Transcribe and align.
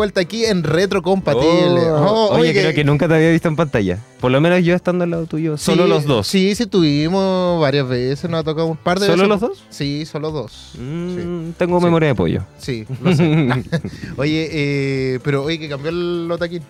Vuelta 0.00 0.22
aquí 0.22 0.46
en 0.46 0.62
Retrocompatible. 0.62 1.90
Oh, 1.90 2.28
Oh, 2.30 2.38
oye, 2.38 2.54
que- 2.54 2.60
creo 2.62 2.72
que 2.74 2.84
nunca 2.84 3.06
te 3.06 3.14
había 3.16 3.30
visto 3.30 3.48
en 3.48 3.56
pantalla. 3.56 3.98
Por 4.18 4.30
lo 4.32 4.40
menos 4.40 4.64
yo 4.64 4.74
estando 4.74 5.04
al 5.04 5.10
lado 5.10 5.26
tuyo. 5.26 5.58
Sí, 5.58 5.64
Solo 5.66 5.86
los 5.86 6.04
dos. 6.04 6.26
Sí, 6.26 6.54
sí, 6.54 6.64
tuvimos 6.66 7.60
varias 7.60 7.86
veces. 7.86 8.30
Nos 8.30 8.40
ha 8.40 8.44
tocado 8.44 8.66
un 8.68 8.78
par 8.78 8.98
de 8.98 9.04
¿Solo 9.08 9.24
veces. 9.24 9.28
los 9.28 9.40
dos? 9.40 9.64
Sí, 9.68 10.06
solo 10.06 10.30
dos. 10.30 10.72
Mm, 10.78 11.50
Tengo 11.58 11.78
Sí. 11.80 11.84
memoria 11.84 12.08
de 12.08 12.14
pollo. 12.14 12.42
Sí, 12.58 12.86
lo 13.02 13.14
sé. 13.14 13.22
oye, 14.16 14.48
eh, 14.50 15.18
pero 15.22 15.44
oye, 15.44 15.58
que 15.58 15.68
cambió 15.68 15.90
el 15.90 16.28
lotaquín. 16.28 16.62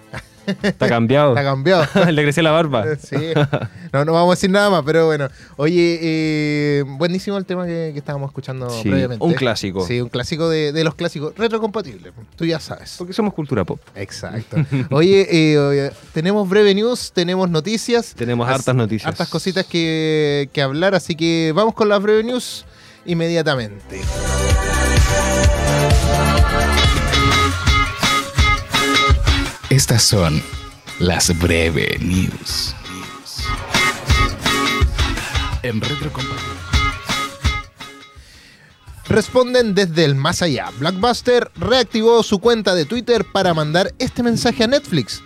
Está 0.62 0.88
cambiado. 0.88 1.30
Está 1.30 1.42
cambiado. 1.44 1.84
Le 2.10 2.22
creció 2.22 2.42
la 2.42 2.50
barba. 2.50 2.84
Sí. 3.00 3.16
No, 3.92 4.04
no 4.04 4.12
vamos 4.12 4.32
a 4.32 4.36
decir 4.36 4.50
nada 4.50 4.70
más, 4.70 4.82
pero 4.84 5.06
bueno. 5.06 5.28
Oye, 5.56 5.98
eh, 6.00 6.84
buenísimo 6.86 7.36
el 7.38 7.44
tema 7.44 7.66
que, 7.66 7.90
que 7.92 7.98
estábamos 7.98 8.28
escuchando 8.30 8.70
Sí, 8.70 8.88
previamente. 8.88 9.24
un 9.24 9.34
clásico. 9.34 9.86
Sí, 9.86 10.00
un 10.00 10.08
clásico 10.08 10.48
de, 10.48 10.72
de 10.72 10.84
los 10.84 10.94
clásicos. 10.94 11.34
Retrocompatible. 11.36 12.12
Tú 12.36 12.44
ya 12.44 12.60
sabes. 12.60 12.94
Porque 12.98 13.12
somos 13.12 13.34
cultura 13.34 13.64
pop. 13.64 13.80
Exacto. 13.94 14.56
Oye, 14.90 15.26
eh, 15.30 15.58
oye, 15.58 15.92
tenemos 16.12 16.48
breve 16.48 16.74
news, 16.74 17.10
tenemos 17.12 17.50
noticias. 17.50 18.14
Tenemos 18.14 18.48
As- 18.48 18.56
hartas 18.56 18.74
noticias. 18.74 19.08
Hartas 19.08 19.28
cositas 19.28 19.66
que, 19.66 20.48
que 20.52 20.62
hablar, 20.62 20.94
así 20.94 21.14
que 21.16 21.52
vamos 21.54 21.74
con 21.74 21.88
las 21.88 22.00
breve 22.02 22.22
news 22.24 22.64
inmediatamente. 23.06 24.00
Estas 29.80 30.02
son 30.02 30.42
las 30.98 31.38
breve 31.38 31.96
news. 32.02 32.74
En. 35.62 35.80
Responden 39.08 39.74
desde 39.74 40.04
el 40.04 40.16
más 40.16 40.42
allá. 40.42 40.68
Blockbuster 40.78 41.50
reactivó 41.56 42.22
su 42.22 42.40
cuenta 42.40 42.74
de 42.74 42.84
Twitter 42.84 43.24
para 43.32 43.54
mandar 43.54 43.94
este 43.98 44.22
mensaje 44.22 44.64
a 44.64 44.66
Netflix, 44.66 45.22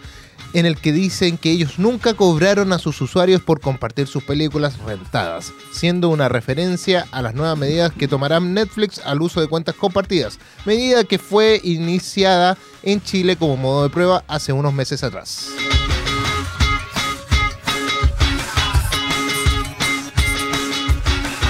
en 0.55 0.67
el 0.67 0.77
que 0.77 0.93
dicen 0.93 1.37
que 1.37 1.51
ellos 1.51 1.79
nunca 1.79 2.15
cobraron 2.15 2.73
a 2.73 2.79
sus 2.79 3.01
usuarios 3.03 3.43
por 3.43 3.61
compartir 3.61 4.07
sus 4.07 4.25
películas 4.25 4.79
rentadas, 4.79 5.53
siendo 5.73 6.09
una 6.09 6.29
referencia 6.29 7.07
a 7.11 7.21
las 7.21 7.35
nuevas 7.35 7.59
medidas 7.59 7.93
que 7.93 8.09
tomarán 8.09 8.55
Netflix 8.55 9.01
al 9.05 9.21
uso 9.21 9.41
de 9.41 9.49
cuentas 9.49 9.75
compartidas, 9.75 10.39
medida 10.65 11.05
que 11.05 11.19
fue 11.19 11.61
iniciada 11.63 12.57
en 12.83 13.03
Chile 13.03 13.37
como 13.37 13.57
modo 13.57 13.83
de 13.83 13.91
prueba 13.91 14.25
hace 14.29 14.53
unos 14.53 14.73
meses 14.73 15.03
atrás. 15.03 15.51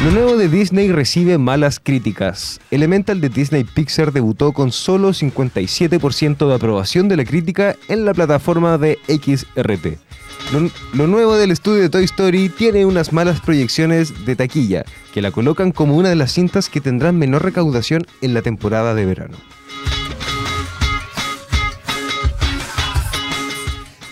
Lo 0.05 0.11
nuevo 0.11 0.37
de 0.37 0.51
Disney 0.51 0.93
recibe 0.93 1.39
malas 1.39 1.81
críticas. 1.81 2.61
Elemental 2.71 3.23
de 3.23 3.31
Disney 3.31 3.65
Pixar 3.65 4.13
debutó 4.13 4.53
con 4.53 4.71
solo 4.71 5.15
57% 5.15 6.47
de 6.47 6.55
aprobación 6.55 7.09
de 7.09 7.17
la 7.17 7.25
crítica 7.25 7.75
en 7.89 8.05
la 8.05 8.13
plataforma 8.13 8.77
de 8.77 8.99
XRT. 9.09 9.99
Lo, 10.53 10.71
lo 10.93 11.07
nuevo 11.07 11.37
del 11.37 11.53
estudio 11.53 11.81
de 11.81 11.89
Toy 11.89 12.05
Story 12.05 12.51
tiene 12.51 12.85
unas 12.85 13.15
malas 13.15 13.41
proyecciones 13.41 14.27
de 14.27 14.37
taquilla, 14.37 14.85
que 15.15 15.23
la 15.23 15.31
colocan 15.31 15.73
como 15.73 15.97
una 15.97 16.11
de 16.11 16.17
las 16.17 16.33
cintas 16.33 16.69
que 16.69 16.83
tendrán 16.83 17.19
menor 17.19 17.43
recaudación 17.43 18.07
en 18.21 18.35
la 18.35 18.43
temporada 18.43 18.95
de 18.95 19.07
verano. 19.07 19.39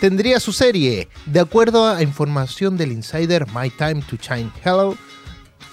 tendría 0.03 0.41
su 0.41 0.53
serie. 0.53 1.07
De 1.27 1.39
acuerdo 1.39 1.87
a 1.87 2.03
información 2.03 2.77
del 2.77 2.91
insider 2.91 3.47
My 3.55 3.71
Time 3.71 4.03
to 4.11 4.17
Shine 4.17 4.51
Hello, 4.65 4.97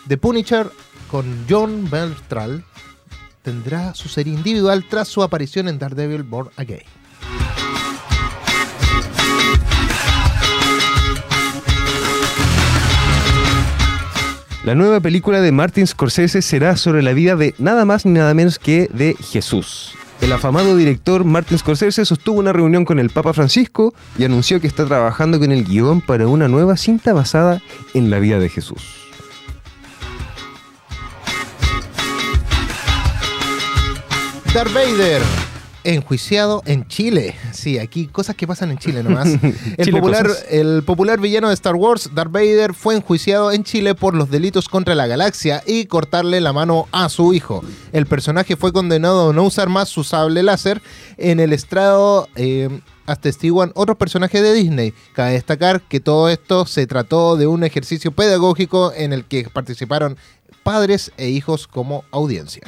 The 0.10 0.18
Punisher 0.18 0.72
con 1.12 1.46
John 1.48 1.88
Beltral 1.88 2.64
tendrá 3.44 3.94
su 3.94 4.10
serie 4.10 4.34
individual 4.34 4.84
tras 4.90 5.08
su 5.08 5.22
aparición 5.22 5.68
en 5.68 5.78
Daredevil 5.78 6.24
Born 6.24 6.50
Again. 6.56 6.82
La 14.64 14.74
nueva 14.74 15.00
película 15.00 15.42
de 15.42 15.52
Martin 15.52 15.86
Scorsese 15.86 16.42
será 16.42 16.76
sobre 16.76 17.04
la 17.04 17.14
vida 17.14 17.36
de 17.36 17.54
nada 17.60 17.86
más 17.86 18.08
ni 18.08 18.14
nada 18.14 18.34
menos 18.34 18.58
que 18.58 18.90
de 18.92 19.14
Jesús. 19.14 19.94
El 20.22 20.34
afamado 20.34 20.76
director 20.76 21.24
Martin 21.24 21.60
Scorsese 21.60 22.04
sostuvo 22.04 22.40
una 22.40 22.52
reunión 22.52 22.84
con 22.84 22.98
el 22.98 23.12
Papa 23.12 23.34
Francisco 23.34 23.94
y 24.18 24.24
anunció 24.24 24.60
que 24.60 24.66
está 24.66 24.88
trabajando 24.88 25.40
con 25.40 25.52
el 25.52 25.66
guion 25.66 26.02
para 26.02 26.28
una 26.28 26.48
nueva 26.48 26.78
cinta 26.78 27.14
basada 27.14 27.62
en 27.94 28.10
la 28.10 28.18
vida 28.18 28.40
de 28.40 28.50
Jesús. 28.50 29.09
Darth 34.54 34.74
Vader, 34.74 35.22
enjuiciado 35.84 36.64
en 36.66 36.88
Chile. 36.88 37.36
Sí, 37.52 37.78
aquí 37.78 38.08
cosas 38.08 38.36
que 38.36 38.48
pasan 38.48 38.72
en 38.72 38.80
Chile 38.80 39.04
nomás. 39.04 39.28
El, 39.78 39.86
Chile 39.86 39.92
popular, 40.00 40.28
cosas. 40.28 40.46
el 40.50 40.84
popular 40.84 41.20
villano 41.20 41.50
de 41.50 41.54
Star 41.54 41.76
Wars, 41.76 42.10
Darth 42.16 42.32
Vader, 42.32 42.74
fue 42.74 42.96
enjuiciado 42.96 43.52
en 43.52 43.64
Chile 43.64 43.94
por 43.94 44.16
los 44.16 44.32
delitos 44.32 44.68
contra 44.68 44.96
la 44.96 45.06
galaxia 45.06 45.62
y 45.68 45.86
cortarle 45.86 46.42
la 46.42 46.52
mano 46.52 46.88
a 46.92 47.10
su 47.10 47.34
hijo. 47.36 47.64
El 47.92 48.08
personaje 48.08 48.56
fue 48.56 48.74
condenado 48.74 49.30
a 49.30 49.34
no 49.34 49.44
usar 49.44 49.70
más 49.70 49.88
su 49.88 50.04
sable 50.04 50.42
láser. 50.42 50.82
En 51.18 51.40
el 51.40 51.54
estrado 51.54 52.28
eh, 52.36 52.82
atestiguan 53.06 53.72
otros 53.76 53.98
personajes 53.98 54.42
de 54.42 54.54
Disney. 54.54 54.94
Cabe 55.14 55.34
destacar 55.34 55.82
que 55.82 56.00
todo 56.00 56.28
esto 56.28 56.66
se 56.66 56.88
trató 56.88 57.38
de 57.38 57.46
un 57.46 57.64
ejercicio 57.64 58.12
pedagógico 58.12 58.94
en 58.96 59.14
el 59.14 59.26
que 59.26 59.48
participaron 59.48 60.18
padres 60.64 61.12
e 61.18 61.30
hijos 61.30 61.68
como 61.68 62.04
audiencia. 62.10 62.64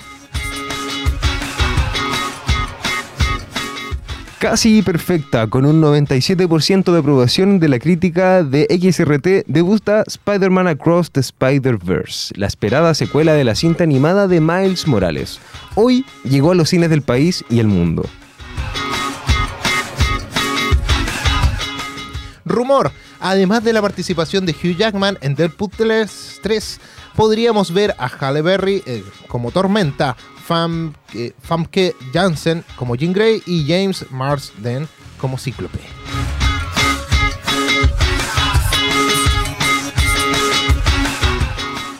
Casi 4.41 4.81
perfecta, 4.81 5.45
con 5.45 5.67
un 5.67 5.79
97% 5.83 6.91
de 6.91 6.97
aprobación 6.97 7.59
de 7.59 7.69
la 7.69 7.77
crítica 7.77 8.41
de 8.41 8.65
XRT, 8.71 9.45
debuta 9.45 10.03
Spider-Man 10.07 10.67
Across 10.67 11.11
the 11.11 11.19
Spider-Verse, 11.19 12.33
la 12.35 12.47
esperada 12.47 12.95
secuela 12.95 13.33
de 13.33 13.43
la 13.43 13.53
cinta 13.53 13.83
animada 13.83 14.27
de 14.27 14.41
Miles 14.41 14.87
Morales. 14.87 15.39
Hoy 15.75 16.07
llegó 16.23 16.53
a 16.53 16.55
los 16.55 16.69
cines 16.69 16.89
del 16.89 17.03
país 17.03 17.45
y 17.51 17.59
el 17.59 17.67
mundo. 17.67 18.03
Rumor, 22.43 22.91
además 23.19 23.63
de 23.63 23.73
la 23.73 23.81
participación 23.83 24.47
de 24.47 24.53
Hugh 24.53 24.75
Jackman 24.75 25.19
en 25.21 25.35
Deadpool 25.35 25.69
3, 25.77 26.81
podríamos 27.15 27.71
ver 27.71 27.93
a 27.99 28.07
Halle 28.07 28.41
Berry 28.41 28.81
eh, 28.87 29.03
como 29.27 29.51
Tormenta, 29.51 30.17
Fam, 30.51 30.93
eh, 31.13 31.31
Famke 31.41 31.95
Janssen 32.11 32.65
como 32.75 32.97
Jean 32.97 33.13
Grey 33.13 33.41
y 33.45 33.65
James 33.65 34.05
Marsden 34.11 34.85
como 35.17 35.37
Cíclope. 35.37 35.79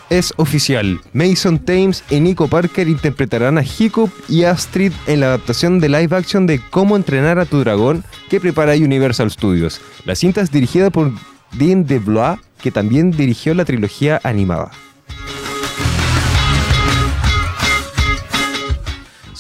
Es 0.10 0.34
oficial, 0.36 1.00
Mason 1.14 1.60
Thames 1.60 2.04
y 2.10 2.20
Nico 2.20 2.50
Parker 2.50 2.90
interpretarán 2.90 3.58
a 3.58 3.64
Hiccup 3.64 4.12
y 4.28 4.44
Astrid 4.44 4.92
en 5.08 5.22
la 5.22 5.28
adaptación 5.28 5.80
de 5.80 5.88
live 5.88 6.14
action 6.14 6.46
de 6.46 6.60
Cómo 6.72 6.98
entrenar 6.98 7.40
a 7.40 7.46
tu 7.46 7.62
dragón 7.62 8.04
que 8.30 8.42
prepara 8.42 8.74
Universal 8.74 9.32
Studios. 9.32 9.80
La 10.04 10.16
cinta 10.16 10.42
es 10.42 10.52
dirigida 10.52 10.90
por 10.90 11.14
Dean 11.54 11.86
DeBlois, 11.86 12.38
que 12.62 12.72
también 12.72 13.12
dirigió 13.12 13.54
la 13.54 13.64
trilogía 13.64 14.20
animada. 14.26 14.72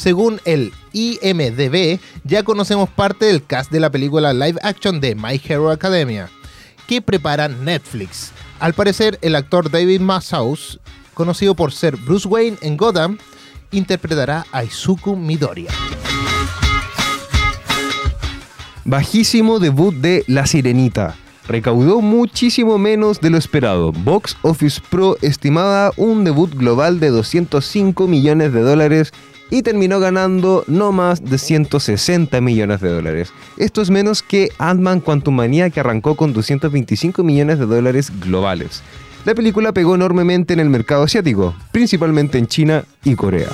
Según 0.01 0.41
el 0.45 0.73
IMDB, 0.93 1.99
ya 2.23 2.41
conocemos 2.41 2.89
parte 2.89 3.25
del 3.25 3.45
cast 3.45 3.71
de 3.71 3.79
la 3.79 3.91
película 3.91 4.33
live 4.33 4.57
action 4.63 4.99
de 4.99 5.13
My 5.13 5.39
Hero 5.47 5.69
Academia, 5.69 6.27
que 6.87 7.03
prepara 7.03 7.47
Netflix. 7.47 8.31
Al 8.59 8.73
parecer, 8.73 9.19
el 9.21 9.35
actor 9.35 9.69
David 9.69 9.99
Masaus, 9.99 10.79
conocido 11.13 11.53
por 11.53 11.71
ser 11.71 11.97
Bruce 11.97 12.27
Wayne 12.27 12.57
en 12.61 12.77
Gotham, 12.77 13.19
interpretará 13.69 14.43
a 14.51 14.63
Izuku 14.63 15.15
Midoriya. 15.15 15.71
Bajísimo 18.83 19.59
debut 19.59 19.93
de 19.93 20.23
La 20.25 20.47
Sirenita. 20.47 21.15
Recaudó 21.47 22.01
muchísimo 22.01 22.79
menos 22.79 23.21
de 23.21 23.29
lo 23.29 23.37
esperado. 23.37 23.91
Box 23.91 24.35
Office 24.41 24.81
Pro 24.89 25.17
estimaba 25.21 25.91
un 25.95 26.23
debut 26.23 26.51
global 26.55 26.99
de 26.99 27.09
205 27.09 28.07
millones 28.07 28.51
de 28.51 28.61
dólares 28.61 29.13
y 29.51 29.61
terminó 29.61 29.99
ganando 29.99 30.63
no 30.65 30.91
más 30.91 31.23
de 31.23 31.37
160 31.37 32.41
millones 32.41 32.81
de 32.81 32.89
dólares. 32.89 33.31
Esto 33.57 33.81
es 33.81 33.91
menos 33.91 34.23
que 34.23 34.49
Ant-Man 34.57 35.01
Quantumania 35.01 35.69
que 35.69 35.81
arrancó 35.81 36.15
con 36.15 36.33
225 36.33 37.23
millones 37.23 37.59
de 37.59 37.67
dólares 37.67 38.11
globales. 38.21 38.81
La 39.25 39.35
película 39.35 39.71
pegó 39.71 39.93
enormemente 39.93 40.53
en 40.53 40.61
el 40.61 40.69
mercado 40.69 41.03
asiático, 41.03 41.53
principalmente 41.71 42.39
en 42.39 42.47
China 42.47 42.85
y 43.03 43.13
Corea. 43.15 43.49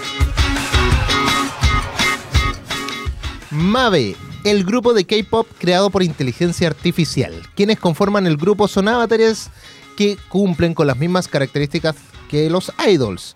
Mave, 3.51 4.15
el 4.43 4.63
grupo 4.63 4.93
de 4.93 5.05
K-pop 5.05 5.47
creado 5.57 5.89
por 5.89 6.03
inteligencia 6.03 6.67
artificial. 6.67 7.33
Quienes 7.55 7.79
conforman 7.79 8.27
el 8.27 8.37
grupo 8.37 8.67
son 8.67 8.87
avatares 8.87 9.49
que 9.97 10.15
cumplen 10.29 10.73
con 10.73 10.87
las 10.87 10.97
mismas 10.97 11.27
características 11.27 11.95
que 12.29 12.49
los 12.49 12.71
idols. 12.87 13.35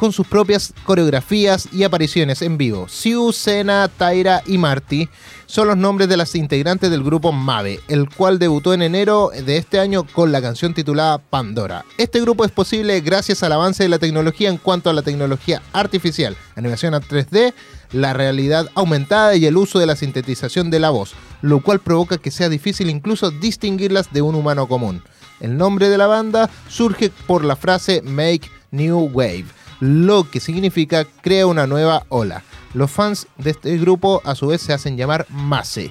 Con 0.00 0.12
sus 0.12 0.26
propias 0.26 0.72
coreografías 0.84 1.68
y 1.72 1.82
apariciones 1.82 2.40
en 2.40 2.56
vivo. 2.56 2.88
Siu, 2.88 3.32
Sena, 3.32 3.86
Taira 3.86 4.42
y 4.46 4.56
Marty 4.56 5.10
son 5.44 5.68
los 5.68 5.76
nombres 5.76 6.08
de 6.08 6.16
las 6.16 6.34
integrantes 6.34 6.90
del 6.90 7.04
grupo 7.04 7.32
Mave, 7.32 7.80
el 7.86 8.08
cual 8.08 8.38
debutó 8.38 8.72
en 8.72 8.80
enero 8.80 9.30
de 9.30 9.58
este 9.58 9.78
año 9.78 10.06
con 10.06 10.32
la 10.32 10.40
canción 10.40 10.72
titulada 10.72 11.18
Pandora. 11.18 11.84
Este 11.98 12.18
grupo 12.18 12.46
es 12.46 12.50
posible 12.50 12.98
gracias 13.02 13.42
al 13.42 13.52
avance 13.52 13.82
de 13.82 13.90
la 13.90 13.98
tecnología 13.98 14.48
en 14.48 14.56
cuanto 14.56 14.88
a 14.88 14.94
la 14.94 15.02
tecnología 15.02 15.60
artificial, 15.74 16.34
animación 16.56 16.94
a 16.94 17.02
3D, 17.02 17.52
la 17.92 18.14
realidad 18.14 18.70
aumentada 18.74 19.36
y 19.36 19.44
el 19.44 19.58
uso 19.58 19.78
de 19.78 19.86
la 19.86 19.96
sintetización 19.96 20.70
de 20.70 20.80
la 20.80 20.88
voz, 20.88 21.12
lo 21.42 21.60
cual 21.60 21.80
provoca 21.80 22.16
que 22.16 22.30
sea 22.30 22.48
difícil 22.48 22.88
incluso 22.88 23.30
distinguirlas 23.30 24.10
de 24.14 24.22
un 24.22 24.34
humano 24.34 24.66
común. 24.66 25.02
El 25.40 25.58
nombre 25.58 25.90
de 25.90 25.98
la 25.98 26.06
banda 26.06 26.48
surge 26.70 27.10
por 27.26 27.44
la 27.44 27.56
frase 27.56 28.00
Make 28.00 28.48
New 28.70 29.10
Wave, 29.12 29.46
lo 29.80 30.30
que 30.30 30.40
significa 30.40 31.04
crea 31.04 31.46
una 31.46 31.66
nueva 31.66 32.04
ola. 32.08 32.44
Los 32.74 32.90
fans 32.90 33.26
de 33.38 33.50
este 33.50 33.76
grupo 33.78 34.22
a 34.24 34.34
su 34.34 34.46
vez 34.48 34.60
se 34.60 34.72
hacen 34.72 34.96
llamar 34.96 35.26
Mace, 35.30 35.90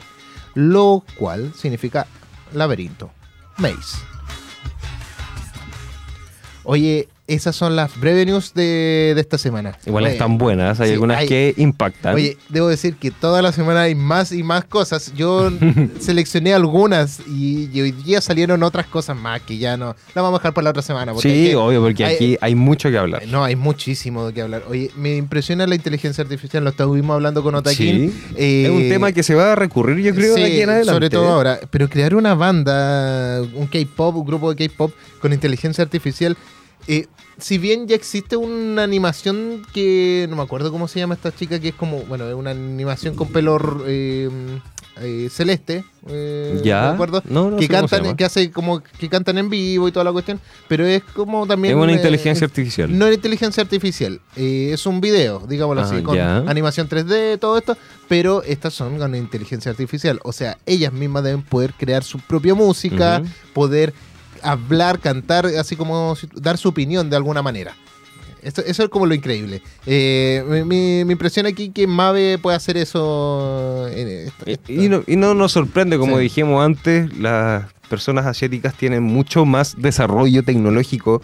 lo 0.53 1.03
cual 1.17 1.53
significa 1.55 2.07
laberinto. 2.53 3.11
Maze. 3.57 3.97
Oye, 6.63 7.09
esas 7.29 7.55
son 7.55 7.75
las 7.75 7.97
breve 7.99 8.25
news 8.25 8.53
de, 8.53 9.13
de 9.15 9.21
esta 9.21 9.37
semana. 9.37 9.77
Igual 9.85 10.03
Oye, 10.05 10.13
están 10.13 10.37
buenas, 10.37 10.79
hay 10.79 10.87
sí, 10.87 10.93
algunas 10.93 11.17
hay- 11.19 11.27
que 11.27 11.53
impactan. 11.57 12.15
Oye, 12.15 12.37
debo 12.49 12.67
decir 12.67 12.95
que 12.95 13.11
toda 13.11 13.41
la 13.41 13.51
semana 13.51 13.83
hay 13.83 13.95
más 13.95 14.31
y 14.31 14.43
más 14.43 14.65
cosas. 14.65 15.13
Yo 15.15 15.51
seleccioné 15.99 16.53
algunas 16.53 17.19
y, 17.27 17.69
y 17.73 17.81
hoy 17.81 17.91
día 17.91 18.21
salieron 18.21 18.63
otras 18.63 18.85
cosas 18.87 19.15
más 19.17 19.41
que 19.41 19.57
ya 19.57 19.77
no. 19.77 19.95
Las 20.13 20.15
vamos 20.23 20.39
a 20.39 20.39
dejar 20.41 20.53
para 20.53 20.63
la 20.65 20.69
otra 20.71 20.81
semana. 20.83 21.13
porque 21.13 21.29
sí, 21.29 21.49
que- 21.49 21.55
obvio, 21.55 21.81
porque 21.81 22.05
hay- 22.05 22.15
aquí 22.15 22.37
hay 22.41 22.55
mucho 22.55 22.89
que 22.89 22.97
hablar. 22.97 23.23
No, 23.27 23.43
hay 23.43 23.55
muchísimo 23.55 24.25
de 24.27 24.33
qué 24.33 24.41
hablar. 24.41 24.63
Oye, 24.67 24.91
me 24.95 25.15
impresiona 25.15 25.65
la 25.67 25.75
inteligencia 25.75 26.23
artificial. 26.23 26.63
Lo 26.63 26.71
estuvimos 26.71 27.13
hablando 27.13 27.43
con 27.43 27.55
Otaquín. 27.55 28.11
Sí, 28.11 28.33
Eh, 28.35 28.63
es 28.65 28.69
un 28.71 28.89
tema 28.89 29.11
que 29.11 29.23
se 29.23 29.35
va 29.35 29.53
a 29.53 29.55
recurrir, 29.55 29.97
yo 30.05 30.13
creo, 30.15 30.33
de 30.35 30.39
sí, 30.39 30.43
aquí 30.51 30.61
en 30.61 30.69
adelante. 30.69 30.93
Sobre 30.93 31.09
todo 31.09 31.27
ahora. 31.29 31.59
Pero 31.69 31.87
crear 31.89 32.15
una 32.15 32.33
banda, 32.35 33.41
un 33.53 33.67
K-pop, 33.67 34.15
un 34.15 34.25
grupo 34.25 34.53
de 34.53 34.67
K-pop 34.67 34.91
con 35.21 35.33
inteligencia 35.33 35.83
artificial. 35.83 36.37
Eh, 36.87 37.07
si 37.37 37.57
bien 37.57 37.87
ya 37.87 37.95
existe 37.95 38.35
una 38.35 38.83
animación 38.83 39.61
que 39.73 40.27
no 40.29 40.35
me 40.35 40.41
acuerdo 40.43 40.71
cómo 40.71 40.87
se 40.87 40.99
llama 40.99 41.13
esta 41.15 41.33
chica, 41.33 41.59
que 41.59 41.69
es 41.69 41.75
como, 41.75 42.01
bueno, 42.03 42.27
es 42.27 42.35
una 42.35 42.51
animación 42.51 43.15
con 43.15 43.29
pelo 43.29 43.57
eh, 43.87 44.29
eh, 45.01 45.29
celeste. 45.31 45.85
eh, 46.07 46.59
Ya, 46.63 46.81
no 46.81 46.87
me 46.89 46.93
acuerdo. 46.95 47.23
no, 47.29 47.51
no 47.51 47.57
que 47.57 47.69
cantan, 47.69 48.17
que 48.17 48.25
hace 48.25 48.51
como 48.51 48.81
que 48.81 49.07
cantan 49.07 49.37
en 49.37 49.49
vivo 49.49 49.87
y 49.87 49.91
toda 49.93 50.03
la 50.03 50.11
cuestión. 50.11 50.41
Pero 50.67 50.85
es 50.85 51.01
como 51.03 51.47
también. 51.47 51.77
Es 51.77 51.81
una 51.81 51.93
eh, 51.93 51.95
inteligencia 51.95 52.45
artificial. 52.45 52.97
no 52.97 53.07
es 53.07 53.15
inteligencia 53.15 53.63
artificial, 53.63 54.19
eh, 54.35 54.71
es 54.73 54.85
un 54.85 54.99
video, 54.99 55.45
digámoslo 55.47 55.81
Ah, 55.83 55.85
así, 55.85 56.01
con 56.03 56.15
ya. 56.17 56.37
animación 56.39 56.89
3D, 56.89 57.39
todo 57.39 57.57
esto, 57.57 57.77
pero 58.09 58.43
estas 58.43 58.73
son 58.73 58.97
con 58.97 59.15
inteligencia 59.15 59.71
artificial. 59.71 60.19
O 60.23 60.33
sea, 60.33 60.57
ellas 60.65 60.91
mismas 60.91 61.23
deben 61.23 61.43
poder 61.43 61.73
crear 61.73 62.03
su 62.03 62.19
propia 62.19 62.53
música, 62.53 63.21
poder 63.53 63.93
hablar, 64.43 64.99
cantar, 64.99 65.45
así 65.45 65.75
como 65.75 66.15
dar 66.35 66.57
su 66.57 66.69
opinión 66.69 67.09
de 67.09 67.15
alguna 67.15 67.41
manera. 67.41 67.75
Eso 68.41 68.61
es 68.83 68.89
como 68.89 69.05
lo 69.05 69.13
increíble. 69.13 69.61
Eh, 69.85 70.43
mi, 70.47 70.63
mi- 70.63 71.03
mi 71.03 71.11
impresión 71.11 71.45
aquí 71.45 71.65
es 71.65 71.73
que 71.73 71.87
Mave 71.87 72.37
puede 72.37 72.55
hacer 72.55 72.77
eso. 72.77 73.85
en 73.89 74.31
Y, 74.67 74.87
no, 74.87 75.03
y 75.05 75.17
no 75.17 75.33
nos 75.33 75.51
sorprende, 75.51 75.97
como 75.97 76.15
Sí. 76.17 76.23
dijimos 76.23 76.63
antes, 76.65 77.17
las 77.17 77.65
personas 77.89 78.25
asiáticas 78.25 78.75
tienen 78.75 79.03
mucho 79.03 79.45
más 79.45 79.75
desarrollo 79.77 80.41
tecnológico 80.43 81.21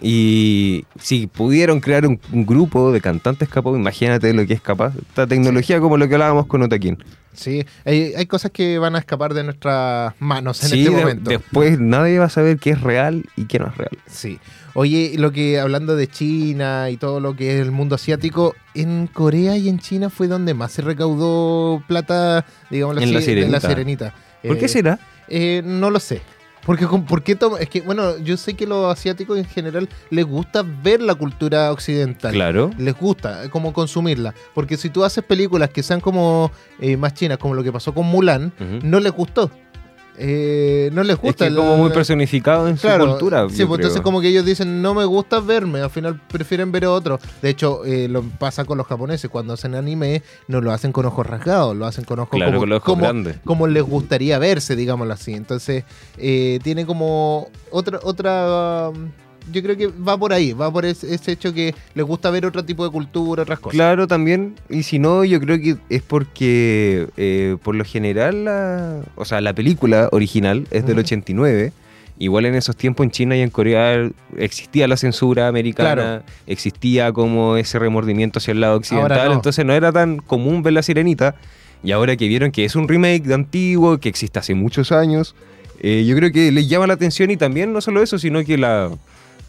y 0.00 0.84
si 0.98 1.26
pudieron 1.26 1.80
crear 1.80 2.06
un, 2.06 2.20
un 2.32 2.46
grupo 2.46 2.92
de 2.92 3.00
cantantes 3.00 3.48
capaz, 3.48 3.70
imagínate 3.76 4.32
lo 4.32 4.46
que 4.46 4.54
es 4.54 4.60
capaz. 4.60 4.92
Esta 4.96 5.26
tecnología 5.26 5.80
como 5.80 5.96
lo 5.96 6.08
que 6.08 6.14
hablábamos 6.14 6.46
con 6.46 6.62
Otaquín. 6.62 6.98
Sí, 7.32 7.64
hay, 7.84 8.12
hay 8.16 8.26
cosas 8.26 8.52
que 8.52 8.78
van 8.78 8.94
a 8.94 9.00
escapar 9.00 9.34
de 9.34 9.42
nuestras 9.42 10.14
manos 10.20 10.62
en 10.62 10.68
Sí, 10.70 10.80
este 10.82 10.94
de- 10.94 11.00
momento. 11.00 11.30
después 11.30 11.80
nadie 11.80 12.18
va 12.20 12.26
a 12.26 12.30
saber 12.30 12.58
qué 12.58 12.70
es 12.70 12.80
real 12.80 13.24
y 13.36 13.46
qué 13.46 13.58
no 13.58 13.66
es 13.66 13.76
real. 13.76 13.90
Sí. 14.06 14.38
Oye, 14.74 15.14
lo 15.18 15.32
que 15.32 15.58
hablando 15.58 15.96
de 15.96 16.06
China 16.06 16.90
y 16.90 16.96
todo 16.96 17.18
lo 17.20 17.34
que 17.34 17.54
es 17.56 17.60
el 17.60 17.72
mundo 17.72 17.96
asiático, 17.96 18.54
en 18.74 19.08
Corea 19.08 19.56
y 19.56 19.68
en 19.68 19.78
China 19.80 20.10
fue 20.10 20.28
donde 20.28 20.54
más 20.54 20.72
se 20.72 20.82
recaudó 20.82 21.82
plata, 21.88 22.44
digamos 22.70 22.98
En 22.98 23.12
la 23.12 23.18
de 23.20 23.24
Sirenita. 23.24 23.60
sirenita. 23.60 24.14
¿Por 24.46 24.58
qué 24.58 24.66
Eh, 24.66 24.68
será? 24.68 24.98
eh, 25.28 25.62
no 25.64 25.90
lo 25.90 25.98
sé. 26.00 26.20
Porque, 26.66 26.86
con- 26.86 27.04
¿por 27.04 27.22
qué 27.22 27.34
toma- 27.34 27.58
Es 27.58 27.68
que, 27.68 27.80
bueno, 27.82 28.16
yo 28.18 28.36
sé 28.36 28.54
que 28.54 28.66
los 28.66 28.90
asiáticos 28.92 29.38
en 29.38 29.44
general 29.44 29.88
les 30.10 30.24
gusta 30.24 30.64
ver 30.82 31.02
la 31.02 31.14
cultura 31.14 31.70
occidental. 31.72 32.32
Claro. 32.32 32.70
Les 32.78 32.94
gusta, 32.98 33.44
eh, 33.44 33.50
como 33.50 33.72
consumirla. 33.72 34.34
Porque 34.54 34.76
si 34.76 34.90
tú 34.90 35.04
haces 35.04 35.22
películas 35.24 35.70
que 35.70 35.82
sean 35.82 36.00
como 36.00 36.50
eh, 36.80 36.96
más 36.96 37.14
chinas, 37.14 37.38
como 37.38 37.54
lo 37.54 37.62
que 37.62 37.72
pasó 37.72 37.92
con 37.94 38.06
Mulan, 38.06 38.52
no 38.82 39.00
les 39.00 39.12
gustó. 39.12 39.50
Eh, 40.16 40.90
no 40.92 41.02
les 41.02 41.16
Es 41.16 41.22
gusta. 41.22 41.44
que 41.44 41.48
el- 41.50 41.56
como 41.56 41.76
muy 41.76 41.90
personificado 41.90 42.68
en 42.68 42.76
su 42.78 42.86
cultura. 42.88 43.48
Sí, 43.50 43.64
pues 43.64 43.78
entonces 43.80 44.00
como 44.00 44.20
que 44.20 44.28
ellos 44.28 44.44
dicen, 44.44 44.80
no 44.80 44.94
me 44.94 45.04
gusta 45.04 45.40
verme, 45.40 45.80
al 45.80 45.90
final 45.90 46.20
prefieren 46.28 46.70
ver 46.72 46.84
a 46.84 46.92
otro. 46.92 47.18
De 47.42 47.50
hecho, 47.50 47.84
eh, 47.84 48.06
lo 48.08 48.22
pasa 48.22 48.64
con 48.64 48.78
los 48.78 48.86
japoneses, 48.86 49.28
cuando 49.30 49.54
hacen 49.54 49.74
anime, 49.74 50.22
no 50.48 50.60
lo 50.60 50.70
hacen 50.72 50.92
con 50.92 51.04
ojos 51.06 51.26
rasgados, 51.26 51.76
lo 51.76 51.86
hacen 51.86 52.04
con 52.04 52.18
ojos 52.20 52.30
Claro, 52.36 52.52
como, 52.52 52.60
con 52.60 52.68
los 52.68 52.76
ojos 52.78 52.86
como, 52.92 53.02
grandes. 53.02 53.36
como 53.44 53.66
les 53.66 53.82
gustaría 53.82 54.38
verse, 54.38 54.76
digámoslo 54.76 55.12
así. 55.14 55.32
Entonces, 55.34 55.84
eh, 56.18 56.58
tiene 56.62 56.86
como 56.86 57.48
otra, 57.70 57.98
otra, 58.02 58.90
um, 58.90 59.10
yo 59.52 59.62
creo 59.62 59.76
que 59.76 59.86
va 59.88 60.16
por 60.18 60.32
ahí, 60.32 60.52
va 60.52 60.70
por 60.72 60.84
ese, 60.84 61.14
ese 61.14 61.32
hecho 61.32 61.52
que 61.52 61.74
les 61.94 62.04
gusta 62.06 62.30
ver 62.30 62.46
otro 62.46 62.64
tipo 62.64 62.84
de 62.84 62.90
cultura, 62.90 63.42
otras 63.42 63.58
cosas. 63.60 63.74
Claro, 63.76 64.06
también. 64.06 64.54
Y 64.68 64.82
si 64.84 64.98
no, 64.98 65.24
yo 65.24 65.40
creo 65.40 65.58
que 65.60 65.76
es 65.88 66.02
porque, 66.02 67.08
eh, 67.16 67.56
por 67.62 67.74
lo 67.74 67.84
general, 67.84 68.44
la, 68.44 69.00
o 69.16 69.24
sea, 69.24 69.40
la 69.40 69.52
película 69.52 70.08
original 70.12 70.66
es 70.70 70.84
del 70.86 70.96
Ujú. 70.96 71.00
89. 71.06 71.72
Igual 72.16 72.46
en 72.46 72.54
esos 72.54 72.76
tiempos 72.76 73.04
en 73.04 73.10
China 73.10 73.36
y 73.36 73.40
en 73.40 73.50
Corea 73.50 74.08
existía 74.36 74.86
la 74.86 74.96
censura 74.96 75.48
americana, 75.48 75.94
Claro. 75.94 76.22
existía 76.46 77.12
como 77.12 77.56
ese 77.56 77.78
remordimiento 77.80 78.38
hacia 78.38 78.52
el 78.52 78.60
lado 78.60 78.76
occidental, 78.76 79.30
no. 79.30 79.34
entonces 79.34 79.64
no 79.66 79.72
era 79.72 79.90
tan 79.90 80.18
común 80.18 80.62
ver 80.62 80.74
la 80.74 80.82
sirenita. 80.82 81.34
Y 81.82 81.90
ahora 81.90 82.16
que 82.16 82.28
vieron 82.28 82.52
que 82.52 82.64
es 82.64 82.76
un 82.76 82.86
remake 82.88 83.24
de 83.24 83.34
antiguo, 83.34 83.98
que 83.98 84.08
existe 84.08 84.38
hace 84.38 84.54
muchos 84.54 84.92
años, 84.92 85.34
eh, 85.80 86.04
yo 86.06 86.14
creo 86.16 86.30
que 86.30 86.52
les 86.52 86.68
llama 86.68 86.86
la 86.86 86.94
atención 86.94 87.30
y 87.32 87.36
también 87.36 87.72
no 87.72 87.80
solo 87.80 88.00
eso, 88.00 88.16
sino 88.18 88.42
que 88.44 88.56
la, 88.58 88.90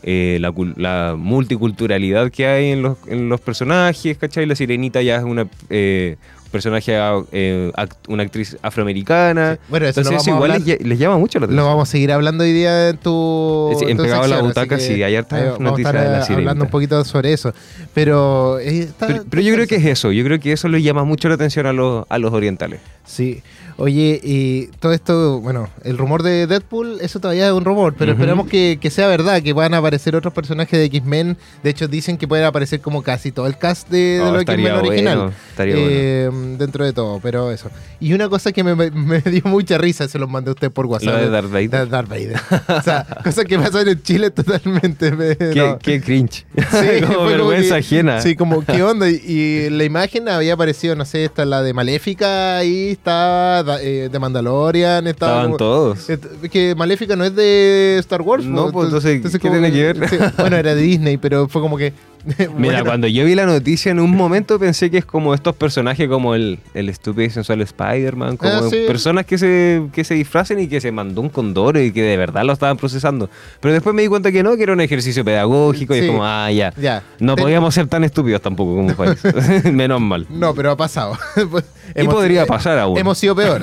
eh, 0.07 0.37
la, 0.39 0.53
la 0.77 1.15
multiculturalidad 1.17 2.29
que 2.31 2.45
hay 2.45 2.71
en 2.71 2.83
los, 2.83 2.97
en 3.07 3.27
los 3.27 3.41
personajes, 3.41 4.17
¿cachai? 4.17 4.45
La 4.45 4.55
sirenita 4.55 5.01
ya 5.01 5.15
es 5.17 5.23
una 5.23 5.47
eh, 5.71 6.15
personaje, 6.51 6.93
eh, 7.31 7.71
act- 7.75 7.97
una 8.07 8.23
actriz 8.23 8.55
afroamericana. 8.61 9.55
Sí. 9.55 9.59
Bueno, 9.67 9.87
eso 9.87 10.01
lo 10.01 10.07
Entonces 10.07 10.27
eso 10.27 10.35
igual 10.35 10.51
hablar- 10.51 10.67
les, 10.67 10.79
lla- 10.79 10.83
les 10.85 10.99
llama 10.99 11.17
mucho 11.17 11.39
la 11.39 11.47
Lo 11.47 11.51
atención. 11.51 11.67
vamos 11.67 11.89
a 11.89 11.91
seguir 11.91 12.11
hablando 12.11 12.43
hoy 12.43 12.53
día 12.53 12.89
en 12.89 12.97
tu. 12.97 13.71
En 13.81 13.89
en 13.89 13.97
tu 13.97 14.03
Pegado 14.03 14.23
a 14.23 14.27
la 14.27 14.41
Butaca, 14.41 14.79
sí, 14.79 15.01
hay 15.03 15.15
hartas 15.15 15.59
noticias 15.59 15.91
de 15.93 15.99
la 15.99 16.03
eh, 16.03 16.05
hablando 16.07 16.25
sirenita. 16.25 16.63
un 16.63 16.69
poquito 16.69 17.03
sobre 17.03 17.33
eso. 17.33 17.53
Pero, 17.93 18.59
eh, 18.59 18.79
está- 18.83 19.07
Pero, 19.07 19.23
pero 19.29 19.41
yo 19.41 19.53
creo 19.55 19.67
que 19.67 19.75
es 19.77 19.85
eso, 19.85 20.11
yo 20.11 20.23
creo 20.23 20.39
que 20.39 20.51
eso 20.51 20.67
le 20.69 20.81
llama 20.81 21.03
mucho 21.03 21.27
la 21.29 21.35
atención 21.35 21.65
a 21.65 21.73
los, 21.73 22.05
a 22.09 22.17
los 22.19 22.31
orientales. 22.31 22.79
Sí. 23.05 23.41
Oye, 23.77 24.21
y 24.23 24.67
todo 24.79 24.93
esto, 24.93 25.41
bueno, 25.41 25.69
el 25.83 25.97
rumor 25.97 26.23
de 26.23 26.47
Deadpool, 26.47 26.99
eso 27.01 27.19
todavía 27.19 27.47
es 27.47 27.51
un 27.51 27.65
rumor, 27.65 27.93
pero 27.97 28.13
esperamos 28.13 28.47
que, 28.47 28.77
que 28.79 28.89
sea 28.89 29.07
verdad, 29.07 29.41
que 29.41 29.53
a 29.73 29.77
aparecer 29.79 30.15
otros 30.15 30.33
personajes 30.33 30.79
de 30.79 30.85
X-Men. 30.85 31.37
De 31.61 31.69
hecho, 31.71 31.89
dicen 31.89 32.17
que 32.17 32.25
pueden 32.27 32.45
aparecer 32.45 32.79
como 32.79 33.03
casi 33.03 33.33
todo 33.33 33.47
el 33.47 33.57
cast 33.57 33.89
de, 33.89 33.97
de 33.97 34.21
Oh, 34.21 34.31
los 34.31 34.41
X-Men 34.43 34.71
original. 34.73 35.17
bueno, 35.17 35.33
estaría 35.49 35.75
bueno. 35.75 35.89
Eh, 35.91 36.29
Dentro 36.57 36.85
de 36.85 36.93
todo, 36.93 37.19
pero 37.21 37.51
eso. 37.51 37.69
Y 37.99 38.13
una 38.13 38.29
cosa 38.29 38.53
que 38.53 38.63
me, 38.63 38.75
me 38.91 39.19
dio 39.21 39.41
mucha 39.43 39.77
risa, 39.77 40.07
se 40.07 40.19
los 40.19 40.29
mandé 40.29 40.51
a 40.51 40.53
usted 40.53 40.71
por 40.71 40.85
WhatsApp. 40.85 41.09
Lo 41.13 41.17
de 41.17 41.29
Darth 41.29 41.49
Vader. 41.51 41.69
Da- 41.69 41.85
Darth 41.85 42.07
Vader. 42.09 42.39
o 42.79 42.81
sea, 42.81 43.05
cosas 43.25 43.43
que 43.43 43.59
pasan 43.59 43.89
en 43.89 44.01
Chile 44.01 44.31
totalmente. 44.31 45.11
me- 45.11 45.35
Qué, 45.35 45.53
no. 45.55 45.79
qué 45.79 45.99
cringe. 46.01 46.45
Sí, 46.55 47.01
como 47.07 47.25
vergüenza 47.25 47.75
que- 47.75 47.79
ajena. 47.81 48.21
Sí, 48.21 48.35
como, 48.37 48.63
¿qué 48.63 48.81
onda? 48.83 49.09
Y, 49.09 49.15
y 49.25 49.69
la 49.69 49.83
imagen 49.83 50.29
había 50.29 50.53
aparecido, 50.53 50.95
no 50.95 51.03
sé, 51.03 51.25
está 51.25 51.43
la 51.43 51.61
de 51.61 51.73
Maléfica, 51.73 52.57
ahí 52.57 52.89
está 52.91 53.63
da- 53.63 53.64
eh, 53.81 54.09
de 54.11 54.19
Mandalorian, 54.19 55.05
estaba 55.07 55.31
Estaban 55.31 55.45
como- 55.47 55.57
todos. 55.57 56.09
Et- 56.09 56.49
Que 56.49 56.75
Maléfica 56.75 57.15
no 57.15 57.23
es 57.25 57.35
de 57.35 57.97
Star 57.99 58.21
Wars. 58.21 58.45
No, 58.45 58.71
pues, 58.71 58.85
entonces, 58.85 59.21
¿qué 59.21 59.39
como 59.39 59.53
tiene 59.53 59.71
que 59.71 59.93
ver? 59.93 60.09
sí, 60.09 60.17
bueno, 60.37 60.55
era 60.57 60.75
de 60.75 60.81
Disney, 60.81 61.17
pero 61.17 61.47
fue 61.47 61.61
como 61.61 61.77
que. 61.77 61.93
Mira, 62.57 62.83
cuando 62.83 63.07
yo 63.07 63.23
vi 63.25 63.35
la 63.35 63.45
noticia 63.45 63.91
en 63.91 63.99
un 63.99 64.11
momento 64.11 64.57
pensé 64.59 64.89
que 64.89 64.97
es 64.97 65.05
como 65.05 65.33
estos 65.33 65.55
personajes 65.55 66.07
como 66.09 66.33
el, 66.35 66.59
el 66.73 66.89
estúpido 66.89 67.27
y 67.27 67.29
sensual 67.29 67.61
Spider-Man, 67.61 68.37
como 68.37 68.51
Ah, 68.51 68.61
sí. 68.69 68.83
personas 68.87 69.25
que 69.25 69.37
se, 69.37 69.83
que 69.93 70.03
se 70.03 70.15
disfracen 70.15 70.59
y 70.59 70.67
que 70.67 70.81
se 70.81 70.91
mandó 70.91 71.21
un 71.21 71.29
condoro 71.29 71.79
y 71.79 71.91
que 71.91 72.01
de 72.01 72.17
verdad 72.17 72.43
lo 72.43 72.53
estaban 72.53 72.77
procesando. 72.77 73.29
Pero 73.59 73.73
después 73.73 73.93
me 73.95 74.01
di 74.01 74.07
cuenta 74.07 74.31
que 74.31 74.41
no, 74.43 74.55
que 74.57 74.63
era 74.63 74.73
un 74.73 74.81
ejercicio 74.81 75.23
pedagógico 75.23 75.95
y 75.95 75.99
es 75.99 76.07
como, 76.07 76.25
ah, 76.25 76.51
ya. 76.51 76.73
Ya. 76.77 77.03
No 77.19 77.35
podíamos 77.35 77.73
ser 77.75 77.87
tan 77.87 78.03
estúpidos 78.03 78.41
tampoco 78.41 78.75
como 78.75 78.95
país. 78.95 79.19
Menos 79.71 80.01
mal. 80.01 80.25
No, 80.29 80.53
pero 80.55 80.71
ha 80.71 80.77
pasado. 80.77 81.17
Pues, 81.51 81.65
Y 81.95 82.07
podría 82.07 82.43
eh, 82.43 82.47
pasar 82.47 82.79
aún. 82.79 82.97
Hemos 82.97 83.17
sido 83.17 83.35
peor. 83.35 83.61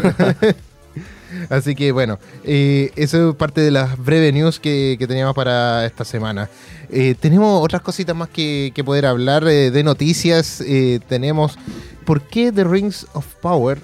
Así 1.49 1.75
que 1.75 1.92
bueno, 1.92 2.19
eh, 2.45 2.92
eso 2.95 3.31
es 3.31 3.37
parte 3.37 3.62
de 3.62 3.71
las 3.71 3.97
breves 3.99 4.35
news 4.35 4.61
que, 4.61 4.97
que 4.99 5.07
teníamos 5.07 5.35
para 5.35 5.87
esta 5.87 6.04
semana. 6.04 6.49
Eh, 6.92 7.14
tenemos 7.18 7.64
otras 7.64 7.80
cositas 7.82 8.14
más 8.14 8.28
que, 8.28 8.70
que 8.75 8.84
poder 8.84 9.06
hablar 9.06 9.44
eh, 9.49 9.70
de 9.70 9.82
noticias. 9.82 10.61
Eh, 10.61 11.00
tenemos. 11.08 11.58
¿Por 12.04 12.20
qué 12.22 12.52
The 12.52 12.64
Rings 12.64 13.06
of 13.14 13.25
Power? 13.37 13.78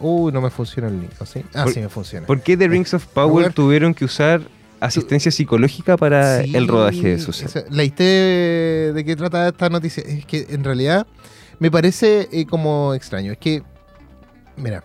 Uy, 0.00 0.30
no 0.32 0.40
me 0.40 0.50
funciona 0.50 0.88
el 0.88 1.00
link. 1.00 1.10
Ah, 1.54 1.66
sí 1.72 1.80
me 1.80 1.88
funciona. 1.88 2.26
¿Por 2.26 2.40
qué 2.42 2.56
The 2.56 2.68
Rings 2.68 2.92
of 2.94 3.06
Power 3.06 3.30
Power. 3.44 3.52
tuvieron 3.52 3.94
que 3.94 4.04
usar 4.04 4.42
asistencia 4.78 5.30
psicológica 5.32 5.96
para 5.96 6.42
Sí, 6.42 6.54
el 6.54 6.68
rodaje 6.68 7.16
de 7.16 7.18
su 7.18 7.32
set? 7.32 7.48
esa- 7.48 7.64
¿Leíste 7.70 8.02
de 8.04 9.04
qué 9.06 9.16
trata 9.16 9.48
esta 9.48 9.70
noticia? 9.70 10.02
Es 10.06 10.26
que 10.26 10.46
en 10.50 10.64
realidad 10.64 11.06
me 11.58 11.70
parece 11.70 12.28
como 12.50 12.92
extraño. 12.92 13.32
Es 13.32 13.38
que, 13.38 13.62
mira, 14.58 14.84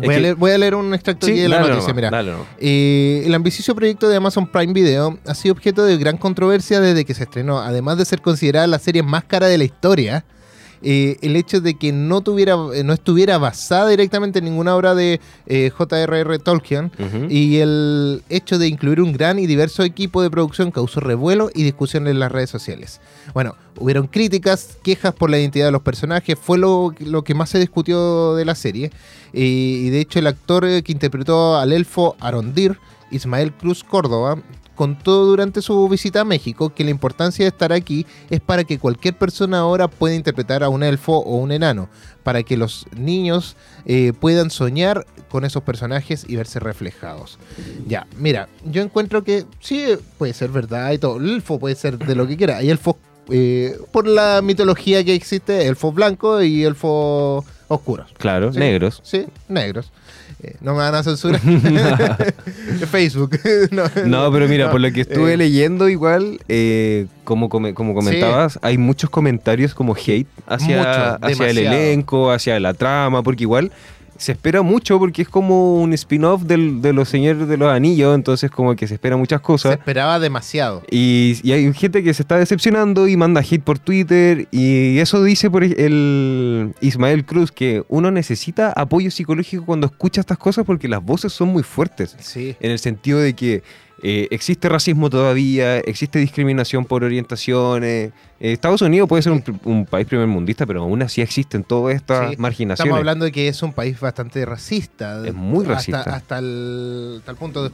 voy, 0.00 0.14
a, 0.14 0.18
leer, 0.20 0.34
voy 0.34 0.50
a 0.50 0.58
leer 0.58 0.74
un 0.74 0.92
extracto 0.94 1.26
aquí 1.26 1.40
de 1.40 1.48
la 1.48 1.60
noticia. 1.60 1.80
nomás, 1.80 1.94
Mira, 1.94 2.10
dale. 2.10 2.32
Eh, 2.58 3.22
el 3.26 3.34
ambicioso 3.34 3.74
proyecto 3.74 4.08
de 4.08 4.16
Amazon 4.16 4.46
Prime 4.46 4.72
Video 4.72 5.18
ha 5.26 5.34
sido 5.34 5.52
objeto 5.52 5.84
de 5.84 5.96
gran 5.96 6.16
controversia 6.16 6.80
desde 6.80 7.04
que 7.04 7.14
se 7.14 7.24
estrenó. 7.24 7.58
Además 7.58 7.98
de 7.98 8.04
ser 8.04 8.20
considerada 8.20 8.66
la 8.66 8.78
serie 8.78 9.02
más 9.02 9.24
cara 9.24 9.46
de 9.46 9.58
la 9.58 9.64
historia, 9.64 10.24
eh, 10.82 11.18
el 11.20 11.36
hecho 11.36 11.60
de 11.60 11.74
que 11.74 11.92
no, 11.92 12.22
tuviera, 12.22 12.56
eh, 12.74 12.82
no 12.84 12.94
estuviera 12.94 13.36
basada 13.36 13.88
directamente 13.88 14.38
en 14.38 14.46
ninguna 14.46 14.74
obra 14.74 14.94
de 14.94 15.20
eh, 15.46 15.70
J.R.R. 15.70 16.38
Tolkien 16.38 16.90
y 17.28 17.58
el 17.58 18.22
hecho 18.30 18.58
de 18.58 18.66
incluir 18.66 19.02
un 19.02 19.12
gran 19.12 19.38
y 19.38 19.46
diverso 19.46 19.82
equipo 19.82 20.22
de 20.22 20.30
producción 20.30 20.70
causó 20.70 21.00
revuelo 21.00 21.50
y 21.54 21.64
discusión 21.64 22.08
en 22.08 22.18
las 22.18 22.32
redes 22.32 22.48
sociales. 22.48 23.00
Bueno, 23.34 23.56
hubieron 23.78 24.06
críticas, 24.06 24.78
quejas 24.82 25.14
por 25.14 25.28
la 25.28 25.38
identidad 25.38 25.66
de 25.66 25.72
los 25.72 25.82
personajes, 25.82 26.38
fue 26.40 26.56
lo, 26.56 26.94
lo 26.98 27.24
que 27.24 27.34
más 27.34 27.50
se 27.50 27.58
discutió 27.58 28.34
de 28.34 28.44
la 28.46 28.54
serie. 28.54 28.90
Y 29.32 29.90
de 29.90 30.00
hecho 30.00 30.18
el 30.18 30.26
actor 30.26 30.64
eh, 30.64 30.82
que 30.82 30.92
interpretó 30.92 31.56
al 31.56 31.72
elfo 31.72 32.16
Arondir, 32.20 32.78
Ismael 33.10 33.52
Cruz 33.52 33.84
Córdoba, 33.84 34.38
contó 34.80 35.26
durante 35.26 35.60
su 35.60 35.86
visita 35.90 36.22
a 36.22 36.24
México 36.24 36.72
que 36.74 36.84
la 36.84 36.90
importancia 36.90 37.44
de 37.44 37.50
estar 37.50 37.70
aquí 37.70 38.06
es 38.30 38.40
para 38.40 38.64
que 38.64 38.78
cualquier 38.78 39.14
persona 39.14 39.58
ahora 39.58 39.88
pueda 39.88 40.14
interpretar 40.14 40.62
a 40.62 40.70
un 40.70 40.82
elfo 40.82 41.18
o 41.18 41.36
un 41.36 41.52
enano, 41.52 41.90
para 42.22 42.42
que 42.42 42.56
los 42.56 42.86
niños 42.96 43.58
eh, 43.84 44.14
puedan 44.18 44.48
soñar 44.48 45.04
con 45.28 45.44
esos 45.44 45.62
personajes 45.64 46.24
y 46.26 46.36
verse 46.36 46.60
reflejados. 46.60 47.38
Ya, 47.86 48.06
mira, 48.16 48.48
yo 48.64 48.80
encuentro 48.80 49.22
que 49.22 49.44
sí 49.60 49.84
puede 50.16 50.32
ser 50.32 50.48
verdad 50.48 50.92
y 50.92 50.98
todo. 50.98 51.18
El 51.18 51.28
elfo 51.28 51.58
puede 51.58 51.74
ser 51.74 51.98
de 51.98 52.14
lo 52.14 52.26
que 52.26 52.38
quiera. 52.38 52.56
Hay 52.56 52.70
elfos, 52.70 52.96
eh, 53.28 53.78
por 53.92 54.08
la 54.08 54.40
mitología 54.42 55.04
que 55.04 55.14
existe, 55.14 55.66
elfos 55.66 55.94
blancos 55.94 56.42
y 56.42 56.64
elfos 56.64 57.44
oscuros. 57.70 58.12
Claro, 58.18 58.52
Sí. 58.52 58.58
negros. 58.58 59.00
Sí, 59.04 59.26
negros. 59.48 59.90
Eh, 60.42 60.56
no 60.60 60.72
me 60.72 60.78
van 60.78 60.94
a 60.94 61.02
censurar. 61.02 61.40
Facebook. 62.90 63.38
no, 63.70 63.84
No, 64.06 64.32
pero 64.32 64.48
mira, 64.48 64.66
no, 64.66 64.70
por 64.72 64.80
lo 64.80 64.90
que 64.92 65.02
estuve 65.02 65.34
eh, 65.34 65.36
leyendo 65.36 65.88
igual, 65.88 66.40
eh, 66.48 67.06
como, 67.24 67.48
come- 67.48 67.74
como 67.74 67.94
comentabas, 67.94 68.58
hay 68.62 68.78
muchos 68.78 69.10
comentarios 69.10 69.74
como 69.74 69.94
hate 69.94 70.26
hacia, 70.46 70.78
Mucho, 70.78 71.26
hacia 71.26 71.50
el 71.50 71.58
elenco, 71.58 72.30
hacia 72.30 72.58
la 72.60 72.74
trama, 72.74 73.22
porque 73.22 73.44
igual 73.44 73.70
se 74.20 74.32
espera 74.32 74.60
mucho 74.60 74.98
porque 74.98 75.22
es 75.22 75.28
como 75.30 75.80
un 75.80 75.94
spin-off 75.94 76.42
del- 76.42 76.82
de 76.82 76.92
los 76.92 77.08
Señores 77.08 77.48
de 77.48 77.56
los 77.56 77.72
Anillos, 77.72 78.14
entonces 78.14 78.50
como 78.50 78.76
que 78.76 78.86
se 78.86 78.94
espera 78.94 79.16
muchas 79.16 79.40
Se 79.40 79.44
cosas. 79.44 79.72
esperaba 79.72 80.18
demasiado. 80.20 80.82
Y, 80.90 81.38
y 81.42 81.52
hay 81.52 81.72
gente 81.72 82.02
que 82.02 82.12
se 82.12 82.22
está 82.22 82.36
decepcionando 82.36 83.08
y 83.08 83.16
manda 83.16 83.40
hate 83.40 83.62
por 83.62 83.78
Twitter. 83.78 84.46
Y 84.50 84.98
eso 84.98 85.24
dice 85.24 85.50
por 85.50 85.64
el 85.64 86.74
Ismael 86.80 87.24
Cruz 87.24 87.50
que 87.50 87.82
uno 87.88 88.10
necesita 88.10 88.72
apoyo 88.76 89.10
psicológico 89.10 89.64
cuando 89.64 89.86
escucha 89.86 90.20
estas 90.20 90.38
cosas 90.38 90.64
porque 90.66 90.86
las 90.88 91.02
voces 91.02 91.32
son 91.32 91.48
muy 91.48 91.62
fuertes. 91.62 92.14
Sí. 92.20 92.56
En 92.60 92.70
el 92.70 92.78
sentido 92.78 93.18
de 93.20 93.34
que 93.34 93.62
eh, 94.02 94.28
existe 94.30 94.68
racismo 94.68 95.10
todavía, 95.10 95.78
existe 95.78 96.18
discriminación 96.18 96.84
por 96.84 97.04
orientaciones. 97.04 98.12
Eh, 98.40 98.52
Estados 98.52 98.82
Unidos 98.82 99.08
puede 99.08 99.22
ser 99.22 99.32
un, 99.32 99.42
un 99.64 99.86
país 99.86 100.06
primermundista, 100.06 100.66
pero 100.66 100.82
aún 100.82 101.02
así 101.02 101.20
existen 101.20 101.64
todas 101.64 101.94
estas 101.94 102.30
Sí, 102.30 102.36
marginaciones. 102.38 102.86
Estamos 102.88 102.98
hablando 102.98 103.24
de 103.26 103.32
que 103.32 103.48
es 103.48 103.62
un 103.62 103.72
país 103.72 103.98
bastante 104.00 104.44
racista. 104.46 105.26
Es 105.26 105.34
muy 105.34 105.64
racista. 105.64 106.00
Hasta, 106.02 106.38
el, 106.38 107.16
hasta 107.18 107.30
el 107.32 107.36
punto. 107.36 107.64
de- 107.64 107.70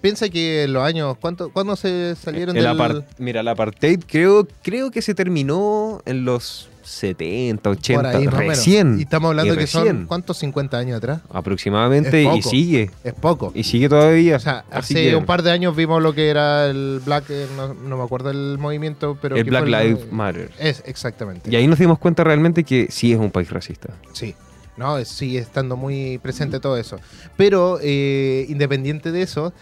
piensa 0.00 0.28
que 0.28 0.64
en 0.64 0.72
los 0.74 0.82
años. 0.84 1.16
¿cuánto, 1.20 1.50
¿Cuándo 1.50 1.76
se 1.76 2.14
salieron 2.14 2.56
El 2.56 2.64
del.? 2.64 3.04
Mira, 3.18 3.40
el 3.40 3.48
apartheid 3.48 4.00
creo, 4.06 4.46
creo 4.62 4.90
que 4.90 5.00
se 5.02 5.14
terminó 5.14 6.02
en 6.04 6.24
los 6.26 6.68
70, 6.84 7.70
80, 7.70 8.02
por 8.02 8.06
ahí, 8.20 8.26
recién. 8.26 8.98
Y 8.98 9.02
estamos 9.02 9.30
hablando 9.30 9.54
y 9.54 9.56
que 9.56 9.66
son. 9.66 10.06
¿Cuántos? 10.06 10.38
50 10.38 10.76
años 10.78 10.98
atrás. 10.98 11.20
Aproximadamente, 11.30 12.22
y 12.22 12.42
sigue. 12.42 12.90
Es 13.02 13.14
poco. 13.14 13.52
Y 13.54 13.64
sigue 13.64 13.88
todavía. 13.88 14.36
O 14.36 14.40
sea, 14.40 14.64
hace 14.70 14.94
que 14.94 15.16
un 15.16 15.24
par 15.26 15.42
de 15.42 15.50
años 15.50 15.74
vimos 15.74 16.02
lo 16.02 16.12
que 16.14 16.28
era 16.28 16.66
el 16.66 17.00
Black. 17.04 17.24
eh, 17.30 17.46
No, 17.56 17.74
no 17.74 17.96
me 17.96 18.04
acuerdo 18.04 18.30
el 18.30 18.58
movimiento, 18.58 19.16
pero. 19.20 19.36
el 19.36 19.44
Black 19.44 19.66
Lives 19.66 20.12
Matter. 20.12 20.50
Es, 20.58 20.82
exactamente. 20.86 21.50
Y 21.50 21.56
ahí 21.56 21.66
nos 21.66 21.78
dimos 21.78 21.98
cuenta 21.98 22.24
realmente 22.24 22.64
que 22.64 22.88
sí 22.90 23.12
es 23.12 23.18
un 23.18 23.30
país 23.30 23.50
racista. 23.50 23.94
Sí. 24.12 24.34
No, 24.76 25.02
sigue 25.04 25.38
estando 25.38 25.76
muy 25.76 26.18
presente 26.18 26.58
todo 26.58 26.76
eso. 26.76 26.98
Pero, 27.36 27.78
eh, 27.80 28.44
independiente 28.48 29.12
de 29.12 29.22
eso, 29.22 29.52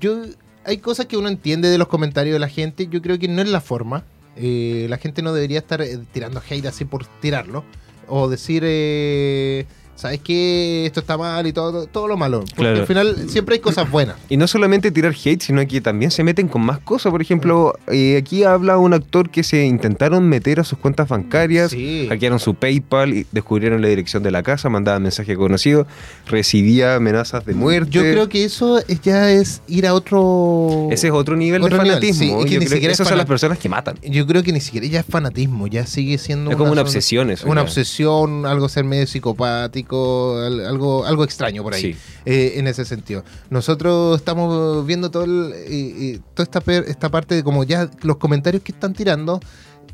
yo 0.00 0.22
hay 0.64 0.78
cosas 0.78 1.06
que 1.06 1.16
uno 1.18 1.28
entiende 1.28 1.68
de 1.68 1.76
los 1.76 1.88
comentarios 1.88 2.32
de 2.34 2.38
la 2.38 2.48
gente. 2.48 2.86
Yo 2.86 3.02
creo 3.02 3.18
que 3.18 3.28
no 3.28 3.42
es 3.42 3.48
la 3.48 3.60
forma. 3.60 4.04
Eh, 4.36 4.86
la 4.88 4.98
gente 4.98 5.22
no 5.22 5.32
debería 5.32 5.58
estar 5.58 5.82
eh, 5.82 5.98
tirando 6.12 6.40
hate 6.48 6.66
así 6.66 6.84
por 6.84 7.06
tirarlo. 7.20 7.64
O 8.08 8.28
decir, 8.28 8.62
eh, 8.66 9.66
¿sabes 10.02 10.20
qué? 10.22 10.84
Esto 10.86 11.00
está 11.00 11.16
mal 11.16 11.46
y 11.46 11.52
todo, 11.52 11.86
todo 11.86 12.06
lo 12.08 12.16
malo. 12.16 12.40
Porque 12.40 12.54
Claro. 12.56 12.80
al 12.80 12.86
final 12.86 13.16
siempre 13.28 13.54
hay 13.54 13.60
cosas 13.60 13.90
buenas. 13.90 14.16
Y 14.28 14.36
no 14.36 14.46
solamente 14.46 14.90
tirar 14.90 15.14
hate, 15.24 15.40
sino 15.42 15.66
que 15.66 15.80
también 15.80 16.10
se 16.10 16.22
meten 16.24 16.48
con 16.48 16.62
más 16.62 16.78
cosas. 16.80 17.10
Por 17.10 17.22
ejemplo, 17.22 17.74
eh, 17.88 18.16
aquí 18.18 18.44
habla 18.44 18.78
un 18.78 18.92
actor 18.94 19.30
que 19.30 19.42
se 19.42 19.64
intentaron 19.64 20.28
meter 20.28 20.60
a 20.60 20.64
sus 20.64 20.78
cuentas 20.78 21.08
bancarias, 21.08 21.70
Sí. 21.70 22.06
hackearon 22.08 22.38
su 22.38 22.54
PayPal 22.54 23.14
y 23.14 23.26
descubrieron 23.32 23.80
la 23.80 23.88
dirección 23.88 24.22
de 24.22 24.30
la 24.30 24.42
casa, 24.42 24.68
mandaban 24.68 25.02
mensaje 25.02 25.36
conocido, 25.36 25.86
recibía 26.26 26.96
amenazas 26.96 27.44
de 27.44 27.54
muerte. 27.54 27.90
Yo 27.90 28.02
creo 28.02 28.28
que 28.28 28.44
eso 28.44 28.78
es- 28.78 29.00
ya 29.02 29.30
es 29.30 29.62
ir 29.68 29.86
a 29.86 29.94
otro... 29.94 30.88
Ese 30.90 31.08
es 31.08 31.12
otro 31.12 31.36
nivel 31.36 31.62
Otro 31.62 31.76
de 31.78 31.82
nivel, 31.84 31.96
fanatismo. 31.98 32.24
sí, 32.24 32.30
es 32.40 32.44
que 32.46 32.50
Yo 32.54 32.58
ni 32.60 32.66
creo 32.66 32.76
siquiera 32.76 32.92
es 32.92 32.96
esas 33.00 33.08
son 33.08 33.18
las 33.18 33.26
personas 33.26 33.58
que 33.58 33.68
matan. 33.68 33.96
Yo 34.02 34.26
creo 34.26 34.42
que 34.42 34.52
ni 34.52 34.60
siquiera 34.60 34.86
ya 34.86 35.00
es 35.00 35.06
fanatismo, 35.06 35.66
ya 35.66 35.86
sigue 35.86 36.18
siendo 36.18 36.50
Es 36.50 36.56
como 36.56 36.72
una 36.72 36.82
obsesión 36.82 37.30
eso. 37.30 37.46
Una 37.48 37.60
ya. 37.60 37.64
obsesión, 37.64 38.46
algo 38.46 38.68
ser 38.68 38.84
medio 38.84 39.06
psicopático, 39.06 39.91
al- 40.38 40.64
algo, 40.66 41.04
algo 41.04 41.24
extraño 41.24 41.62
por 41.62 41.74
ahí, 41.74 41.82
Sí. 41.92 41.96
eh, 42.24 42.54
en 42.56 42.66
ese 42.66 42.84
sentido. 42.84 43.24
Nosotros 43.50 44.16
estamos 44.18 44.86
viendo 44.86 45.10
todo 45.10 45.24
el- 45.24 45.52
eh, 45.54 46.20
toda 46.34 46.44
esta, 46.88 47.08
parte 47.10 47.34
de 47.34 47.42
como 47.44 47.64
ya 47.64 47.90
los 48.02 48.16
comentarios 48.16 48.62
que 48.62 48.72
están 48.72 48.92
tirando, 48.94 49.40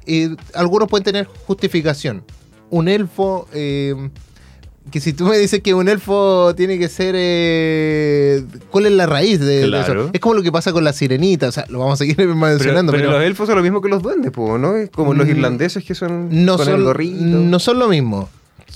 eh, 0.06 0.34
algunos 0.54 0.88
pueden 0.88 1.04
tener 1.04 1.26
justificación. 1.46 2.22
Un 2.70 2.88
elfo, 2.88 3.48
eh, 3.52 3.94
que 4.90 5.00
si 5.00 5.12
tú 5.12 5.26
me 5.26 5.36
dices 5.36 5.60
que 5.62 5.74
un 5.74 5.86
elfo 5.88 6.54
tiene 6.54 6.78
que 6.78 6.88
ser... 6.88 7.14
eh, 7.18 8.42
¿Cuál 8.70 8.86
es 8.86 8.92
la 8.92 9.04
raíz 9.06 9.38
de, 9.40 9.64
eso? 9.68 10.10
Es 10.14 10.20
como 10.20 10.34
lo 10.34 10.42
que 10.42 10.50
pasa 10.50 10.72
con 10.72 10.82
la 10.82 10.92
sirenita, 10.94 11.48
o 11.48 11.52
sea, 11.52 11.66
lo 11.68 11.78
vamos 11.78 11.94
a 11.94 11.96
seguir 11.98 12.16
mencionando, 12.34 12.92
pero 12.92 13.04
pero, 13.04 13.12
los 13.18 13.22
elfos 13.26 13.46
son 13.48 13.56
lo 13.56 13.62
mismo 13.62 13.80
que 13.82 13.88
los 13.90 14.02
duendes, 14.02 14.32
¿no? 14.36 14.76
Es 14.76 14.88
como 14.90 15.12
los 15.14 15.26
Mm, 15.26 15.30
irlandeses 15.30 15.84
que 15.84 15.94
son 15.94 16.28
no, 16.44 16.56
con 16.56 16.68
el 16.68 16.74
son, 16.74 16.84
gorrito. 16.84 17.18
no 17.22 17.58
son 17.58 17.78
lo 17.78 17.88
mismo. 17.88 18.28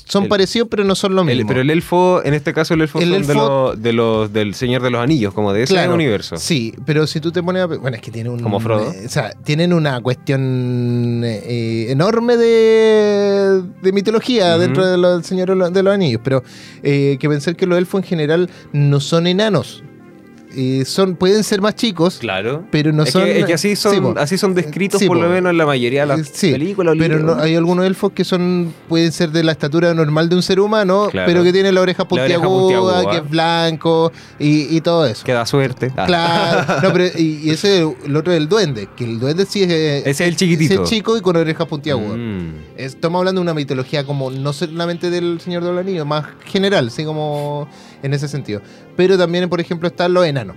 Son 0.07 0.25
El- 0.25 0.29
parecidos, 0.29 0.69
pero 0.71 0.85
no 0.85 0.95
son 0.95 1.15
lo 1.15 1.23
El- 1.23 1.29
mismo. 1.29 1.49
pero 1.49 1.61
el 1.61 1.71
elfo, 1.71 2.23
en 2.25 2.35
este 2.35 2.53
caso 2.53 2.75
el 2.75 2.83
elfo 2.83 2.99
El 2.99 3.11
son 3.25 3.27
de, 3.27 3.35
los, 3.35 3.83
de 3.83 3.93
los 3.93 4.33
del 4.33 4.55
Señor 4.55 4.83
de 4.83 4.91
los 4.91 5.01
Anillos, 5.03 5.33
como 5.33 5.53
de 5.53 5.63
ese 5.63 5.75
Claro, 5.75 5.95
universo. 5.95 6.37
Sí, 6.37 6.75
pero 6.85 7.07
si 7.07 7.21
tú 7.21 7.33
te 7.33 7.43
pones 7.43 7.63
a... 7.63 7.67
Bueno, 7.67 7.97
es 7.97 8.03
que 8.03 8.11
tiene 8.11 8.29
un... 8.31 8.41
Como 8.41 8.61
Frodo. 8.61 8.93
eh, 8.93 9.05
o 9.07 9.09
sea, 9.09 9.31
tienen 9.45 9.73
una 9.73 10.01
cuestión 10.01 11.23
eh, 11.25 11.43
eh, 11.47 11.87
enorme 11.91 12.37
de, 12.37 13.63
de 13.83 13.93
mitología 13.93 14.59
dentro 14.59 14.87
de 14.87 14.99
los 14.99 15.25
Señor 15.27 15.49
de 15.51 15.57
los, 15.57 15.73
de 15.73 15.83
los 15.83 15.95
Anillos, 15.95 16.21
pero 16.23 16.43
eh, 16.83 17.17
que 17.21 17.29
pensar 17.29 17.57
que 17.57 17.67
los 17.67 17.79
elfos 17.79 18.03
en 18.03 18.09
general 18.09 18.51
no 18.73 19.01
son 19.01 19.27
enanos. 19.27 19.83
Eh, 20.55 20.85
son, 20.85 21.17
pueden 21.17 21.43
ser 21.45 21.61
más 21.61 21.75
chicos, 21.75 22.19
Claro. 22.19 22.65
pero 22.71 22.93
no 22.93 23.05
es, 23.05 23.11
son... 23.11 23.25
que, 23.25 23.41
es 23.41 23.47
que 23.47 23.55
así 23.55 23.77
son, 23.77 23.95
Sí, 23.95 24.01
po. 24.01 24.15
así 24.19 24.37
son 24.39 24.55
descritos 24.55 25.01
Sí, 25.01 25.07
por 25.07 25.17
po. 25.17 25.23
lo 25.25 25.29
menos 25.31 25.51
en 25.51 25.59
la 25.59 25.67
mayoría 25.67 26.03
de 26.03 26.07
las 26.07 26.21
Eh, 26.21 26.31
sí, 26.33 26.53
películas. 26.53 26.95
Pero 26.99 27.17
libros. 27.19 27.37
no, 27.37 27.43
hay 27.43 27.55
algunos 27.57 27.85
elfos 27.87 28.13
que 28.13 28.25
son 28.25 28.73
pueden 28.89 29.13
ser 29.13 29.31
de 29.31 29.43
la 29.45 29.53
estatura 29.53 29.93
normal 29.95 30.29
de 30.29 30.37
un 30.37 30.43
ser 30.43 30.61
humano, 30.61 31.09
Claro. 31.11 31.27
pero 31.27 31.43
que 31.43 31.53
tienen 31.53 31.75
la 31.75 31.81
oreja 31.81 32.07
La 32.11 32.23
oreja 32.23 32.43
puntiaguda, 32.43 33.11
que 33.11 33.17
es 33.19 33.31
blanco 33.31 34.13
y, 34.39 34.77
y 34.77 34.81
todo 34.81 35.07
eso. 35.07 35.25
Que 35.25 35.33
da 35.33 35.47
suerte. 35.47 35.93
Ah. 35.97 36.07
Claro, 36.07 36.81
no, 36.89 36.93
pero 36.93 37.07
y, 37.19 37.41
y 37.45 37.51
ese 37.51 37.81
el 38.05 38.17
otro 38.17 38.33
es 38.33 38.39
el 38.39 38.49
duende, 38.49 38.89
que 38.97 39.05
el 39.05 39.19
duende 39.19 39.47
sí 39.47 39.63
es, 39.63 39.71
Ese 39.71 40.11
es 40.11 40.21
el 40.21 40.37
chiquitito. 40.37 40.83
es 40.85 40.89
chico 40.91 41.17
y 41.17 41.21
con 41.21 41.37
orejas 41.37 41.67
puntiagudas. 41.67 42.19
Mm. 42.19 42.51
Estamos 42.77 43.19
hablando 43.21 43.41
de 43.41 43.43
una 43.43 43.55
mitología 43.55 44.05
como 44.05 44.31
no 44.31 44.53
solamente 44.53 45.11
del 45.11 45.41
Señor 45.41 45.65
de 45.65 45.71
los 45.71 45.81
Anillos, 45.81 46.07
más 46.07 46.27
general, 46.45 46.91
sí 46.91 47.05
como 47.05 47.69
en 48.03 48.15
ese 48.15 48.29
sentido. 48.29 48.61
Pero 48.97 49.17
también, 49.19 49.49
por 49.49 49.61
ejemplo, 49.61 49.89
están 49.89 50.13
los 50.15 50.27
enanos. 50.27 50.57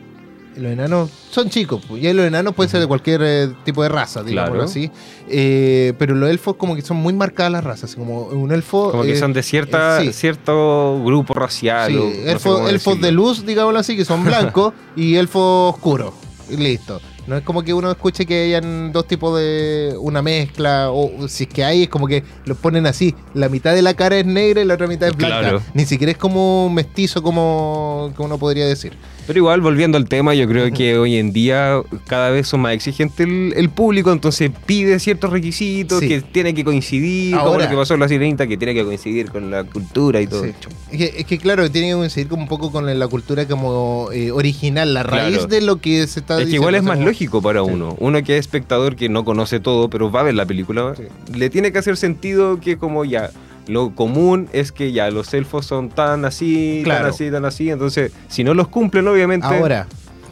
Los 0.58 0.72
enanos 0.72 1.10
son 1.32 1.50
chicos, 1.50 1.84
pues, 1.86 2.02
y 2.02 2.14
los 2.14 2.26
enanos 2.26 2.56
pueden 2.56 2.70
ser 2.70 2.80
de 2.80 2.88
cualquier 2.88 3.22
eh, 3.26 3.50
tipo 3.66 3.84
de 3.84 3.90
raza, 3.90 4.24
digámoslo 4.24 4.54
Claro. 4.56 4.70
así. 4.70 4.90
Eh, 5.28 5.92
pero 6.00 6.16
los 6.16 6.30
elfos 6.30 6.56
como 6.56 6.78
que 6.78 6.82
son 6.82 6.96
muy 6.96 7.12
marcadas 7.12 7.52
las 7.52 7.64
razas, 7.66 7.86
así 7.92 7.98
como 7.98 8.28
un 8.28 8.54
elfo... 8.54 8.92
Como 8.92 9.04
que 9.04 9.12
eh, 9.12 9.20
son 9.20 9.34
de 9.34 9.44
cierta, 9.44 10.02
eh, 10.02 10.06
sí. 10.08 10.14
cierto 10.14 11.02
grupo 11.04 11.34
racial. 11.34 11.92
Sí, 11.92 11.98
o 11.98 12.06
no 12.06 12.40
sé 12.40 12.70
elfos, 12.70 13.02
de 13.02 13.12
luz, 13.12 13.46
digámoslo 13.46 13.80
así, 13.80 13.98
que 13.98 14.06
son 14.06 14.24
blancos, 14.24 14.74
y 14.96 15.16
elfos 15.16 15.74
oscuros. 15.76 16.14
Y 16.50 16.56
listo. 16.56 17.02
No 17.28 17.36
es 17.38 17.44
como 17.44 17.64
que 17.64 17.74
uno 17.74 17.90
escuche 17.90 18.26
que 18.26 18.46
hayan 18.46 18.92
dos 18.92 19.08
tipos 19.08 19.38
de 19.40 19.96
una 20.00 20.22
mezcla, 20.22 20.92
o 20.92 21.28
si 21.28 21.46
es 21.46 21.50
que 21.50 21.64
hay, 21.64 21.84
es 21.84 21.90
como 21.90 22.08
que 22.08 22.24
lo 22.46 22.56
ponen 22.56 22.86
así. 22.86 23.16
La 23.34 23.50
mitad 23.50 23.74
de 23.74 23.82
la 23.82 23.96
cara 23.96 24.18
es 24.18 24.26
negra 24.26 24.62
y 24.62 24.66
la 24.66 24.76
otra 24.76 24.88
mitad 24.88 25.10
es 25.10 25.16
blanca. 25.16 25.40
Claro. 25.40 25.62
Ni 25.74 25.86
siquiera 25.86 26.12
es 26.12 26.18
como 26.18 26.70
mestizo 26.70 27.24
como, 27.24 28.12
como 28.16 28.28
uno 28.28 28.38
podría 28.38 28.68
decir. 28.68 28.96
Pero 29.28 29.40
igual, 29.40 29.62
volviendo 29.62 29.98
al 29.98 30.08
tema, 30.08 30.36
yo 30.36 30.48
creo 30.48 30.72
que 30.72 30.98
hoy 31.00 31.16
en 31.18 31.34
día 31.34 31.82
cada 32.06 32.30
vez 32.30 32.48
son 32.48 32.62
más 32.62 32.74
exigentes 32.74 33.26
el, 33.26 33.54
el 33.58 33.70
público, 33.70 34.12
entonces 34.12 34.52
pide 34.66 35.00
ciertos 35.00 35.32
requisitos 35.32 36.00
Sí. 36.00 36.08
que 36.08 36.22
tiene 36.22 36.54
que 36.54 36.64
coincidir, 36.64 37.36
como 37.36 37.48
Ahora- 37.48 37.64
lo 37.66 37.70
que 37.72 37.76
pasó 37.76 37.96
en 37.96 38.02
la 38.02 38.08
sirenita, 38.08 38.46
que 38.46 38.56
tiene 38.58 38.74
que 38.76 38.84
coincidir 38.86 39.32
con 39.32 39.50
la 39.50 39.64
cultura 39.64 40.22
y 40.22 40.28
todo. 40.28 40.44
Sí. 40.44 40.52
Es, 40.92 40.98
que, 40.98 41.14
es 41.22 41.26
que, 41.26 41.38
claro, 41.40 41.70
tiene 41.72 41.90
que 41.90 41.96
coincidir 41.96 42.28
como 42.28 42.44
un 42.44 42.48
poco 42.50 42.72
con 42.72 43.00
la 43.00 43.08
cultura 43.08 43.48
como 43.48 44.10
eh, 44.14 44.30
original, 44.32 44.94
la 44.94 45.02
raíz 45.04 45.38
Claro. 45.38 45.48
de 45.48 45.62
lo 45.62 45.78
que 45.78 46.06
se 46.08 46.20
está 46.20 46.40
Es 46.42 46.48
que 46.50 46.56
igual 46.56 46.76
es 46.76 46.84
más 46.84 46.98
como- 46.98 47.08
lógico 47.08 47.42
para 47.42 47.64
Sí. 47.64 47.70
uno. 47.72 47.96
Uno 48.00 48.24
que 48.24 48.34
es 48.38 48.42
espectador 48.42 48.96
que 48.96 49.10
no 49.10 49.26
conoce 49.26 49.60
todo, 49.60 49.90
pero 49.90 50.12
va 50.12 50.20
a 50.20 50.24
ver 50.24 50.36
la 50.36 50.46
película, 50.46 50.94
le 51.34 51.50
tiene 51.50 51.72
que 51.72 51.80
hacer 51.80 51.98
sentido 51.98 52.60
que 52.60 52.78
como 52.78 53.06
ya, 53.06 53.32
lo 53.68 53.96
común 53.96 54.48
es 54.54 54.72
que 54.72 54.92
ya 54.92 55.10
los 55.12 55.34
elfos 55.34 55.66
son 55.66 55.90
tan 55.90 56.26
así, 56.26 56.82
Claro. 56.84 57.06
tan 57.06 57.10
así, 57.14 57.32
tan 57.32 57.46
así. 57.46 57.70
Entonces, 57.70 58.12
si 58.28 58.44
no 58.44 58.54
los 58.54 58.68
cumplen, 58.68 59.08
obviamente... 59.08 59.48
Ahora, 59.48 59.88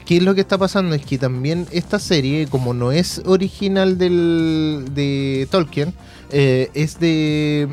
¿qué 0.05 0.17
es 0.17 0.23
lo 0.23 0.35
que 0.35 0.41
está 0.41 0.57
pasando? 0.57 0.95
Es 0.95 1.05
que 1.05 1.17
también 1.17 1.65
esta 1.71 1.97
serie, 1.99 2.47
como 2.47 2.73
no 2.73 2.91
es 2.91 3.21
original 3.25 3.97
del, 3.97 4.85
de 4.93 5.47
Tolkien, 5.49 5.93
eh, 6.31 6.69
es 6.73 6.99
de. 6.99 7.67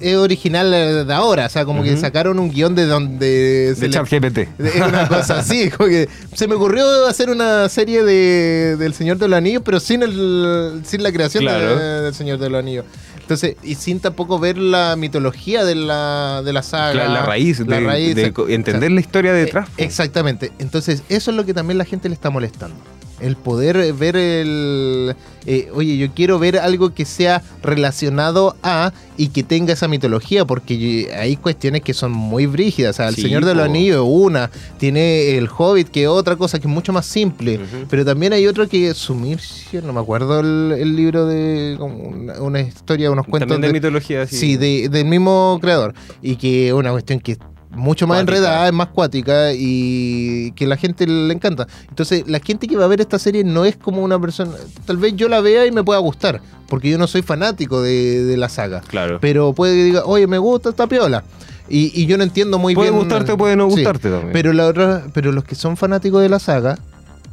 Es 0.00 0.16
original 0.16 0.70
de 0.70 1.12
ahora, 1.12 1.44
o 1.44 1.48
sea, 1.50 1.66
como 1.66 1.82
que 1.82 1.94
sacaron 1.98 2.38
un 2.38 2.50
guion 2.50 2.74
de 2.74 2.86
donde. 2.86 3.74
se 3.76 3.82
de 3.86 3.90
ChatGPT. 3.90 4.38
Es 4.58 4.76
una 4.76 5.06
cosa 5.06 5.40
así, 5.40 5.68
como 5.76 5.90
que 5.90 6.08
se 6.34 6.48
me 6.48 6.54
ocurrió 6.54 7.06
hacer 7.06 7.28
una 7.28 7.68
serie 7.68 8.02
de, 8.02 8.76
del 8.78 8.94
Señor 8.94 9.18
de 9.18 9.28
los 9.28 9.36
Anillos, 9.36 9.60
pero 9.62 9.78
sin 9.78 10.02
el 10.02 10.80
sin 10.86 11.02
la 11.02 11.12
creación 11.12 11.42
Claro. 11.44 11.76
del 12.02 12.14
Señor 12.14 12.38
de 12.38 12.48
los 12.48 12.58
Anillos. 12.60 12.86
Entonces, 13.30 13.54
y 13.62 13.76
sin 13.76 14.00
tampoco 14.00 14.40
ver 14.40 14.58
la 14.58 14.96
mitología 14.96 15.64
de 15.64 15.76
la, 15.76 16.42
de 16.44 16.52
la 16.52 16.64
saga. 16.64 16.94
La, 16.94 17.08
la 17.08 17.22
raíz, 17.22 17.60
la 17.60 17.78
de, 17.78 17.86
raíz, 17.86 18.16
de 18.16 18.24
entender 18.48 18.74
o 18.74 18.80
sea, 18.80 18.90
la 18.90 19.00
historia 19.00 19.32
detrás. 19.32 19.68
eh, 19.76 19.84
Exactamente. 19.84 20.50
Entonces, 20.58 21.04
eso 21.08 21.30
es 21.30 21.36
lo 21.36 21.46
que 21.46 21.54
también 21.54 21.78
la 21.78 21.84
gente 21.84 22.08
le 22.08 22.14
está 22.16 22.28
molestando. 22.30 22.74
El 23.20 23.36
poder 23.36 23.92
ver 23.92 24.16
el... 24.16 25.14
eh, 25.46 25.68
oye, 25.74 25.96
yo 25.98 26.10
quiero 26.14 26.38
ver 26.38 26.58
algo 26.58 26.94
que 26.94 27.04
sea 27.04 27.42
relacionado 27.62 28.56
a 28.62 28.92
y 29.16 29.28
que 29.28 29.42
tenga 29.42 29.74
esa 29.74 29.88
mitología, 29.88 30.44
porque 30.46 31.10
hay 31.14 31.36
cuestiones 31.36 31.82
que 31.82 31.92
son 31.92 32.12
muy 32.12 32.46
brígidas. 32.46 32.94
O 32.94 32.98
sea, 32.98 33.08
el 33.08 33.14
Sí, 33.16 33.22
Señor 33.22 33.44
de 33.44 33.54
los. 33.54 33.64
Anillos 33.66 33.96
es 33.96 34.02
una, 34.06 34.50
tiene 34.78 35.36
el 35.36 35.48
Hobbit, 35.54 35.88
que 35.88 36.02
es 36.04 36.08
otra 36.08 36.36
cosa 36.36 36.58
que 36.58 36.66
es 36.66 36.72
mucho 36.72 36.92
más 36.92 37.04
simple. 37.06 37.60
Pero 37.90 38.04
también 38.04 38.32
hay 38.32 38.46
otro 38.46 38.66
que 38.68 38.94
Sumircio, 38.94 39.82
no 39.82 39.92
me 39.92 40.00
acuerdo 40.00 40.40
el, 40.40 40.72
el 40.78 40.96
libro 40.96 41.26
de 41.26 41.76
una, 41.78 42.40
una 42.40 42.60
historia, 42.60 43.10
unos 43.10 43.26
cuentos 43.26 43.48
También 43.48 43.60
de, 43.60 43.68
de, 43.68 43.72
mitología, 43.74 44.26
sí. 44.26 44.36
Sí, 44.36 44.56
de- 44.56 44.88
del 44.88 45.04
mismo 45.04 45.58
creador. 45.60 45.92
Y 46.22 46.36
que 46.36 46.68
es 46.68 46.72
una 46.72 46.90
cuestión 46.92 47.20
que 47.20 47.36
mucho 47.70 48.06
más 48.06 48.16
Cuática. 48.18 48.36
enredada, 48.38 48.66
es 48.68 48.72
más 48.72 48.88
cuática 48.88 49.52
y 49.54 50.52
que 50.52 50.66
la 50.66 50.76
gente 50.76 51.06
le 51.06 51.32
encanta. 51.32 51.66
Entonces, 51.88 52.24
la 52.26 52.40
gente 52.40 52.66
que 52.66 52.76
va 52.76 52.84
a 52.84 52.88
ver 52.88 53.00
esta 53.00 53.18
serie 53.18 53.44
no 53.44 53.64
es 53.64 53.76
como 53.76 54.02
una 54.02 54.18
persona. 54.20 54.52
Tal 54.86 54.96
vez 54.96 55.14
yo 55.16 55.28
la 55.28 55.40
vea 55.40 55.66
y 55.66 55.70
me 55.72 55.84
pueda 55.84 56.00
gustar, 56.00 56.40
porque 56.68 56.90
yo 56.90 56.98
no 56.98 57.06
soy 57.06 57.22
fanático 57.22 57.80
de, 57.82 58.24
de 58.24 58.36
la 58.36 58.48
saga. 58.48 58.80
Claro. 58.80 59.18
Pero 59.20 59.52
puede 59.52 59.74
que 59.74 59.84
diga, 59.84 60.02
oye, 60.04 60.26
me 60.26 60.38
gusta 60.38 60.70
esta 60.70 60.86
piola. 60.86 61.22
Y, 61.68 61.92
y 61.94 62.06
yo 62.06 62.18
no 62.18 62.24
entiendo 62.24 62.58
muy 62.58 62.74
puede 62.74 62.90
bien. 62.90 62.98
gustarte 63.00 63.30
o 63.32 63.36
puede 63.36 63.54
no 63.54 63.68
Sí. 63.70 63.76
gustarte 63.76 64.10
también. 64.10 64.32
Pero, 64.32 64.52
la 64.52 64.66
otra, 64.66 65.04
pero 65.14 65.30
los 65.30 65.44
que 65.44 65.54
son 65.54 65.76
fanáticos 65.76 66.20
de 66.20 66.28
la 66.28 66.40
saga, 66.40 66.76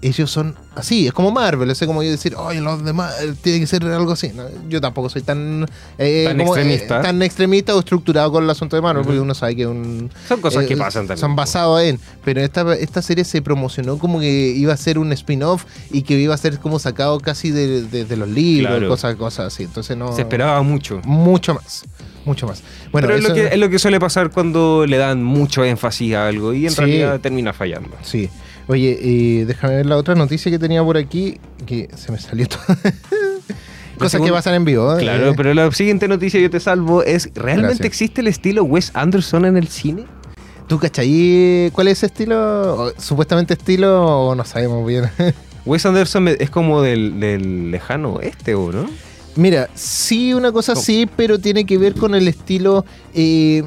ellos 0.01 0.29
son 0.29 0.55
así, 0.75 1.07
es 1.07 1.13
como 1.13 1.31
Marvel, 1.31 1.71
es 1.71 1.79
como 1.79 2.03
yo 2.03 2.11
decir, 2.11 2.35
oye, 2.35 2.61
los 2.61 2.85
demás 2.85 3.15
eh, 3.21 3.33
tiene 3.41 3.59
que 3.59 3.65
ser 3.67 3.83
algo 3.85 4.11
así. 4.11 4.31
¿no? 4.35 4.43
Yo 4.69 4.79
tampoco 4.79 5.09
soy 5.09 5.23
tan, 5.23 5.65
eh, 5.97 6.25
Tan 6.27 6.37
como, 6.37 6.55
eh, 6.55 6.59
extremista. 6.61 7.01
tan 7.01 7.21
extremista 7.23 7.75
o 7.75 7.79
estructurado 7.79 8.31
con 8.31 8.43
el 8.43 8.49
asunto 8.49 8.75
de 8.75 8.81
Marvel, 8.83 9.03
porque 9.03 9.19
uno 9.19 9.33
sabe 9.33 9.55
que 9.55 9.65
un, 9.65 10.11
Son 10.27 10.39
cosas 10.39 10.63
eh, 10.65 10.67
que 10.67 10.77
pasan 10.77 11.07
también. 11.07 11.17
Son 11.17 11.35
basados 11.35 11.81
en. 11.81 11.99
Pero 12.23 12.41
esta, 12.41 12.75
esta 12.75 13.01
serie 13.01 13.23
se 13.25 13.41
promocionó 13.41 13.97
como 13.97 14.19
que 14.19 14.29
iba 14.55 14.71
a 14.73 14.77
ser 14.77 14.99
un 14.99 15.11
spin-off 15.13 15.65
y 15.89 16.03
que 16.03 16.13
iba 16.13 16.35
a 16.35 16.37
ser 16.37 16.59
como 16.59 16.77
sacado 16.77 17.19
casi 17.19 17.49
de, 17.51 17.81
de- 17.83 18.05
de 18.05 18.17
los 18.17 18.29
libros, 18.29 18.71
Claro. 18.71 18.89
cosas, 18.89 19.15
cosas 19.15 19.53
así. 19.53 19.63
Entonces 19.63 19.97
no. 19.97 20.13
Se 20.13 20.21
esperaba 20.21 20.61
mucho. 20.61 21.01
Mucho 21.05 21.55
más. 21.55 21.85
Mucho 22.23 22.45
más. 22.45 22.61
Bueno, 22.91 23.07
Pero 23.07 23.19
es 23.19 23.27
lo, 23.27 23.33
que, 23.33 23.45
es 23.47 23.57
lo 23.57 23.69
que 23.69 23.79
suele 23.79 23.99
pasar 23.99 24.29
cuando 24.31 24.85
le 24.85 24.97
dan 24.97 25.23
mucho 25.23 25.63
énfasis 25.63 26.13
a 26.13 26.27
algo 26.27 26.53
y 26.53 26.65
en 26.65 26.71
Sí. 26.71 26.77
realidad 26.81 27.19
termina 27.21 27.53
fallando. 27.53 27.89
Sí. 28.03 28.29
Oye, 28.67 28.99
eh, 29.01 29.45
déjame 29.45 29.77
ver 29.77 29.85
la 29.85 29.97
otra 29.97 30.13
noticia 30.15 30.51
que 30.51 30.59
tenía 30.59 30.83
por 30.83 30.97
aquí, 30.97 31.39
que 31.65 31.89
se 31.95 32.11
me 32.11 32.19
salió 32.19 32.47
todo. 32.47 32.61
Cosas 33.97 34.21
que 34.21 34.31
pasan 34.31 34.53
en 34.55 34.65
vivo. 34.65 34.95
¿eh? 34.95 35.01
Claro, 35.01 35.33
pero 35.35 35.53
la 35.53 35.71
siguiente 35.71 36.07
noticia 36.07 36.39
yo 36.39 36.49
te 36.49 36.59
salvo 36.59 37.01
es, 37.01 37.31
¿realmente 37.33 37.67
Gracias. 37.67 37.87
existe 37.87 38.21
el 38.21 38.27
estilo 38.27 38.63
Wes 38.63 38.91
Anderson 38.93 39.45
en 39.45 39.57
el 39.57 39.69
cine? 39.69 40.05
¿Tú 40.67 40.77
cachai 40.79 41.71
cuál 41.73 41.87
es 41.87 41.99
ese 41.99 42.07
estilo? 42.07 42.93
Supuestamente 42.97 43.53
estilo 43.53 44.27
o 44.27 44.35
no 44.35 44.43
sabemos 44.45 44.85
bien. 44.85 45.05
Wes 45.65 45.85
Anderson 45.85 46.27
es 46.27 46.49
como 46.49 46.81
del, 46.81 47.19
del 47.19 47.71
lejano 47.71 48.13
oeste, 48.13 48.53
¿o 48.53 48.71
no? 48.71 48.87
Mira, 49.37 49.69
sí, 49.75 50.33
una 50.33 50.51
cosa 50.51 50.75
sí, 50.75 51.07
pero 51.15 51.39
tiene 51.39 51.65
que 51.65 51.77
ver 51.77 51.93
con 51.93 52.15
el 52.15 52.27
estilo 52.27 52.85
eh, 53.13 53.63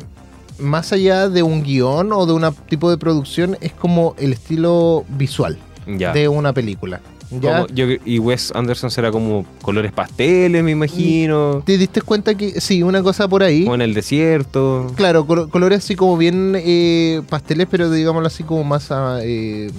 más 0.60 0.92
allá 0.92 1.28
de 1.28 1.42
un 1.42 1.62
guion 1.62 2.12
o 2.12 2.26
de 2.26 2.32
un 2.32 2.44
tipo 2.68 2.90
de 2.90 2.98
producción, 2.98 3.56
es 3.60 3.72
como 3.72 4.14
el 4.18 4.32
estilo 4.32 5.04
visual 5.08 5.58
Ya. 5.86 6.12
de 6.12 6.28
una 6.28 6.52
película. 6.52 7.00
¿ya? 7.30 7.62
Como- 7.62 7.66
yo- 7.68 7.86
y 8.04 8.18
Wes 8.18 8.50
Anderson 8.56 8.90
será 8.90 9.12
como 9.12 9.46
colores 9.62 9.92
pasteles, 9.92 10.64
me 10.64 10.72
imagino. 10.72 11.62
¿Te 11.64 11.78
diste 11.78 12.02
cuenta 12.02 12.34
que 12.34 12.60
sí, 12.60 12.82
una 12.82 13.02
cosa 13.04 13.28
por 13.28 13.42
ahí? 13.44 13.62
Como 13.62 13.76
en 13.76 13.82
el 13.82 13.94
desierto. 13.94 14.90
Claro, 14.96 15.24
colo- 15.26 15.48
colores 15.48 15.78
así 15.84 15.94
como 15.94 16.16
bien 16.16 16.54
eh, 16.58 17.22
pasteles, 17.28 17.68
pero 17.70 17.88
digámoslo 17.90 18.26
así 18.26 18.42
como 18.42 18.64
más 18.64 18.90
ah, 18.90 19.20
eh, 19.22 19.70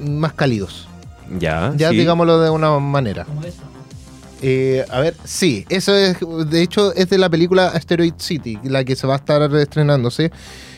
más 0.00 0.32
cálidos. 0.32 0.88
Ya. 1.38 1.72
Ya 1.76 1.90
sí. 1.90 1.96
digámoslo 1.96 2.40
de 2.40 2.50
una 2.50 2.78
manera. 2.78 3.24
Como 3.24 3.42
eso. 3.44 3.62
Eh, 4.46 4.84
a 4.90 5.00
ver, 5.00 5.14
sí, 5.24 5.64
eso 5.70 5.94
es, 5.96 6.18
de 6.50 6.60
hecho, 6.60 6.94
es 6.94 7.08
de 7.08 7.16
la 7.16 7.30
película 7.30 7.68
Asteroid 7.68 8.12
City, 8.18 8.58
la 8.64 8.84
que 8.84 8.94
se 8.94 9.06
va 9.06 9.14
a 9.14 9.16
estar 9.16 9.40
estrenándose, 9.56 10.30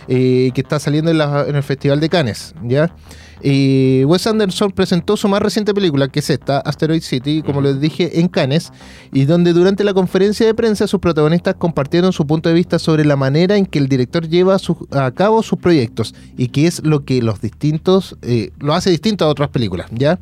eh, 0.06 0.52
que 0.54 0.60
está 0.60 0.78
saliendo 0.78 1.10
en, 1.10 1.18
la- 1.18 1.44
en 1.48 1.56
el 1.56 1.64
Festival 1.64 1.98
de 1.98 2.08
Cannes, 2.08 2.54
¿ya? 2.62 2.94
Eh, 3.42 4.04
Wes 4.06 4.26
Anderson 4.26 4.72
presentó 4.72 5.16
su 5.16 5.28
más 5.28 5.40
reciente 5.42 5.72
película, 5.74 6.08
que 6.08 6.20
es 6.20 6.30
esta, 6.30 6.58
Asteroid 6.60 7.02
City, 7.02 7.42
como 7.44 7.60
les 7.60 7.80
dije, 7.80 8.20
en 8.20 8.28
Cannes, 8.28 8.72
y 9.12 9.24
donde 9.26 9.52
durante 9.52 9.84
la 9.84 9.92
conferencia 9.94 10.46
de 10.46 10.54
prensa 10.54 10.86
sus 10.86 11.00
protagonistas 11.00 11.54
compartieron 11.56 12.12
su 12.12 12.26
punto 12.26 12.48
de 12.48 12.54
vista 12.54 12.78
sobre 12.78 13.04
la 13.04 13.16
manera 13.16 13.56
en 13.56 13.66
que 13.66 13.78
el 13.78 13.88
director 13.88 14.26
lleva 14.28 14.58
su- 14.58 14.88
a 14.90 15.10
cabo 15.10 15.42
sus 15.42 15.58
proyectos 15.58 16.14
y 16.36 16.48
qué 16.48 16.66
es 16.66 16.82
lo 16.84 17.04
que 17.04 17.20
los 17.22 17.40
distintos, 17.40 18.16
eh, 18.22 18.50
lo 18.58 18.74
hace 18.74 18.90
distinto 18.90 19.24
a 19.24 19.28
otras 19.28 19.50
películas, 19.50 19.88
¿ya? 19.92 20.18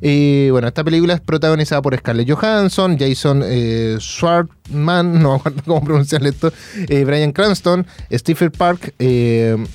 Eh, 0.00 0.48
bueno, 0.52 0.68
esta 0.68 0.84
película 0.84 1.14
es 1.14 1.20
protagonizada 1.20 1.82
por 1.82 1.96
Scarlett 1.96 2.30
Johansson, 2.30 2.96
Jason 2.98 3.42
eh, 3.44 3.96
Schwartzman, 4.00 5.22
no 5.22 5.30
me 5.30 5.36
acuerdo 5.36 5.62
cómo 5.64 5.84
pronunciar 5.84 6.26
esto, 6.26 6.52
eh, 6.88 7.04
Brian 7.04 7.32
Cranston, 7.32 7.86
Stephen 8.12 8.50
Park, 8.50 8.94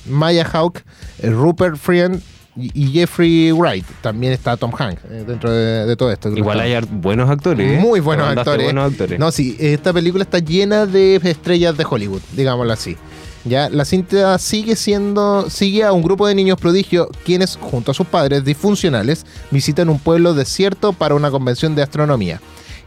Maya 0.08 0.44
Hawke, 0.44 0.84
eh, 1.20 1.30
Rupert 1.30 1.76
Friend 1.76 2.20
y, 2.56 2.70
y 2.74 2.92
Jeffrey 2.92 3.52
Wright. 3.52 3.84
También 4.00 4.32
está 4.32 4.56
Tom 4.56 4.72
Hanks 4.76 5.02
eh, 5.10 5.24
dentro 5.26 5.50
de, 5.50 5.86
de 5.86 5.96
todo 5.96 6.10
esto. 6.10 6.28
Igual 6.30 6.60
hay 6.60 6.74
buenos 6.90 7.30
actores. 7.30 7.78
¿eh? 7.78 7.80
Muy 7.80 8.00
buenos 8.00 8.28
actores. 8.36 8.64
buenos 8.64 8.92
actores. 8.92 9.18
No, 9.18 9.30
sí, 9.30 9.56
esta 9.58 9.92
película 9.92 10.24
está 10.24 10.38
llena 10.38 10.86
de 10.86 11.16
estrellas 11.16 11.76
de 11.76 11.86
Hollywood, 11.88 12.22
digámoslo 12.36 12.72
así. 12.72 12.96
Ya, 13.44 13.68
la 13.68 13.84
cinta 13.84 14.38
sigue 14.38 14.76
siendo, 14.76 15.50
sigue 15.50 15.82
a 15.82 15.90
un 15.92 16.02
grupo 16.02 16.28
de 16.28 16.34
niños 16.36 16.58
prodigio 16.60 17.08
quienes, 17.24 17.56
junto 17.56 17.90
a 17.90 17.94
sus 17.94 18.06
padres 18.06 18.44
disfuncionales, 18.44 19.26
visitan 19.50 19.88
un 19.88 19.98
pueblo 19.98 20.32
desierto 20.32 20.92
para 20.92 21.16
una 21.16 21.28
convención 21.32 21.74
de 21.74 21.82
astronomía, 21.82 22.40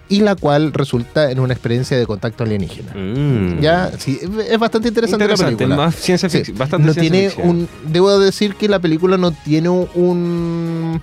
y 0.08 0.20
la 0.22 0.36
cual 0.36 0.72
resulta 0.72 1.32
en 1.32 1.39
una 1.39 1.54
experiencia 1.54 1.98
de 1.98 2.06
contacto 2.06 2.44
alienígena. 2.44 2.94
Mm. 2.94 3.60
Ya, 3.60 3.91
sí, 3.98 4.20
es- 4.22 4.60
bastante 4.60 4.89
interesante, 4.89 5.24
Interesante, 5.26 5.52
la 5.52 5.58
película. 5.58 5.76
más 5.76 5.96
ciencia 5.96 6.30
Sí. 6.30 6.52
Bastante 6.52 6.88
no 6.88 6.94
ciencia 6.94 7.02
tiene 7.12 7.30
ficción. 7.30 7.50
un 7.50 7.68
debo 7.91 8.20
decir 8.20 8.56
que 8.56 8.68
la 8.70 8.80
película 8.80 9.18
no 9.18 9.32
tiene 9.32 9.70
un 9.70 11.02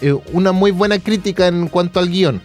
eh, 0.00 0.14
una 0.32 0.52
muy 0.52 0.70
buena 0.70 0.98
crítica 0.98 1.48
en 1.48 1.68
cuanto 1.68 1.98
al 1.98 2.08
guion 2.08 2.40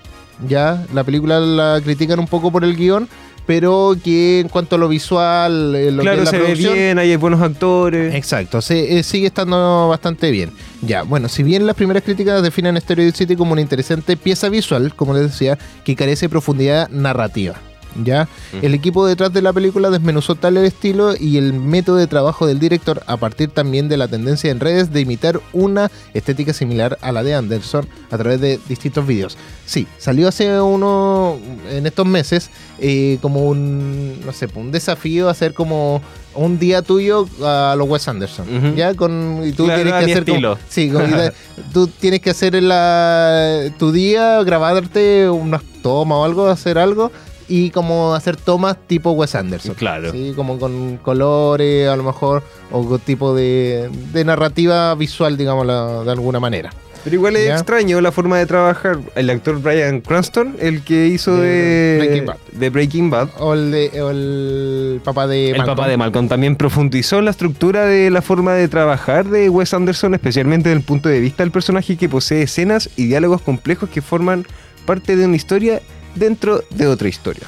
ya 0.47 0.83
la 0.93 1.03
película 1.03 1.39
la 1.39 1.79
critican 1.83 2.17
un 2.19 2.27
poco 2.27 2.51
por 2.51 2.63
el 2.63 2.75
guion 2.75 3.07
pero 3.45 3.95
que 4.03 4.39
en 4.39 4.49
cuanto 4.49 4.75
a 4.75 4.79
lo 4.79 4.87
visual, 4.87 5.75
eh, 5.75 5.91
lo 5.91 5.97
que 5.97 6.03
claro, 6.03 6.19
es 6.23 6.25
la 6.25 6.31
se 6.31 6.37
ve 6.39 6.53
bien, 6.55 6.99
hay 6.99 7.15
buenos 7.15 7.41
actores. 7.41 8.13
Exacto, 8.15 8.61
se- 8.61 8.97
eh, 8.99 9.03
sigue 9.03 9.27
estando 9.27 9.87
bastante 9.89 10.31
bien. 10.31 10.51
Ya, 10.81 11.03
bueno, 11.03 11.29
si 11.29 11.43
bien 11.43 11.65
las 11.67 11.75
primeras 11.75 12.03
críticas 12.03 12.41
definen 12.43 12.79
Stereo 12.79 13.11
City 13.11 13.35
como 13.35 13.53
una 13.53 13.61
interesante 13.61 14.17
pieza 14.17 14.49
visual, 14.49 14.93
como 14.95 15.13
les 15.13 15.23
decía, 15.23 15.57
que 15.83 15.95
carece 15.95 16.25
de 16.25 16.29
profundidad 16.29 16.89
narrativa. 16.89 17.55
¿Ya? 18.03 18.27
El 18.61 18.73
equipo 18.73 19.05
detrás 19.05 19.31
de 19.33 19.41
la 19.41 19.53
película 19.53 19.89
desmenuzó 19.91 20.35
tal 20.35 20.57
el 20.57 20.65
estilo 20.65 21.13
y 21.19 21.37
el 21.37 21.53
método 21.53 21.97
de 21.97 22.07
trabajo 22.07 22.47
del 22.47 22.59
director 22.59 23.03
a 23.05 23.17
partir 23.17 23.49
también 23.51 23.87
de 23.89 23.97
la 23.97 24.07
tendencia 24.07 24.49
en 24.49 24.59
redes 24.59 24.91
de 24.91 25.01
imitar 25.01 25.39
una 25.53 25.91
estética 26.13 26.53
similar 26.53 26.97
a 27.01 27.11
la 27.11 27.21
de 27.23 27.35
Anderson 27.35 27.87
a 28.09 28.17
través 28.17 28.41
de 28.41 28.59
distintos 28.67 29.05
videos. 29.05 29.37
Sí, 29.65 29.87
salió 29.97 30.27
hace 30.27 30.59
uno, 30.59 31.37
en 31.71 31.85
estos 31.85 32.05
meses, 32.07 32.49
eh, 32.79 33.17
como 33.21 33.45
un, 33.47 34.19
no 34.25 34.31
sé, 34.33 34.47
un 34.55 34.71
desafío 34.71 35.29
hacer 35.29 35.53
como 35.53 36.01
un 36.35 36.57
día 36.57 36.81
tuyo 36.81 37.27
a 37.43 37.75
los 37.77 37.87
Wes 37.87 38.07
Anderson. 38.07 38.75
¿ya? 38.75 38.95
Con, 38.95 39.41
y 39.45 39.51
tú 39.51 39.65
Claro, 39.65 39.83
tienes 39.83 39.93
que 40.05 40.11
hacer 40.11 40.25
como- 40.25 40.33
estilo. 40.35 40.57
sí, 40.67 40.89
como- 40.89 41.05
y 41.07 41.11
da- 41.11 41.33
tú 41.73 41.87
tienes 41.87 42.21
que 42.21 42.31
hacer 42.31 42.55
en 42.55 42.67
la, 42.69 43.65
tu 43.77 43.91
día, 43.91 44.41
grabarte 44.43 45.29
unas 45.29 45.61
tomas 45.83 46.17
o 46.17 46.23
algo, 46.23 46.47
hacer 46.47 46.77
algo 46.77 47.11
y 47.47 47.69
como 47.71 48.13
hacer 48.15 48.35
tomas 48.37 48.77
tipo 48.87 49.11
Wes 49.11 49.35
Anderson. 49.35 49.73
Claro. 49.75 50.11
Sí, 50.11 50.33
como 50.35 50.57
con 50.59 50.97
colores 50.97 51.87
a 51.89 51.95
lo 51.95 52.03
mejor 52.03 52.43
o 52.71 52.85
con 52.87 52.99
tipo 52.99 53.33
de, 53.35 53.89
de 54.13 54.25
narrativa 54.25 54.93
visual, 54.95 55.37
digamos, 55.37 55.65
de 56.05 56.11
alguna 56.11 56.39
manera. 56.39 56.71
Pero 57.03 57.17
igual 57.17 57.35
es 57.35 57.47
Ya. 57.47 57.55
extraño 57.55 57.99
la 57.99 58.13
forma 58.13 58.37
de 58.37 58.45
trabajar. 58.45 58.97
El 59.15 59.29
actor 59.29 59.61
Brian 59.61 59.99
Cranston, 59.99 60.55
el 60.61 60.83
que 60.85 61.07
hizo 61.07 61.35
De 61.35 61.49
de, 61.49 61.97
Breaking 61.99 62.25
Bad. 62.25 62.37
de 62.53 62.69
Breaking 62.69 63.09
Bad. 63.09 63.29
O 63.39 63.53
el, 63.53 63.71
de, 63.71 64.01
o 64.01 64.09
el 64.09 65.01
papá 65.03 65.27
de 65.27 65.49
El 65.51 65.57
Malcolm. 65.57 65.75
papá 65.77 65.89
de 65.89 65.97
Malcolm 65.97 66.29
también 66.29 66.55
profundizó 66.55 67.19
en 67.19 67.25
la 67.25 67.31
estructura 67.31 67.85
de 67.85 68.09
la 68.09 68.21
forma 68.21 68.53
de 68.53 68.69
trabajar 68.69 69.25
de 69.25 69.49
Wes 69.49 69.73
Anderson, 69.73 70.13
especialmente 70.13 70.69
desde 70.69 70.79
el 70.79 70.85
punto 70.85 71.09
de 71.09 71.19
vista 71.19 71.43
del 71.43 71.51
personaje 71.51 71.97
que 71.97 72.07
posee 72.07 72.43
escenas 72.43 72.89
y 72.95 73.07
diálogos 73.07 73.41
complejos 73.41 73.89
que 73.89 74.01
forman 74.01 74.45
parte 74.85 75.17
de 75.17 75.25
una 75.25 75.35
historia 75.35 75.81
dentro 76.15 76.63
de 76.69 76.87
otra 76.87 77.07
historia. 77.09 77.47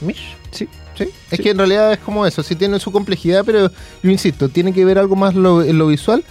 Mish. 0.00 0.36
Sí. 0.50 0.68
Sí, 0.96 1.04
es 1.30 1.36
Sí. 1.38 1.42
que 1.42 1.50
en 1.50 1.58
realidad 1.58 1.92
es 1.92 1.98
como 1.98 2.24
eso, 2.24 2.42
sí 2.44 2.54
tiene 2.54 2.78
su 2.78 2.92
complejidad, 2.92 3.42
pero 3.44 3.68
yo 4.02 4.10
insisto, 4.10 4.48
tiene 4.48 4.72
que 4.72 4.84
ver 4.84 4.96
algo 4.98 5.16
más 5.16 5.34
lo, 5.34 5.62
en 5.62 5.76
lo 5.76 5.88
visual 5.88 6.22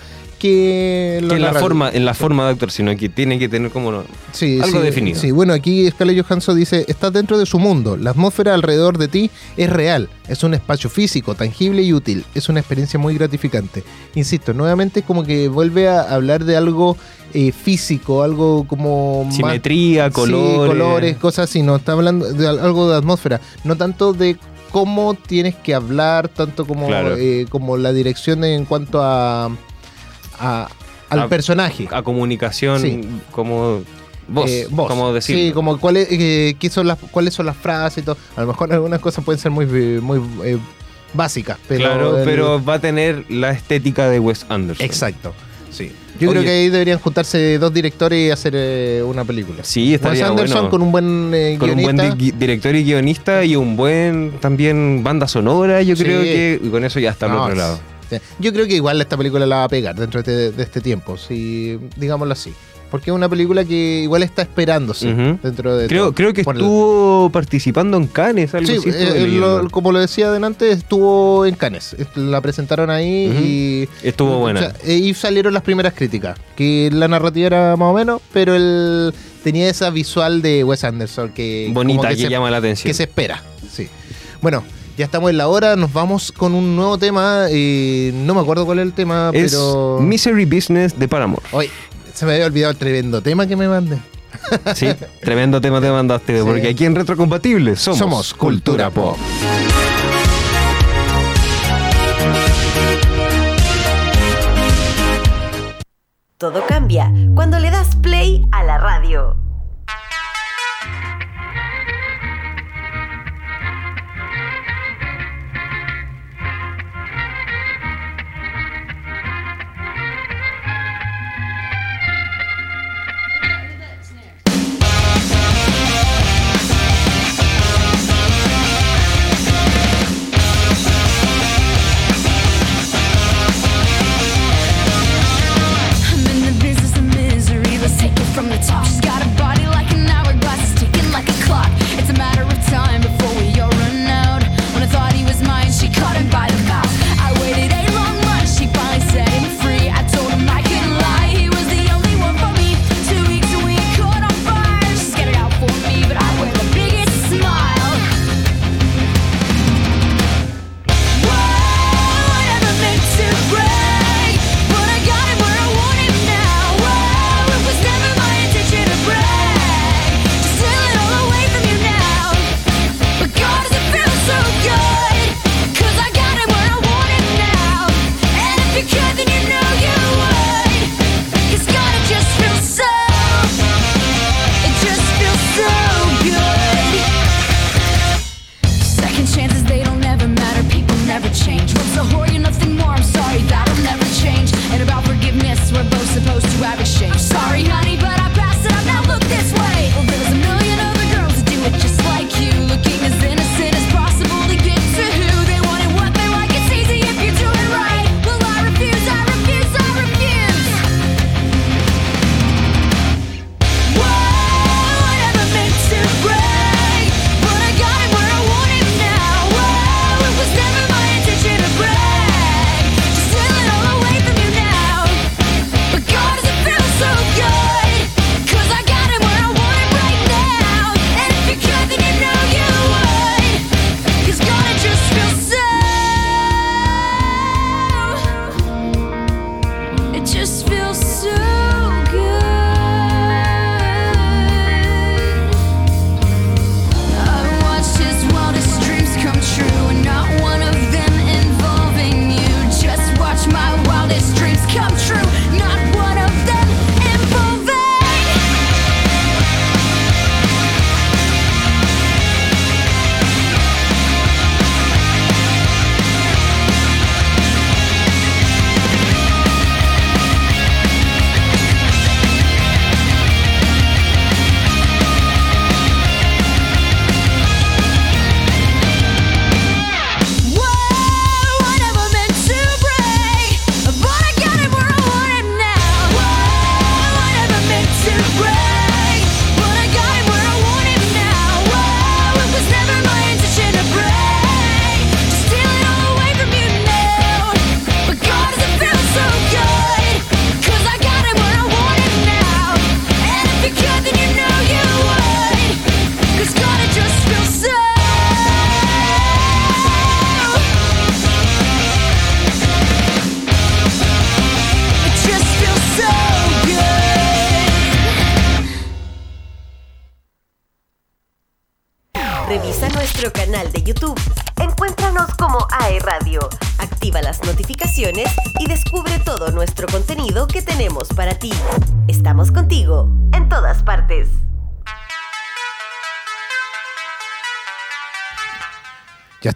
que 0.43 1.17
en 1.19 1.23
lo 1.23 1.29
Que 1.29 1.35
en 1.37 1.41
la 1.41 1.53
forma, 1.53 1.89
en 1.89 2.03
la 2.05 2.13
forma 2.13 2.45
de 2.45 2.51
actuar, 2.51 2.69
sino 2.71 2.95
que 2.97 3.07
tiene 3.07 3.39
que 3.39 3.47
tener 3.47 3.71
como 3.71 4.03
Sí, 4.33 4.59
algo 4.61 4.79
sí, 4.79 4.83
definido. 4.83 5.19
Sí, 5.19 5.31
bueno, 5.31 5.53
aquí 5.53 5.89
Scarlett 5.89 6.25
Johansson 6.25 6.57
dice, 6.57 6.83
estás 6.89 7.13
dentro 7.13 7.37
de 7.37 7.45
su 7.45 7.59
mundo, 7.59 7.95
la 7.95 8.09
atmósfera 8.11 8.53
alrededor 8.53 8.97
de 8.97 9.07
ti 9.07 9.31
es 9.55 9.69
real, 9.69 10.09
es 10.27 10.43
un 10.43 10.53
espacio 10.53 10.89
físico, 10.89 11.33
tangible 11.33 11.81
y 11.81 11.93
útil, 11.93 12.25
es 12.35 12.49
una 12.49 12.59
experiencia 12.59 12.99
muy 12.99 13.15
gratificante. 13.15 13.83
Insisto, 14.15 14.53
nuevamente 14.53 14.99
es 14.99 15.05
como 15.05 15.23
que 15.23 15.47
vuelve 15.47 15.87
a 15.87 16.01
hablar 16.01 16.43
de 16.43 16.57
algo 16.57 16.97
eh, 17.33 17.51
físico, 17.51 18.21
algo 18.21 18.65
como 18.67 19.23
más- 19.25 19.35
simetría, 19.35 20.07
Sí, 20.07 20.13
colores. 20.13 20.67
colores, 20.67 21.17
cosas 21.17 21.49
así, 21.49 21.63
no, 21.63 21.77
está 21.77 21.93
hablando 21.93 22.31
de 22.31 22.47
al- 22.47 22.59
algo 22.59 22.89
de 22.91 22.97
atmósfera, 22.97 23.41
no 23.63 23.75
tanto 23.75 24.13
de 24.13 24.37
cómo 24.71 25.13
tienes 25.15 25.55
que 25.55 25.73
hablar, 25.73 26.27
tanto 26.27 26.65
como, 26.65 26.87
Claro. 26.87 27.15
eh, 27.17 27.45
como 27.49 27.77
la 27.77 27.93
dirección 27.93 28.43
en 28.43 28.65
cuanto 28.65 29.01
a, 29.01 29.49
a- 30.39 30.67
al 31.09 31.19
A- 31.19 31.27
personaje. 31.27 31.87
a 31.91 32.01
comunicación 32.01 32.79
Sí. 32.81 33.01
como 33.31 33.81
Eh, 34.47 34.67
voz. 34.69 34.87
como 34.89 35.13
decir. 35.13 35.35
Sí, 35.35 35.51
como 35.51 35.77
cuáles 35.79 36.07
eh, 36.11 36.55
qué 36.59 36.69
son 36.69 36.87
las, 36.87 36.97
cuáles 37.11 37.33
son 37.33 37.45
las 37.45 37.57
frases 37.57 37.99
y 37.99 38.05
todo. 38.05 38.17
A 38.35 38.41
lo 38.41 38.47
mejor 38.47 38.71
algunas 38.73 38.99
cosas 38.99 39.23
pueden 39.23 39.39
ser 39.39 39.51
muy, 39.51 39.65
eh, 39.71 39.99
muy 40.01 40.19
eh, 40.45 40.57
básicas, 41.13 41.57
pero. 41.67 41.81
claro, 41.85 42.17
el- 42.19 42.25
pero 42.25 42.63
va 42.63 42.75
a 42.75 42.79
tener 42.79 43.25
la 43.29 43.51
estética 43.51 44.09
de 44.09 44.19
Wes 44.19 44.45
Anderson. 44.49 44.85
Exacto. 44.85 45.33
Sí. 45.69 45.91
Yo 46.19 46.29
Oye. 46.29 46.39
creo 46.39 46.43
que 46.43 46.49
ahí 46.51 46.69
deberían 46.69 46.99
juntarse 46.99 47.57
dos 47.57 47.73
directores 47.73 48.27
y 48.27 48.29
hacer 48.29 49.03
una 49.03 49.25
película. 49.25 49.63
Sí, 49.63 49.85
Wes 49.87 49.95
estaría 49.95 50.27
Anderson 50.27 50.55
bueno. 50.55 50.69
con 50.69 50.81
un 50.83 50.91
buen 50.91 51.57
con 51.59 51.69
un 51.71 51.81
buen 51.81 52.17
di- 52.17 52.31
director 52.31 52.75
y 52.75 52.83
guionista 52.83 53.43
y 53.43 53.55
un 53.55 53.75
buen 53.75 54.33
también 54.39 55.03
banda 55.03 55.27
sonora, 55.27 55.81
yo 55.81 55.95
Sí. 55.95 56.03
creo 56.03 56.21
que 56.21 56.59
y 56.63 56.69
con 56.69 56.83
eso 56.85 56.99
ya 56.99 57.09
está 57.09 57.25
al 57.25 57.31
No, 57.33 57.43
otro 57.43 57.55
lado. 57.55 57.79
Sí. 58.19 58.35
Yo 58.39 58.53
creo 58.53 58.67
que 58.67 58.75
igual 58.75 58.99
esta 59.01 59.17
película 59.17 59.45
la 59.45 59.57
va 59.57 59.63
a 59.65 59.69
pegar 59.69 59.95
dentro 59.95 60.21
de, 60.23 60.51
de 60.51 60.63
este 60.63 60.81
tiempo, 60.81 61.17
si 61.17 61.77
digámoslo 61.97 62.33
así. 62.33 62.53
Porque 62.91 63.09
es 63.09 63.15
una 63.15 63.27
película 63.27 63.65
que 63.65 64.01
igual 64.03 64.21
está 64.21 64.43
esperándose 64.43 65.07
dentro 65.41 65.75
de 65.75 65.87
Creo, 65.87 66.03
todo. 66.03 66.13
creo 66.13 66.31
que 66.31 66.43
Por 66.43 66.55
el- 66.55 66.61
estuvo 66.61 67.27
participando 67.31 67.97
en 67.97 68.05
Cannes, 68.05 68.53
algo 68.53 68.67
Sí, 68.71 68.77
así. 68.77 68.89
eh, 68.93 69.27
lo- 69.29 69.67
como 69.71 69.91
lo 69.91 69.97
decía 69.99 70.27
adelante, 70.27 70.71
estuvo 70.71 71.43
en 71.47 71.55
Cannes. 71.55 71.95
La 72.15 72.39
presentaron 72.41 72.91
ahí 72.91 73.87
y. 74.03 74.07
Estuvo 74.07 74.37
buena. 74.37 74.59
o 74.59 74.63
sea, 74.63 74.73
eh, 74.85 74.93
y 74.93 75.11
salieron 75.15 75.55
las 75.55 75.63
primeras 75.63 75.93
críticas. 75.95 76.37
Que 76.55 76.91
la 76.93 77.07
narrativa 77.07 77.47
era 77.47 77.75
más 77.77 77.87
o 77.89 77.93
menos, 77.93 78.21
pero 78.31 78.53
él 78.55 79.11
tenía 79.43 79.67
esa 79.71 79.89
visual 79.89 80.43
de 80.43 80.63
Wes 80.63 80.83
Anderson 80.83 81.29
que. 81.29 81.71
Bonita, 81.73 82.09
que, 82.09 82.17
se, 82.17 82.29
llama 82.29 82.51
la 82.51 82.57
atención. 82.57 82.87
que 82.87 82.93
se 82.93 83.03
espera. 83.03 83.41
Sí. 83.71 83.87
Bueno. 84.39 84.63
Ya 84.97 85.05
estamos 85.05 85.31
en 85.31 85.37
la 85.37 85.47
hora, 85.47 85.75
nos 85.75 85.91
vamos 85.91 86.31
con 86.31 86.53
un 86.53 86.75
nuevo 86.75 86.97
tema. 86.97 87.45
eh, 87.49 88.11
no 88.13 88.35
me 88.35 88.41
acuerdo 88.41 88.65
cuál 88.65 88.79
es 88.79 88.83
el 88.85 88.93
tema, 88.93 89.31
es 89.33 89.51
pero. 89.51 89.97
Misery 89.99 90.45
Business 90.45 90.97
de 90.99 91.07
Paramore. 91.07 91.41
Oye, 91.51 91.69
se 92.13 92.25
me 92.25 92.33
había 92.33 92.45
olvidado 92.45 92.71
el 92.71 92.77
tremendo 92.77 93.21
tema 93.21 93.47
que 93.47 93.55
me 93.55 93.67
mandé. 93.67 93.97
Sí, 94.75 94.87
tremendo 95.21 95.59
tema 95.61 95.79
te 95.81 95.89
mandaste, 95.89 96.37
Sí. 96.39 96.43
porque 96.45 96.67
aquí 96.69 96.85
en 96.85 96.95
Retrocompatibles 96.95 97.79
somos, 97.79 97.97
Somos 97.99 98.33
Cultura 98.33 98.89
Pop. 98.91 99.17
Todo 106.37 106.65
cambia 106.67 107.11
cuando 107.35 107.59
le 107.59 107.69
das 107.71 107.95
play 107.95 108.45
a 108.51 108.63
la 108.63 108.77
radio. 108.77 109.35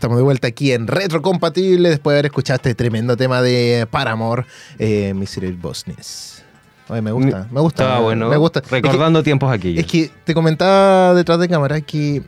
Estamos 0.08 0.20
de 0.20 0.24
vuelta 0.24 0.48
aquí 0.48 0.72
en 0.72 0.88
Retrocompatible 0.88 1.90
después 1.90 2.14
de 2.14 2.20
haber 2.20 2.26
escuchado 2.28 2.56
este 2.56 2.74
tremendo 2.76 3.18
tema 3.18 3.42
de 3.42 3.86
Paramore, 3.92 4.46
eh, 4.80 5.14
Bosnies. 5.62 6.46
Oye, 6.88 7.02
me 7.02 7.12
gusta, 7.12 7.46
me 7.52 7.60
gusta. 7.60 7.84
Estaba 7.84 8.00
bueno. 8.00 8.30
Me 8.30 8.38
gusta. 8.38 8.60
Es 8.60 8.68
que- 8.70 8.76
Recordando 8.82 9.22
tiempos 9.22 9.52
aquellos. 9.52 9.84
Es 9.84 9.92
que 9.92 10.10
te 10.24 10.34
comentaba 10.34 11.14
detrás 11.14 11.38
de 11.40 11.50
cámara 11.50 11.82
que 11.82 12.22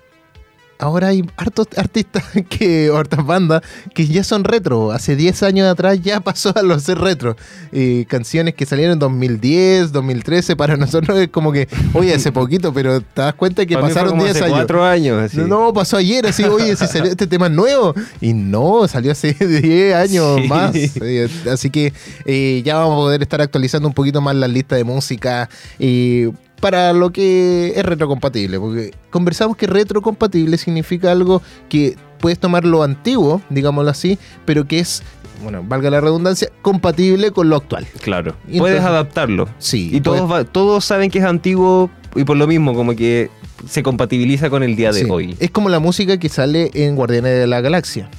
ahora 0.79 1.09
hay 1.09 1.23
hartos 1.37 1.67
artistas 1.77 2.23
que, 2.49 2.89
o 2.89 2.97
hartas 2.97 3.25
bandas 3.25 3.61
que 3.93 4.07
ya 4.07 4.23
son 4.23 4.43
retro. 4.43 4.91
Hace 4.91 5.15
10 5.15 5.43
años 5.43 5.67
atrás 5.67 5.99
ya 6.01 6.19
pasó 6.21 6.51
a 6.57 6.61
los 6.63 6.83
ser 6.83 6.97
retro. 6.97 7.35
Eh, 7.71 8.05
canciones 8.07 8.55
que 8.55 8.65
salieron 8.65 8.93
en 8.93 8.99
2010, 8.99 9.91
2013, 9.91 10.55
para 10.55 10.77
nosotros 10.77 11.17
es 11.19 11.27
como 11.29 11.51
que, 11.51 11.67
oye, 11.93 12.13
hace 12.15 12.31
poquito, 12.31 12.73
pero 12.73 13.01
te 13.01 13.21
das 13.21 13.33
cuenta 13.35 13.65
que 13.65 13.75
Para 13.75 13.87
mí 13.87 13.91
fue 13.91 14.01
pasaron 14.01 14.11
como 14.11 14.23
10 14.23 14.35
hace 14.35 14.45
años. 14.45 14.57
cuatro 14.57 14.83
años. 14.83 15.21
así. 15.21 15.37
No, 15.37 15.73
pasó 15.73 15.97
ayer, 15.97 16.25
así, 16.25 16.43
oye, 16.43 16.75
si 16.75 16.87
salió 16.87 17.11
este 17.11 17.27
tema 17.27 17.47
es 17.47 17.51
nuevo. 17.53 17.93
Y 18.21 18.33
no, 18.33 18.87
salió 18.87 19.11
hace 19.11 19.33
10 19.39 19.95
años 19.95 20.37
Sí. 20.41 20.47
más. 20.47 20.75
Eh, 20.75 21.27
así 21.51 21.69
que 21.69 21.93
eh, 22.25 22.61
ya 22.65 22.77
vamos 22.77 22.93
a 22.93 22.97
poder 22.97 23.21
estar 23.21 23.41
actualizando 23.41 23.87
un 23.87 23.93
poquito 23.93 24.21
más 24.21 24.35
la 24.35 24.47
lista 24.47 24.75
de 24.75 24.83
música 24.83 25.49
eh, 25.79 26.31
para 26.59 26.93
lo 26.93 27.11
que 27.11 27.73
es 27.75 27.83
retrocompatible. 27.85 28.59
Porque 28.59 28.91
conversamos 29.09 29.57
que 29.57 29.67
retrocompatible 29.67 30.57
significa 30.57 31.11
algo 31.11 31.41
que 31.69 31.95
puedes 32.19 32.37
tomar 32.39 32.65
lo 32.65 32.83
antiguo, 32.83 33.41
digámoslo 33.49 33.89
así, 33.91 34.17
pero 34.45 34.67
que 34.67 34.79
es, 34.79 35.03
bueno, 35.41 35.63
valga 35.65 35.89
la 35.89 36.01
redundancia, 36.01 36.49
compatible 36.61 37.31
con 37.31 37.49
lo 37.49 37.55
actual. 37.55 37.87
Claro. 38.01 38.35
Y 38.47 38.59
Puedes 38.59 38.77
entonces- 38.77 38.85
adaptarlo. 38.85 39.49
Sí. 39.57 39.89
Y 39.93 40.01
todos, 40.01 40.29
va- 40.29 40.43
todos 40.43 40.83
saben 40.85 41.09
que 41.11 41.19
es 41.19 41.25
antiguo 41.25 41.89
y 42.15 42.23
por 42.25 42.35
lo 42.37 42.45
mismo 42.47 42.73
como 42.73 42.95
que 42.95 43.29
se 43.67 43.83
compatibiliza 43.83 44.49
con 44.49 44.63
el 44.63 44.75
día 44.75 44.91
de 44.91 45.03
Sí. 45.03 45.07
hoy. 45.09 45.35
Es 45.39 45.51
como 45.51 45.69
la 45.69 45.79
música 45.79 46.17
que 46.17 46.29
sale 46.29 46.71
en 46.73 46.95
Guardianes 46.95 47.37
de 47.39 47.47
la 47.47 47.61
Galaxia. 47.61 48.09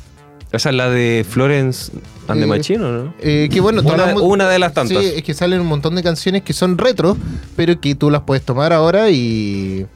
Esa 0.53 0.71
es 0.71 0.75
la 0.75 0.91
de 0.91 1.25
Florence 1.29 1.93
and 2.27 2.41
the 2.41 2.45
Eh, 2.45 2.47
Machine, 2.49 2.85
¿o 2.85 2.91
no? 3.05 3.15
Eh, 3.21 3.49
que 3.53 3.61
bueno, 3.61 3.83
Una, 3.83 4.07
las 4.07 4.17
una 4.17 4.49
de 4.49 4.59
las 4.59 4.75
tantas. 4.75 4.99
Sí, 4.99 5.13
es 5.17 5.23
que 5.23 5.33
salen 5.35 5.61
un 5.61 5.67
montón 5.69 5.95
de 5.95 6.03
canciones 6.03 6.43
que 6.43 6.53
son 6.53 6.77
retro, 6.77 7.17
pero 7.57 7.81
que 7.81 7.95
tú 7.95 8.11
las 8.11 8.23
puedes 8.23 8.45
tomar 8.45 8.73
ahora 8.73 9.11
y 9.11 9.87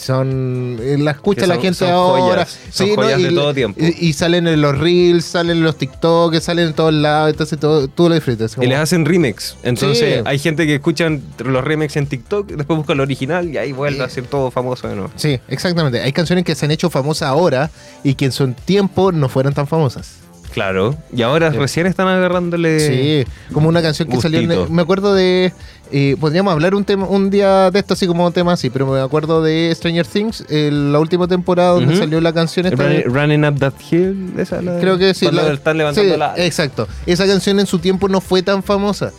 son 0.00 0.78
eh, 0.80 0.96
las 0.98 1.16
escucha 1.16 1.46
la 1.46 1.54
gente 1.56 1.74
son 1.78 1.90
ahora. 1.90 2.44
joyas, 2.44 2.58
son 2.70 2.86
Sí, 2.86 2.92
y, 3.18 3.22
de 3.22 3.32
todo 3.32 3.54
tiempo. 3.54 3.80
Y, 3.80 4.08
y 4.08 4.12
salen 4.12 4.46
en 4.48 4.60
los 4.60 4.76
reels, 4.78 5.24
salen 5.24 5.58
en 5.58 5.62
los 5.62 5.76
TikTok, 5.76 6.34
salen 6.40 6.68
en 6.68 6.74
todos 6.74 6.92
lados, 6.94 7.30
entonces 7.30 7.58
todo, 7.58 7.88
tú 7.88 8.08
lo 8.08 8.14
disfrutas. 8.14 8.56
Y 8.60 8.66
les 8.66 8.78
hacen 8.78 9.04
remix. 9.04 9.56
Entonces 9.62 9.98
Sí. 10.18 10.22
hay 10.24 10.38
gente 10.38 10.66
que 10.66 10.76
escuchan 10.76 11.22
los 11.44 11.62
remix 11.64 11.96
en 11.96 12.06
TikTok, 12.06 12.48
después 12.48 12.76
busca 12.76 12.92
el 12.94 13.00
original 13.00 13.48
y 13.48 13.58
ahí 13.58 13.72
vuelve 13.72 13.98
Sí. 13.98 14.02
a 14.04 14.08
ser 14.08 14.26
todo 14.26 14.50
famoso 14.50 14.88
de 14.88 14.94
nuevo. 14.96 15.10
Sí, 15.16 15.38
exactamente. 15.48 16.00
Hay 16.00 16.12
canciones 16.12 16.44
que 16.44 16.54
se 16.54 16.64
han 16.64 16.70
hecho 16.70 16.90
famosas 16.90 17.28
ahora 17.28 17.70
y 18.02 18.14
que 18.14 18.24
en 18.26 18.32
su 18.32 18.48
tiempo 18.52 19.12
no 19.12 19.28
fueron 19.28 19.52
tan 19.54 19.66
famosas. 19.66 20.14
Claro. 20.52 20.96
Y 21.14 21.22
ahora 21.22 21.52
Sí. 21.52 21.58
recién 21.58 21.86
están 21.86 22.08
agarrándole. 22.08 22.80
Sí, 22.80 23.30
como 23.52 23.68
una 23.68 23.80
canción 23.82 24.08
que 24.08 24.20
salió. 24.20 24.40
En, 24.40 24.74
me 24.74 24.82
acuerdo 24.82 25.14
de. 25.14 25.52
eh, 25.92 26.16
podríamos 26.20 26.52
hablar 26.52 26.74
un 26.76 26.84
tema 26.84 27.06
un 27.06 27.30
día 27.30 27.70
de 27.70 27.78
esto 27.80 27.94
así 27.94 28.06
como 28.06 28.30
tema 28.30 28.52
así, 28.52 28.70
pero 28.70 28.86
me 28.86 29.00
acuerdo 29.00 29.42
de 29.42 29.72
Stranger 29.74 30.06
Things, 30.06 30.44
el- 30.48 30.92
la 30.92 31.00
última 31.00 31.26
temporada 31.28 31.70
donde 31.72 31.96
salió 31.96 32.20
la 32.20 32.32
canción 32.32 32.66
esta. 32.66 32.84
de- 32.84 33.02
Running, 33.02 33.44
Up 33.44 33.58
That 33.58 33.72
Hill, 33.90 34.34
esa 34.38 34.58
es 34.58 34.64
la 34.64 34.78
creo 34.78 34.98
que 34.98 35.14
sí. 35.14 35.26
Cuando 35.26 35.42
la- 35.48 35.54
están 35.54 35.78
levantando 35.78 36.12
sí, 36.12 36.18
la. 36.18 36.34
Exacto. 36.36 36.86
Esa 37.06 37.26
canción 37.26 37.58
en 37.60 37.66
su 37.66 37.78
tiempo 37.80 38.08
no 38.08 38.20
fue 38.20 38.42
tan 38.42 38.62
famosa. 38.62 39.10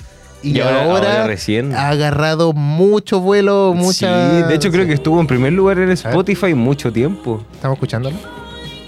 Y, 0.44 0.58
Y 0.58 0.60
ahora- 0.62 0.84
ahora, 0.86 1.12
ahora 1.12 1.28
recién. 1.28 1.76
ha 1.76 1.90
agarrado 1.90 2.54
mucho 2.54 3.20
vuelo, 3.20 3.74
mucha. 3.76 4.32
Sí, 4.42 4.48
de 4.48 4.56
hecho 4.56 4.72
creo 4.72 4.88
que 4.88 4.94
estuvo 4.94 5.20
en 5.22 5.28
primer 5.28 5.54
lugar 5.54 5.78
en 5.78 5.92
Spotify 5.92 6.54
mucho 6.56 6.92
tiempo. 6.92 7.44
¿Estamos 7.54 7.76
escuchándolo? 7.76 8.16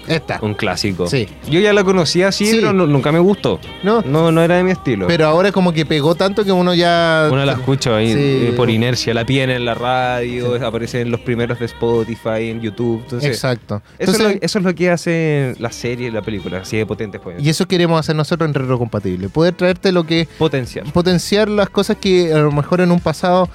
Esta. 0.08 0.38
Un 0.42 0.54
clásico. 0.54 1.06
Sí. 1.06 1.28
Yo 1.50 1.60
ya 1.60 1.72
la 1.72 1.84
conocía 1.84 2.28
así, 2.28 2.46
Sí. 2.46 2.56
pero 2.56 2.72
no- 2.72 2.86
nunca 2.86 3.12
me 3.12 3.18
gustó. 3.18 3.58
¿No? 3.82 4.02
No, 4.02 4.30
no 4.32 4.42
era 4.42 4.56
de 4.56 4.64
mi 4.64 4.70
estilo. 4.70 5.06
Pero 5.06 5.26
ahora 5.26 5.52
como 5.52 5.72
que 5.72 5.86
pegó 5.86 6.14
tanto 6.14 6.44
que 6.44 6.52
uno 6.52 6.74
ya. 6.74 7.28
Uno 7.30 7.44
la 7.44 7.52
escucha 7.52 7.96
ahí 7.96 8.12
Sí. 8.12 8.18
eh, 8.18 8.52
por 8.56 8.70
inercia, 8.70 9.14
la 9.14 9.24
piden 9.24 9.50
en 9.50 9.64
la 9.64 9.74
radio, 9.74 10.54
aparece 10.66 11.00
en 11.00 11.10
los 11.10 11.20
primeros 11.20 11.58
de 11.58 11.66
Spotify, 11.66 12.50
en 12.50 12.60
YouTube. 12.60 13.00
Entonces, 13.04 13.30
Exacto. 13.30 13.82
Eso, 13.98 14.12
es 14.12 14.18
lo, 14.20 14.28
eso 14.28 14.58
es 14.58 14.64
lo 14.64 14.74
que 14.74 14.90
hace 14.90 15.54
la 15.58 15.70
serie 15.72 16.08
y 16.08 16.10
la 16.10 16.22
película, 16.22 16.58
así 16.58 16.76
de 16.76 16.86
potentes 16.86 17.20
pues. 17.22 17.42
y 17.42 17.48
eso 17.48 17.66
queremos 17.66 17.98
hacer 18.00 18.16
nosotros 18.16 18.48
en 18.48 18.54
Retrocompatible. 18.54 19.28
Poder 19.28 19.54
traerte 19.54 19.92
lo 19.92 20.04
que 20.04 20.28
Potencial. 20.38 20.84
potenciar 20.92 21.48
las 21.48 21.68
cosas 21.70 21.96
que 22.00 22.32
a 22.32 22.38
lo 22.38 22.52
mejor 22.52 22.80
en 22.80 22.90
un 22.90 23.00
pasado 23.00 23.48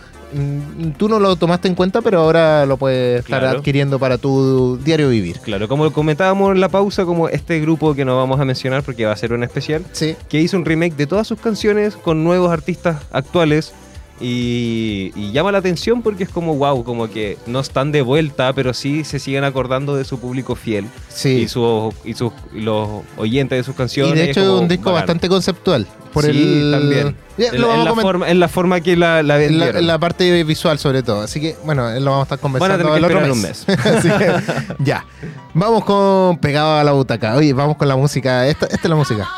tú 0.98 1.10
no 1.10 1.20
lo 1.20 1.36
tomaste 1.36 1.68
en 1.68 1.76
cuenta, 1.76 2.02
pero 2.02 2.20
ahora 2.22 2.66
lo 2.66 2.78
puedes 2.78 3.22
estar 3.22 3.44
adquiriendo 3.46 3.98
para 4.00 4.18
tu 4.18 4.78
diario 4.84 5.10
vivir. 5.10 5.40
Claro, 5.40 5.68
como 5.68 5.84
lo 5.86 5.92
comentábamos 5.94 6.54
en 6.54 6.60
la 6.62 6.70
pausa, 6.70 7.06
como 7.06 7.30
este 7.30 7.60
grupo 7.60 7.96
que 7.96 8.06
no 8.06 8.16
vamos 8.18 8.40
a 8.40 8.46
mencionar 8.46 8.84
porque 8.84 9.06
va 9.06 9.12
a 9.14 9.18
ser 9.18 9.34
un 9.34 9.44
especial, 9.44 9.84
Sí. 9.92 10.16
que 10.30 10.40
hizo 10.42 10.58
un 10.58 10.66
remake 10.66 10.96
de 10.96 11.08
todas 11.08 11.28
sus 11.28 11.40
canciones 11.40 11.96
con 11.96 12.24
nuevos 12.24 12.52
artistas 12.52 12.98
actuales. 13.12 13.74
Y, 14.22 15.14
y 15.16 15.32
llama 15.32 15.52
la 15.54 15.60
atención 15.60 16.02
porque 16.02 16.24
es 16.26 16.30
como 16.30 16.54
wow, 16.56 16.84
como 16.84 17.10
que 17.10 17.38
no 17.48 17.62
están 17.62 17.94
de 17.94 18.02
vuelta, 18.02 18.52
pero 18.52 18.74
sí 18.74 19.06
se 19.06 19.18
siguen 19.18 19.46
acordando 19.46 19.96
de 19.96 20.04
su 20.04 20.20
público 20.20 20.56
fiel 20.56 20.88
Sí. 21.08 21.30
y, 21.44 21.48
su, 21.48 21.94
y, 22.04 22.14
sus- 22.16 22.34
y 22.54 22.60
los 22.60 22.90
oyentes 23.16 23.58
de 23.60 23.64
sus 23.64 23.76
Y 23.76 23.78
canciones. 23.78 24.16
de 24.16 24.24
es 24.26 24.30
hecho 24.32 24.42
es 24.42 24.48
como 24.48 24.60
un 24.60 24.68
disco 24.68 24.92
bacán. 24.92 25.02
bastante 25.08 25.30
conceptual. 25.30 25.88
Por 26.14 26.26
sí, 26.26 26.30
el... 26.32 26.72
también. 26.72 27.16
En, 27.38 27.62
lo 27.62 27.72
en 27.72 27.78
vamos 27.80 27.88
a 27.88 27.96
la 27.96 28.02
forma, 28.02 28.30
en 28.30 28.40
la 28.40 28.48
forma 28.48 28.82
que 28.82 28.96
la, 28.98 29.22
la 29.22 29.22
En 29.22 29.28
la, 29.28 29.36
vendieron. 29.38 29.78
en 29.78 29.88
la 29.88 30.00
parte 30.00 30.44
visual 30.44 30.80
sobre 30.80 31.04
todo. 31.04 31.22
Así 31.22 31.40
que, 31.40 31.56
bueno, 31.64 31.90
lo 32.00 32.12
vamos 32.12 32.32
a 32.32 32.36
estar 32.36 32.52
Van 32.52 32.72
a 32.72 32.78
conversando 32.78 32.78
tener 32.78 32.92
que 32.94 32.98
el 32.98 33.06
otro 33.06 33.18
esperar 33.20 33.32
un 33.32 33.42
mes. 33.42 33.66
Así 33.70 34.10
que, 34.10 34.84
ya. 34.84 35.06
Vamos 35.54 35.86
con 35.86 36.38
Pegado 36.40 36.78
a 36.78 36.84
la 36.84 36.92
butaca. 36.92 37.36
Oye, 37.36 37.54
vamos 37.54 37.78
con 37.78 37.88
la 37.88 37.96
música. 37.96 38.48
Esta, 38.48 38.66
esta 38.66 38.82
es 38.84 38.90
la 38.90 38.96
música. 38.96 39.30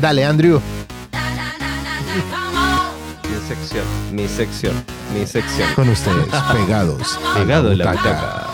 Dale, 0.00 0.24
Andrew. 0.24 0.60
Mi 3.30 3.48
sección, 3.48 3.84
mi 4.12 4.28
sección, 4.28 4.84
mi 5.14 5.26
sección. 5.26 5.68
Con 5.74 5.88
ustedes, 5.90 6.26
pegados. 6.52 7.18
Pegado 7.34 7.74
la 7.74 7.92
butaca. 7.92 8.51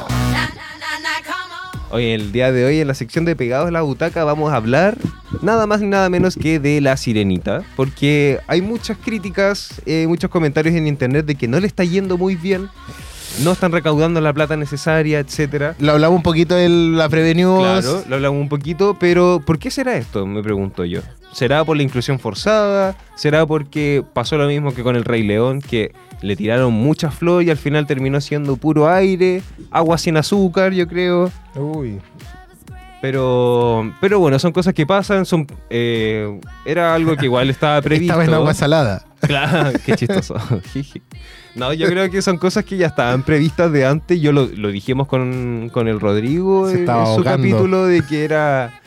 Hoy, 1.90 2.04
el 2.06 2.32
día 2.32 2.52
de 2.52 2.66
hoy, 2.66 2.80
en 2.80 2.88
la 2.88 2.94
sección 2.94 3.24
de 3.24 3.34
Pegados 3.34 3.68
en 3.68 3.72
la 3.72 3.80
butaca, 3.80 4.22
vamos 4.24 4.52
a 4.52 4.56
hablar 4.56 4.98
nada 5.40 5.66
más 5.66 5.80
ni 5.80 5.86
nada 5.86 6.10
menos 6.10 6.36
que 6.36 6.60
de 6.60 6.82
la 6.82 6.96
sirenita. 6.98 7.62
Porque 7.76 8.40
hay 8.46 8.60
muchas 8.60 8.98
críticas, 8.98 9.80
eh, 9.86 10.06
muchos 10.06 10.30
comentarios 10.30 10.74
en 10.74 10.86
internet 10.86 11.24
de 11.24 11.34
que 11.34 11.48
no 11.48 11.58
le 11.58 11.66
está 11.66 11.84
yendo 11.84 12.18
muy 12.18 12.36
bien, 12.36 12.68
no 13.42 13.52
están 13.52 13.72
recaudando 13.72 14.20
la 14.20 14.34
plata 14.34 14.56
necesaria, 14.56 15.18
etcétera. 15.18 15.76
Lo 15.78 15.92
hablamos 15.92 16.18
un 16.18 16.22
poquito 16.22 16.58
en 16.58 16.98
la 16.98 17.08
Prevenus. 17.08 17.60
Claro, 17.60 18.04
lo 18.06 18.16
hablamos 18.16 18.40
un 18.40 18.48
poquito, 18.50 18.98
pero 19.00 19.40
¿por 19.44 19.58
qué 19.58 19.70
será 19.70 19.96
esto? 19.96 20.26
Me 20.26 20.42
pregunto 20.42 20.84
yo. 20.84 21.00
¿Será 21.32 21.64
por 21.64 21.76
la 21.76 21.82
inclusión 21.82 22.18
forzada? 22.18 22.96
¿Será 23.14 23.46
porque 23.46 24.04
pasó 24.12 24.36
lo 24.36 24.46
mismo 24.46 24.74
que 24.74 24.82
con 24.82 24.96
el 24.96 25.04
Rey 25.04 25.22
León, 25.22 25.60
que 25.60 25.92
le 26.22 26.36
tiraron 26.36 26.72
mucha 26.72 27.10
flor 27.10 27.42
y 27.42 27.50
al 27.50 27.56
final 27.56 27.86
terminó 27.86 28.20
siendo 28.20 28.56
puro 28.56 28.88
aire, 28.88 29.42
agua 29.70 29.98
sin 29.98 30.16
azúcar, 30.16 30.72
yo 30.72 30.86
creo? 30.88 31.30
Uy. 31.54 32.00
Pero, 33.00 33.92
pero 34.00 34.18
bueno, 34.18 34.38
son 34.40 34.50
cosas 34.50 34.74
que 34.74 34.84
pasan, 34.84 35.24
son 35.24 35.46
eh, 35.70 36.40
era 36.64 36.94
algo 36.94 37.16
que 37.16 37.26
igual 37.26 37.48
estaba 37.50 37.80
previsto. 37.80 38.12
Estaba 38.12 38.24
en 38.24 38.34
agua 38.34 38.54
salada. 38.54 39.04
Claro, 39.20 39.78
qué 39.84 39.94
chistoso. 39.94 40.36
No, 41.54 41.72
yo 41.72 41.88
creo 41.88 42.08
que 42.08 42.22
son 42.22 42.38
cosas 42.38 42.64
que 42.64 42.76
ya 42.76 42.86
estaban 42.86 43.24
previstas 43.24 43.72
de 43.72 43.84
antes. 43.84 44.20
Yo 44.20 44.30
lo, 44.30 44.46
lo 44.46 44.68
dijimos 44.68 45.08
con, 45.08 45.70
con 45.72 45.88
el 45.88 45.98
Rodrigo 45.98 46.68
Se 46.68 46.84
en, 46.84 46.88
en 46.88 47.16
su 47.16 47.24
capítulo 47.24 47.86
de 47.86 48.02
que 48.02 48.24
era 48.24 48.80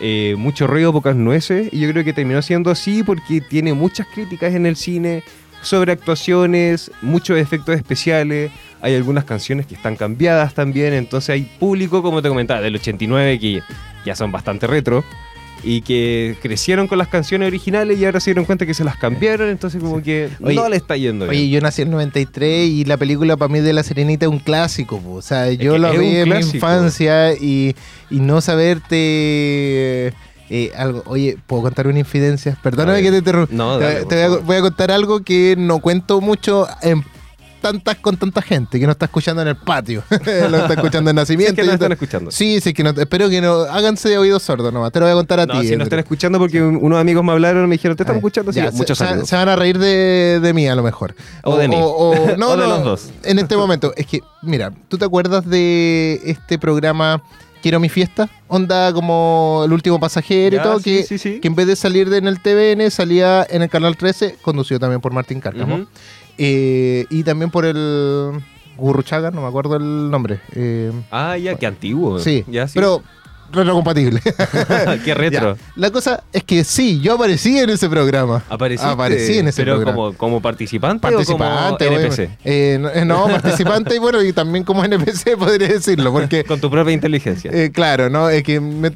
eh, 0.00 0.34
mucho 0.38 0.66
ruido, 0.66 0.92
pocas 0.92 1.16
nueces. 1.16 1.68
Y 1.72 1.80
yo 1.80 1.90
creo 1.90 2.04
que 2.04 2.12
terminó 2.12 2.42
siendo 2.42 2.70
así 2.70 3.02
porque 3.02 3.40
tiene 3.40 3.74
muchas 3.74 4.06
críticas 4.06 4.54
en 4.54 4.66
el 4.66 4.76
cine 4.76 5.22
sobre 5.62 5.92
actuaciones, 5.92 6.90
muchos 7.02 7.38
efectos 7.38 7.76
especiales. 7.76 8.50
Hay 8.80 8.94
algunas 8.94 9.24
canciones 9.24 9.66
que 9.66 9.74
están 9.74 9.96
cambiadas 9.96 10.54
también. 10.54 10.92
Entonces 10.92 11.30
hay 11.30 11.42
público, 11.58 12.02
como 12.02 12.22
te 12.22 12.28
comentaba, 12.28 12.60
del 12.60 12.74
89 12.76 13.38
que 13.38 13.62
ya 14.04 14.14
son 14.14 14.30
bastante 14.30 14.66
retro. 14.66 15.04
Y 15.64 15.80
que 15.80 16.36
crecieron 16.42 16.86
con 16.88 16.98
las 16.98 17.08
canciones 17.08 17.46
originales 17.48 17.98
y 17.98 18.04
ahora 18.04 18.20
se 18.20 18.30
dieron 18.30 18.44
cuenta 18.44 18.66
que 18.66 18.74
se 18.74 18.84
las 18.84 18.96
cambiaron. 18.96 19.48
Entonces, 19.48 19.82
como 19.82 20.02
que 20.02 20.28
Oye, 20.42 20.54
no 20.56 20.68
le 20.68 20.76
está 20.76 20.96
yendo 20.96 21.26
bien. 21.26 21.40
Oye, 21.42 21.50
yo 21.50 21.60
nací 21.60 21.82
en 21.82 21.90
93 21.90 22.68
y 22.68 22.84
la 22.84 22.96
película 22.98 23.36
para 23.36 23.50
mí 23.52 23.60
de 23.60 23.72
La 23.72 23.82
Sirenita 23.82 24.26
es 24.26 24.30
un 24.30 24.40
clásico. 24.40 25.00
po. 25.00 25.14
O 25.14 25.22
sea, 25.22 25.50
yo 25.52 25.72
que 25.72 25.78
la 25.78 25.92
es 25.92 25.98
vi 25.98 26.16
en 26.16 26.28
mi 26.28 26.36
infancia 26.36 27.32
y, 27.32 27.74
y 28.10 28.20
no 28.20 28.40
saberte... 28.42 30.12
eh, 30.50 30.70
algo, 30.76 31.02
oye, 31.06 31.38
¿puedo 31.46 31.62
contar 31.62 31.86
una 31.86 31.98
infidencia? 31.98 32.56
Perdóname 32.62 33.02
que 33.02 33.10
te 33.10 33.18
interrumpa. 33.18 33.52
No, 33.54 33.78
te, 33.78 34.04
voy, 34.04 34.22
a, 34.22 34.28
voy 34.40 34.56
a 34.56 34.60
contar 34.60 34.90
algo 34.90 35.20
que 35.22 35.54
no 35.58 35.78
cuento 35.80 36.20
mucho 36.20 36.66
en 36.82 37.02
tantas 37.64 37.96
con 37.96 38.16
tanta 38.18 38.42
gente 38.42 38.78
que 38.78 38.84
no 38.84 38.92
está 38.92 39.06
escuchando 39.06 39.40
en 39.40 39.48
el 39.48 39.56
patio. 39.56 40.02
lo 40.10 40.56
está 40.58 40.74
escuchando 40.74 41.08
en 41.10 41.16
Si 41.16 41.20
es 41.22 41.28
nacimiento. 41.28 41.54
que 41.56 41.64
no 41.66 41.72
están 41.72 41.92
escuchando. 41.92 42.30
Sí, 42.30 42.60
sí, 42.60 42.74
que 42.74 42.84
no, 42.84 42.90
espero 42.90 43.30
que 43.30 43.40
no. 43.40 43.62
Háganse 43.62 44.10
de 44.10 44.18
oídos 44.18 44.42
sordos 44.42 44.70
nomás. 44.70 44.92
Te 44.92 45.00
lo 45.00 45.06
voy 45.06 45.12
a 45.12 45.14
contar 45.14 45.40
a 45.40 45.46
No, 45.46 45.58
ti. 45.60 45.68
si 45.68 45.76
no 45.76 45.84
están 45.84 45.98
escuchando 46.00 46.38
porque 46.38 46.62
un- 46.62 46.76
unos 46.82 46.98
amigos 47.00 47.24
me 47.24 47.32
hablaron 47.32 47.64
y 47.64 47.68
me 47.68 47.74
dijeron, 47.76 47.96
te 47.96 48.02
estamos 48.02 48.16
Ay, 48.16 48.20
escuchando, 48.20 48.52
sí, 48.52 48.60
ya, 48.60 48.70
muchos 48.72 48.98
se, 48.98 49.04
saludos. 49.06 49.28
se 49.28 49.36
van 49.36 49.48
a 49.48 49.56
reír 49.56 49.78
de, 49.78 50.40
de 50.42 50.52
mí 50.52 50.68
a 50.68 50.74
lo 50.74 50.82
mejor. 50.82 51.14
O 51.42 51.56
de 51.56 51.68
mí. 51.68 51.76
o- 51.78 52.14
no, 52.38 52.48
O 52.50 52.56
de 52.58 52.66
los 52.68 52.84
dos. 52.84 53.08
En 53.22 53.38
este 53.38 53.56
momento. 53.56 53.94
Es 53.96 54.06
que, 54.06 54.20
mira, 54.42 54.70
¿tú 54.88 54.98
te 54.98 55.06
acuerdas 55.06 55.48
de 55.48 56.20
este 56.26 56.58
programa 56.58 57.22
Quiero 57.62 57.80
mi 57.80 57.88
fiesta? 57.88 58.28
Onda 58.48 58.92
como 58.92 59.62
el 59.64 59.72
último 59.72 59.98
pasajero 59.98 60.56
Ya, 60.56 60.60
y 60.60 60.62
todo, 60.62 60.78
sí, 60.80 60.84
que, 60.98 61.02
sí, 61.04 61.16
sí. 61.16 61.40
que 61.40 61.48
en 61.48 61.54
vez 61.54 61.66
de 61.66 61.76
salir 61.76 62.10
de 62.10 62.18
en 62.18 62.28
el 62.28 62.38
TVN 62.42 62.90
salía 62.90 63.46
en 63.48 63.62
el 63.62 63.70
canal 63.70 63.96
13, 63.96 64.36
conducido 64.42 64.78
también 64.78 65.00
por 65.00 65.14
Martín 65.14 65.40
Cárcamo. 65.40 65.76
Ujú. 65.76 65.86
Eh, 66.38 67.06
y 67.10 67.22
también 67.22 67.50
por 67.50 67.64
el 67.64 68.32
Gurruchaga, 68.76 69.30
no 69.30 69.40
me 69.42 69.48
acuerdo 69.48 69.76
el 69.76 70.10
nombre. 70.10 70.40
Eh, 70.54 70.90
Ah, 71.10 71.36
ya, 71.38 71.54
qué 71.56 71.66
antiguo. 71.66 72.18
sí, 72.18 72.44
ya, 72.48 72.66
sí. 72.66 72.72
pero 72.74 73.02
retrocompatible. 73.52 74.20
qué 75.04 75.14
retro. 75.14 75.54
Ya. 75.54 75.62
La 75.76 75.90
cosa 75.92 76.24
es 76.32 76.42
que 76.42 76.64
sí, 76.64 77.00
yo 77.00 77.14
aparecí 77.14 77.56
en 77.58 77.70
ese 77.70 77.88
programa. 77.88 78.42
Apareciste, 78.48 78.90
Aparecí 78.90 79.38
en 79.38 79.46
ese 79.48 79.62
pero 79.62 79.76
programa. 79.76 79.96
como, 79.96 80.16
como 80.16 80.40
participante, 80.42 81.00
Participante, 81.02 81.86
o 81.86 81.88
como. 81.88 82.00
NPC. 82.00 82.30
Eh, 82.44 82.78
no, 82.80 83.04
no, 83.04 83.26
participante 83.32 83.94
y 83.94 83.98
bueno, 83.98 84.20
y 84.22 84.32
también 84.32 84.64
como 84.64 84.84
NPC 84.84 85.36
podría 85.38 85.68
decirlo, 85.68 86.12
porque, 86.12 86.42
Con 86.42 86.60
tu 86.60 86.68
propia 86.68 86.92
inteligencia. 86.92 87.50
eh, 87.54 87.70
claro, 87.72 88.10
¿no? 88.10 88.28
Es 88.28 88.42
que 88.42 88.58
me- 88.60 88.90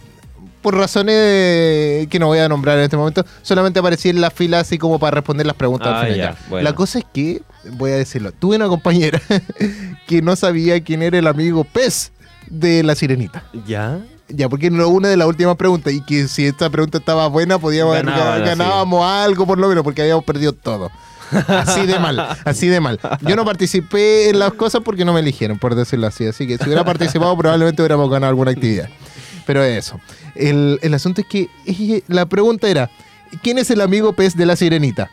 por 0.60 0.76
razones 0.76 1.14
de- 1.14 2.08
que 2.10 2.18
no 2.18 2.26
voy 2.26 2.38
a 2.38 2.48
nombrar 2.48 2.78
en 2.78 2.84
este 2.84 2.96
momento, 2.96 3.24
solamente 3.42 3.78
aparecí 3.80 4.08
en 4.08 4.20
la 4.20 4.30
fila 4.30 4.60
así 4.60 4.78
como 4.78 4.98
para 4.98 5.16
responder 5.16 5.46
las 5.46 5.56
preguntas 5.56 5.88
Ah, 5.88 6.00
al 6.00 6.06
final. 6.12 6.18
ya, 6.18 6.32
ya. 6.38 6.48
bueno. 6.48 6.64
La 6.64 6.74
cosa 6.74 6.98
es 6.98 7.04
que, 7.12 7.42
voy 7.72 7.90
a 7.92 7.96
decirlo, 7.96 8.32
tuve 8.32 8.56
una 8.56 8.68
compañera 8.68 9.20
que 10.06 10.22
no 10.22 10.36
sabía 10.36 10.82
quién 10.82 11.02
era 11.02 11.18
el 11.18 11.26
amigo 11.26 11.64
pez 11.64 12.12
de 12.48 12.82
la 12.82 12.94
sirenita. 12.94 13.44
¿Ya? 13.66 13.98
Ya, 14.28 14.48
porque 14.48 14.66
era 14.66 14.86
una 14.86 15.08
de 15.08 15.16
las 15.16 15.26
últimas 15.26 15.56
preguntas 15.56 15.92
y 15.92 16.02
que 16.02 16.28
si 16.28 16.46
esta 16.46 16.68
pregunta 16.68 16.98
estaba 16.98 17.26
buena, 17.28 17.58
podíamos 17.58 17.96
haber- 17.96 18.44
ganábamos 18.44 19.04
algo 19.06 19.46
por 19.46 19.58
lo 19.58 19.68
menos, 19.68 19.82
porque 19.84 20.02
habíamos 20.02 20.24
perdido 20.24 20.52
todo. 20.52 20.90
Así 21.48 21.84
de 21.86 21.98
mal, 21.98 22.18
así 22.46 22.68
de 22.68 22.80
mal. 22.80 22.98
Yo 23.20 23.36
no 23.36 23.44
participé 23.44 24.30
en 24.30 24.38
las 24.38 24.54
cosas 24.54 24.80
porque 24.82 25.04
no 25.04 25.12
me 25.12 25.20
eligieron, 25.20 25.58
por 25.58 25.74
decirlo 25.74 26.06
así. 26.06 26.26
Así 26.26 26.46
que 26.46 26.56
si 26.56 26.64
hubiera 26.64 26.84
participado, 26.84 27.36
probablemente 27.36 27.82
hubiéramos 27.82 28.08
ganado 28.10 28.30
alguna 28.30 28.50
actividad. 28.52 28.88
Pero 29.48 29.64
eso. 29.64 29.98
El, 30.36 30.78
el 30.82 30.92
asunto 30.94 31.22
es 31.22 31.26
que 31.26 31.48
la 32.06 32.26
pregunta 32.26 32.68
era: 32.68 32.88
¿quién 33.42 33.58
es 33.58 33.70
el 33.70 33.80
amigo 33.80 34.12
pez 34.12 34.36
de 34.36 34.46
la 34.46 34.54
sirenita? 34.54 35.10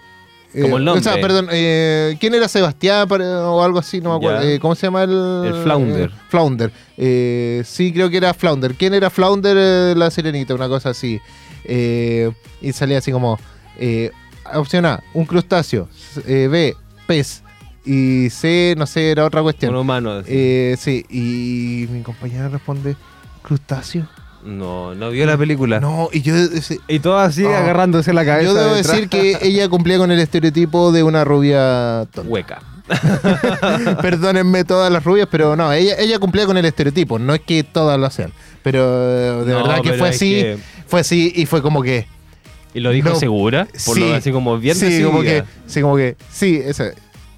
Como 0.62 0.78
el 0.78 0.88
O 0.88 0.93
sea, 1.02 1.13
nombre. 1.13 1.21
perdón, 1.21 1.48
eh, 1.52 2.15
¿quién 2.19 2.34
era 2.34 2.48
Sebastián 2.48 3.08
para- 3.10 3.50
o 3.50 3.62
algo 3.63 3.80
así? 3.80 4.00
No 4.00 4.12
me 4.12 4.15
acuerdo. 4.17 4.41
Eh, 4.48 4.60
¿Cómo 4.60 4.74
se 4.76 4.88
llama 4.88 5.04
el...? 5.04 5.41
El 5.45 5.63
Flounder. 5.63 6.10
eh, 6.10 6.13
Flounder. 6.30 6.71
Eh, 6.98 7.63
sí, 7.65 7.91
creo 7.91 8.10
que 8.10 8.17
era 8.17 8.34
Flounder. 8.34 8.74
¿Quién 8.76 8.93
era 8.93 9.10
Flounder 9.10 9.58
eh, 9.58 9.62
de 9.62 9.95
la 9.95 10.10
Sirenita? 10.12 10.54
Una 10.56 10.69
cosa 10.69 10.91
así. 10.91 11.19
Eh, 11.65 12.32
y 12.62 12.71
salía 12.71 13.00
así 13.00 13.12
como... 13.12 13.38
eh, 13.78 14.12
opción 14.54 14.86
A, 14.86 15.04
un 15.13 15.26
crustáceo. 15.26 15.90
Eh, 16.27 16.48
B, 16.50 16.73
pez. 17.08 17.42
Y 17.86 18.29
C, 18.29 18.75
no 18.77 18.86
sé, 18.86 19.12
era 19.12 19.25
otra 19.25 19.42
cuestión. 19.42 19.73
Un 19.73 19.81
humano. 19.81 20.21
Eh, 20.25 20.75
sí, 20.79 21.06
y 21.10 21.86
mi 21.92 22.02
compañera 22.02 22.48
responde, 22.48 22.96
¿crustáceo? 23.42 24.08
No, 24.46 24.93
no 24.96 25.10
vio 25.10 25.25
la 25.25 25.37
película. 25.37 25.79
No, 25.79 26.10
y 26.13 26.21
yo... 26.21 26.35
ese- 26.35 26.79
Y 26.87 27.00
todo 27.00 27.17
así 27.17 27.43
Ah. 27.46 27.60
agarrándose 27.60 28.13
la 28.13 28.23
cabeza. 28.25 28.46
yo 28.46 28.54
debo 28.54 28.75
detrás. 28.75 28.93
decir 28.96 29.10
que 29.10 29.37
ella 29.41 29.67
cumplía 29.69 29.98
con 29.98 30.12
el 30.12 30.19
estereotipo 30.19 30.91
de 30.91 31.04
una 31.04 31.23
rubia 31.23 32.06
tonta. 32.13 32.29
Hueca. 32.29 32.62
Perdónenme 34.02 34.63
todas 34.63 34.91
las 34.91 35.04
rubias, 35.04 35.27
pero 35.29 35.56
no, 35.56 35.71
ella, 35.73 35.96
ella 35.98 36.19
cumplía 36.19 36.46
con 36.46 36.58
el 36.58 36.65
estereotipo, 36.65 37.17
no 37.19 37.33
es 37.33 37.41
que 37.41 37.63
todas 37.63 38.00
lo 38.00 38.06
hacen. 38.06 38.31
Pero 38.63 38.79
eh, 39.41 39.46
de 39.46 39.52
No, 39.54 39.58
verdad 39.63 39.75
que 39.81 39.89
pero 39.89 40.00
fue 40.00 40.10
es 40.10 40.15
así, 40.15 40.31
que- 40.35 40.58
fue 40.87 41.00
así 41.02 41.33
y 41.35 41.46
fue 41.46 41.62
como 41.62 41.81
que... 41.81 42.08
¿Y 42.73 42.81
lo 42.81 42.91
dijo 42.91 43.10
No. 43.10 43.15
segura? 43.15 43.67
Por 43.85 43.96
sí, 43.96 44.02
lo 44.10 44.15
así 44.15 44.31
como 44.31 44.58
bien 44.60 44.75
sí, 44.75 45.02
como 45.04 45.21
que, 45.21 45.43
sí, 45.65 45.81
como 45.81 45.96
que, 45.96 46.17
sí, 46.31 46.62
ese... 46.63 46.93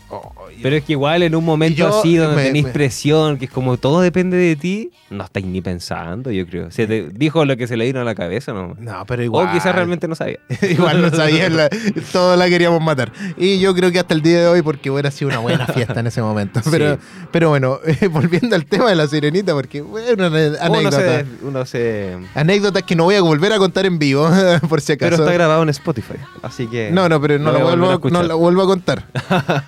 oh, 0.10 0.34
Pero 0.62 0.76
es 0.76 0.84
que 0.84 0.94
igual 0.94 1.24
en 1.24 1.36
un 1.36 1.44
momento 1.46 1.78
yo 1.78 2.00
así 2.00 2.16
donde 2.18 2.36
me- 2.36 2.44
tenéis 2.46 2.66
me- 2.66 2.72
presión, 2.72 3.38
que 3.38 3.46
es 3.46 3.52
como 3.52 3.78
todo 3.78 4.02
depende 4.02 4.38
de 4.38 4.56
ti, 4.56 4.92
no 5.10 5.24
estáis 5.24 5.46
ni 5.46 5.62
pensando, 5.62 6.32
yo 6.32 6.46
creo. 6.48 6.72
Se 6.72 6.88
te 6.88 7.10
dijo 7.10 7.46
lo 7.46 7.56
que 7.58 7.68
se 7.68 7.78
le 7.78 7.86
vino 7.86 8.02
a 8.02 8.04
la 8.04 8.16
cabeza, 8.16 8.54
¿no? 8.54 8.76
No, 8.80 9.06
pero 9.08 9.24
igual... 9.24 9.48
O 9.48 9.52
quizás 9.52 9.74
realmente 9.76 10.08
no 10.08 10.16
sabía. 10.16 10.40
igual 10.70 11.02
no 11.02 11.10
sabía, 11.12 11.50
la- 11.50 11.70
todos 12.12 12.38
la 12.38 12.48
queríamos 12.50 12.82
matar. 12.82 13.12
Y 13.38 13.60
yo 13.60 13.74
creo 13.76 13.92
que 13.92 14.00
hasta 14.00 14.14
el 14.14 14.22
día 14.22 14.40
de 14.42 14.48
hoy, 14.48 14.62
porque 14.62 14.90
hubiera 14.92 15.12
sido 15.12 15.30
una 15.30 15.40
buena 15.40 15.66
fiesta 15.68 16.00
en 16.00 16.08
ese 16.08 16.22
momento. 16.22 16.60
Pero, 16.72 16.96
Sí. 16.96 17.00
pero 17.32 17.50
bueno, 17.50 17.80
volviendo 18.12 18.56
al 18.56 18.66
tema 18.66 18.90
de 18.90 18.96
la 18.96 19.08
sirenita, 19.08 19.54
porque 19.54 19.82
bueno, 19.82 20.28
una 20.28 20.28
Uno 20.28 20.58
anécdota. 20.62 20.98
se, 21.00 21.26
uno 21.44 21.66
se... 21.66 22.18
Anécdotas 22.36 22.84
que 22.84 22.96
no 22.96 23.04
voy 23.06 23.16
a 23.16 23.22
volver 23.22 23.54
a 23.54 23.58
contar 23.58 23.86
en 23.86 24.00
vivo, 24.00 24.30
por 24.70 24.82
si 24.82 24.94
acaso. 24.94 25.12
Pero 25.12 25.24
está 25.24 25.34
grabado 25.34 25.64
en 25.64 25.70
Spotify, 25.70 26.16
así 26.42 26.68
que... 26.68 26.92
No, 26.92 27.08
no, 27.10 27.20
pero 27.22 27.38
no, 27.40 27.52
lo 27.52 27.58
la 27.60 27.64
vuelvo, 27.64 27.90
a 27.92 28.10
no 28.10 28.24
la 28.24 28.34
vuelvo 28.36 28.62
a 28.64 28.66
contar. 28.66 29.06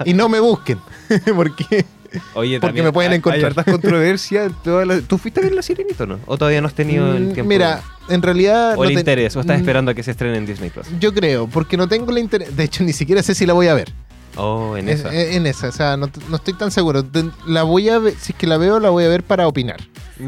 y 0.06 0.14
no 0.14 0.30
me 0.30 0.40
busquen, 0.40 0.79
porque 1.36 1.86
Oye, 2.34 2.60
porque 2.60 2.82
me 2.82 2.92
pueden 2.92 3.12
hay- 3.12 3.18
encontrar. 3.18 3.40
Hay 3.40 3.48
hartas 3.50 3.66
controversias. 3.72 4.52
las- 4.66 5.04
¿Tú 5.04 5.18
fuiste 5.18 5.40
a 5.40 5.44
ver 5.44 5.54
La 5.54 5.62
Sirenita 5.62 6.04
o 6.06 6.08
no? 6.08 6.20
¿O 6.26 6.38
todavía 6.38 6.60
no 6.62 6.68
has 6.68 6.74
tenido 6.74 7.16
el 7.16 7.26
Mm, 7.30 7.34
tiempo? 7.34 7.50
mira, 7.50 7.82
en 8.10 8.22
realidad 8.22 8.76
¿O 8.78 8.84
el 8.84 8.90
no 8.90 8.94
te- 8.96 9.00
interés? 9.02 9.36
¿O 9.36 9.42
estás 9.42 9.58
Mm, 9.58 9.60
esperando 9.62 9.92
a 9.92 9.94
que 9.94 10.04
se 10.04 10.12
estrene 10.12 10.38
en 10.38 10.46
Disney 10.46 10.70
Plus? 10.72 10.88
Yo 11.00 11.14
creo, 11.14 11.48
porque 11.48 11.78
no 11.78 11.88
tengo 11.88 12.12
la 12.12 12.20
interés. 12.20 12.56
De 12.56 12.64
hecho, 12.64 12.84
ni 12.84 12.94
siquiera 12.94 13.22
sé 13.22 13.36
si 13.36 13.46
la 13.46 13.54
voy 13.54 13.68
a 13.68 13.74
ver. 13.76 13.92
Oh, 14.38 14.78
en 14.78 14.90
Es- 14.90 15.02
esa. 15.02 15.14
eh, 15.14 15.36
en 15.36 15.46
esa, 15.48 15.68
o 15.70 15.72
sea, 15.72 15.98
no, 15.98 16.10
no 16.30 16.36
estoy 16.38 16.54
tan 16.56 16.72
seguro. 16.72 17.04
La 17.48 17.64
voy 17.64 17.90
a 17.90 18.00
ver, 18.00 18.14
si 18.20 18.32
es 18.32 18.38
que 18.38 18.48
la 18.48 18.58
veo, 18.58 18.80
la 18.80 18.90
voy 18.90 19.04
a 19.04 19.08
ver 19.10 19.24
para 19.24 19.48
opinar. 19.48 19.78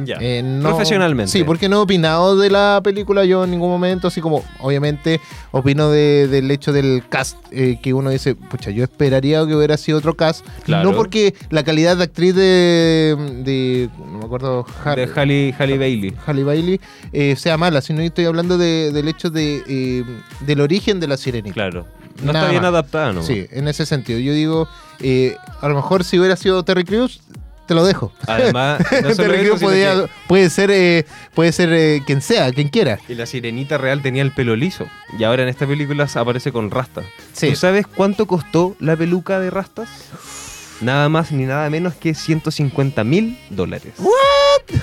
Ya. 0.05 0.17
Eh, 0.19 0.41
no- 0.43 0.69
Profesionalmente. 0.69 1.31
Sí, 1.31 1.43
porque 1.43 1.67
no 1.69 1.77
he 1.77 1.79
opinado 1.79 2.37
de 2.37 2.49
la 2.49 2.79
película 2.83 3.25
yo 3.25 3.43
en 3.43 3.51
ningún 3.51 3.69
momento, 3.69 4.07
así 4.07 4.21
como, 4.21 4.43
obviamente, 4.59 5.19
opino 5.51 5.89
de- 5.89 6.27
del 6.27 6.49
hecho 6.51 6.71
del 6.73 7.03
cast, 7.09 7.37
eh, 7.51 7.79
que 7.81 7.93
uno 7.93 8.09
dice, 8.09 8.35
pucha, 8.35 8.71
yo 8.71 8.83
esperaría 8.83 9.45
que 9.45 9.55
hubiera 9.55 9.77
sido 9.77 9.97
otro 9.97 10.15
cast. 10.15 10.45
Claro. 10.63 10.89
No 10.91 10.95
porque 10.95 11.35
la 11.49 11.63
calidad 11.63 11.97
de 11.97 12.03
actriz 12.03 12.35
de, 12.35 13.15
de 13.43 13.89
no 13.99 14.19
me 14.19 14.25
acuerdo, 14.25 14.65
De 14.95 15.09
Halle, 15.15 15.53
Halle 15.57 15.77
Bailey. 15.77 16.13
Halle 16.25 16.43
Bailey 16.43 16.81
eh, 17.13 17.35
sea 17.35 17.57
mala, 17.57 17.81
sino 17.81 18.01
estoy 18.01 18.25
hablando 18.25 18.57
de- 18.57 18.91
del 18.91 19.07
hecho 19.07 19.29
de, 19.29 20.03
del 20.41 20.61
origen 20.61 20.99
de 20.99 21.07
la 21.07 21.17
sirenita. 21.17 21.53
Claro. 21.53 21.85
No 22.23 22.33
Nada 22.33 22.39
está 22.41 22.51
bien 22.51 22.61
más. 22.61 22.69
adaptada, 22.69 23.13
¿no? 23.13 23.23
Sí, 23.23 23.47
en 23.51 23.67
ese 23.67 23.85
sentido. 23.85 24.19
Yo 24.19 24.33
digo, 24.33 24.67
eh, 24.99 25.35
a 25.61 25.67
lo 25.69 25.75
mejor 25.75 26.03
si 26.03 26.19
hubiera 26.19 26.35
sido 26.35 26.61
Terry 26.63 26.83
Crews, 26.83 27.21
te 27.71 27.75
lo 27.75 27.85
dejo. 27.85 28.11
Además, 28.27 28.81
no 29.01 29.15
solo 29.15 29.33
eso, 29.33 29.57
podía- 29.57 29.93
que- 29.93 30.09
puede 30.27 30.49
ser, 30.49 30.71
eh, 30.71 31.05
puede 31.33 31.53
ser 31.53 31.71
eh, 31.71 32.03
quien 32.05 32.21
sea, 32.21 32.51
quien 32.51 32.67
quiera. 32.67 32.99
Y 33.07 33.15
la 33.15 33.25
sirenita 33.25 33.77
real 33.77 34.01
tenía 34.01 34.23
el 34.23 34.33
pelo 34.33 34.57
liso. 34.57 34.87
Y 35.17 35.23
ahora 35.23 35.43
en 35.43 35.47
esta 35.49 35.65
película 35.65 36.09
aparece 36.13 36.51
con 36.51 36.69
rastas. 36.69 37.05
Sí. 37.31 37.51
¿Tú 37.51 37.55
sabes 37.55 37.87
cuánto 37.87 38.25
costó 38.27 38.75
la 38.81 38.97
peluca 38.97 39.39
de 39.39 39.49
rastas? 39.51 39.87
Nada 40.81 41.07
más 41.09 41.31
ni 41.31 41.45
nada 41.45 41.69
menos 41.69 41.93
que 41.93 42.13
150 42.13 43.03
mil 43.05 43.37
dólares. 43.51 43.93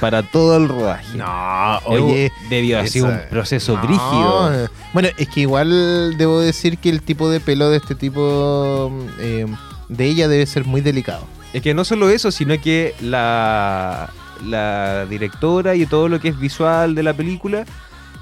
Para 0.00 0.22
todo 0.22 0.56
el 0.56 0.68
rodaje. 0.68 1.18
No, 1.18 1.80
Debo- 1.80 2.32
Debió 2.48 2.78
haber 2.78 2.90
sido 2.90 3.06
un 3.06 3.20
proceso 3.28 3.74
no, 3.76 3.82
brígido. 3.82 4.64
eh, 4.64 4.68
Bueno, 4.94 5.08
es 5.18 5.28
que 5.28 5.40
igual 5.40 6.16
debo 6.16 6.40
decir 6.40 6.78
que 6.78 6.88
el 6.88 7.02
tipo 7.02 7.28
de 7.28 7.40
pelo 7.40 7.68
de 7.68 7.76
este 7.78 7.94
tipo 7.94 8.90
eh, 9.20 9.44
de 9.88 10.04
ella 10.06 10.28
debe 10.28 10.46
ser 10.46 10.64
muy 10.64 10.80
delicado. 10.80 11.26
Es 11.52 11.62
que 11.62 11.72
no 11.74 11.84
solo 11.84 12.10
eso, 12.10 12.30
sino 12.30 12.60
que 12.60 12.94
la, 13.00 14.10
la 14.46 15.06
directora 15.06 15.74
y 15.74 15.86
todo 15.86 16.08
lo 16.08 16.20
que 16.20 16.28
es 16.28 16.38
visual 16.38 16.94
de 16.94 17.02
la 17.02 17.14
película 17.14 17.64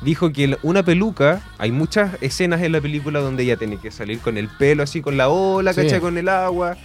dijo 0.03 0.31
que 0.31 0.57
una 0.63 0.83
peluca, 0.85 1.41
hay 1.59 1.73
muchas 1.73 2.13
escenas 2.21 2.63
en 2.63 2.73
la 2.73 2.81
película 2.81 3.21
donde 3.21 3.43
ella 3.43 3.57
tiene 3.57 3.79
que 3.79 3.91
salir 3.91 4.21
con 4.21 4.37
el 4.37 4.49
pelo 4.49 4.83
así, 4.83 5.01
con 5.01 5.17
la 5.17 5.29
ola, 5.29 5.73
Sí. 5.73 5.83
¿cachai? 5.83 6.01
Con 6.01 6.19
el 6.19 6.29
agua. 6.29 6.77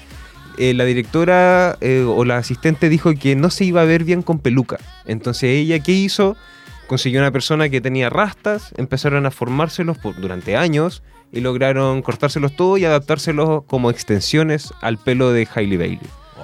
Eh, 0.58 0.74
la 0.74 0.84
directora 0.86 1.78
eh, 1.82 2.04
o 2.08 2.26
la 2.26 2.38
asistente 2.38 2.89
dijo 2.89 3.14
que 3.14 3.36
no 3.36 3.50
se 3.50 3.66
iba 3.66 3.82
a 3.82 3.86
ver 3.86 4.04
bien 4.04 4.22
con 4.22 4.39
peluca. 4.39 4.78
Entonces 5.06 5.44
ella, 5.52 5.80
¿qué 5.80 5.92
hizo? 5.94 6.36
Consiguió 6.88 7.20
una 7.22 7.32
persona 7.32 7.70
que 7.70 7.80
tenía 7.82 8.10
rastas, 8.10 8.74
empezaron 8.78 9.26
a 9.26 9.32
formárselos 9.32 9.98
por- 9.98 10.20
durante 10.20 10.58
años 10.58 11.04
y 11.32 11.39
lograron 11.39 12.02
cortárselos 12.02 12.56
todo 12.56 12.78
y 12.78 12.84
adaptárselos 12.86 13.64
como 13.66 13.89
extensiones 13.92 14.74
al 14.82 14.98
pelo 14.98 15.32
de 15.32 15.48
Hailey 15.54 15.78
Bailey. 15.78 16.00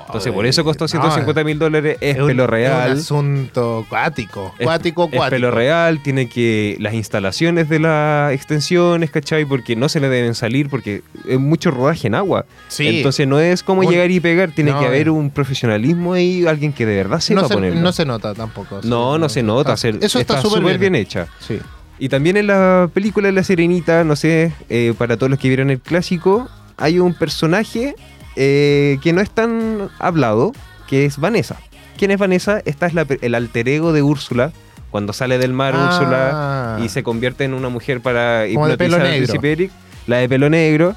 Entonces 0.05 0.31
por 0.31 0.45
eso 0.45 0.63
costó 0.63 0.83
No, 0.85 0.87
150 0.89 1.43
mil 1.43 1.57
dólares, 1.59 1.97
es, 2.01 2.15
pelo 2.17 2.43
Es 2.43 2.49
real. 2.49 2.91
un 2.93 2.97
asunto 2.99 3.85
cuático. 3.89 4.53
Es- 4.59 4.65
Cuático, 4.65 5.05
es 5.05 5.09
cuático. 5.17 5.29
pelo 5.29 5.51
real, 5.51 6.01
tiene 6.03 6.29
que 6.29 6.77
las 6.79 6.93
instalaciones 6.93 7.69
de 7.69 7.79
las 7.79 8.31
extensiones, 8.33 9.11
¿cachai? 9.11 9.45
Porque 9.45 9.75
no 9.75 9.89
se 9.89 9.99
le 9.99 10.09
deben 10.09 10.35
salir 10.35 10.69
porque 10.69 11.01
es 11.27 11.39
mucho 11.39 11.71
rodaje 11.71 12.07
en 12.07 12.15
agua. 12.15 12.45
Sí. 12.67 12.87
Entonces 12.97 13.27
no 13.27 13.39
es 13.39 13.63
como 13.63 13.81
Un- 13.81 13.89
llegar 13.89 14.11
y 14.11 14.19
pegar, 14.19 14.51
tiene 14.51 14.71
No, 14.71 14.79
que 14.79 14.85
haber 14.85 15.07
eh. 15.07 15.11
un 15.11 15.29
profesionalismo 15.29 16.13
ahí, 16.13 16.45
alguien 16.45 16.73
que 16.73 16.85
de 16.85 16.95
verdad 16.95 17.19
sepa 17.19 17.41
no, 17.41 17.47
se, 17.47 17.53
ponerlo. 17.53 17.79
no 17.81 17.91
se 17.91 18.05
nota 18.05 18.33
tampoco. 18.33 18.81
sí, 18.81 18.87
no, 18.89 19.17
no 19.17 19.29
se 19.29 19.43
nota. 19.43 19.73
Ah, 19.73 19.77
se- 19.77 19.97
Eso 20.01 20.19
está 20.19 20.41
súper 20.41 20.77
bien. 20.77 20.95
hecha. 20.95 21.27
Sí. 21.39 21.59
Y 21.99 22.09
también 22.09 22.37
en 22.37 22.47
la 22.47 22.89
película 22.93 23.25
de 23.27 23.31
La 23.33 23.43
Sirenita, 23.43 24.03
no 24.03 24.15
sé, 24.15 24.53
eh, 24.69 24.93
para 24.97 25.17
todos 25.17 25.29
los 25.31 25.39
que 25.39 25.47
vieron 25.47 25.71
el 25.71 25.79
clásico, 25.79 26.47
hay 26.77 26.99
un 26.99 27.13
personaje 27.15 27.95
eh, 28.37 28.97
que 29.01 29.11
no 29.13 29.21
es 29.21 29.29
tan 29.29 29.89
hablado, 29.99 30.53
que 30.87 31.05
es 31.05 31.17
Vanessa. 31.17 31.57
¿Quién 31.97 32.11
es 32.11 32.19
Vanessa? 32.19 32.61
Esta 32.65 32.85
es 32.85 32.93
la 32.93 33.05
el 33.21 33.35
alter 33.35 33.67
ego 33.67 33.91
de 33.91 34.01
Úrsula. 34.03 34.51
Cuando 34.91 35.11
sale 35.11 35.37
del 35.37 35.51
mar 35.51 35.73
Ah. 35.75 35.87
Úrsula 35.89 36.85
y 36.85 36.89
se 36.89 37.03
convierte 37.03 37.43
en 37.43 37.53
una 37.53 37.69
mujer 37.69 37.99
para 38.01 38.47
hipnotizar 38.47 39.01
al 39.01 39.17
príncipe 39.17 39.51
Eric, 39.51 39.71
la 40.07 40.17
de 40.17 40.29
pelo 40.29 40.49
negro. 40.49 40.95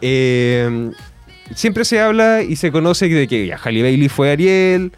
Eh, 0.00 0.90
siempre 1.54 1.84
se 1.84 2.00
habla 2.00 2.42
y 2.42 2.56
se 2.56 2.72
conoce 2.72 3.08
de 3.08 3.28
que 3.28 3.46
ya, 3.46 3.58
Halle 3.62 3.82
Bailey 3.82 4.08
fue 4.08 4.30
Ariel, 4.30 4.92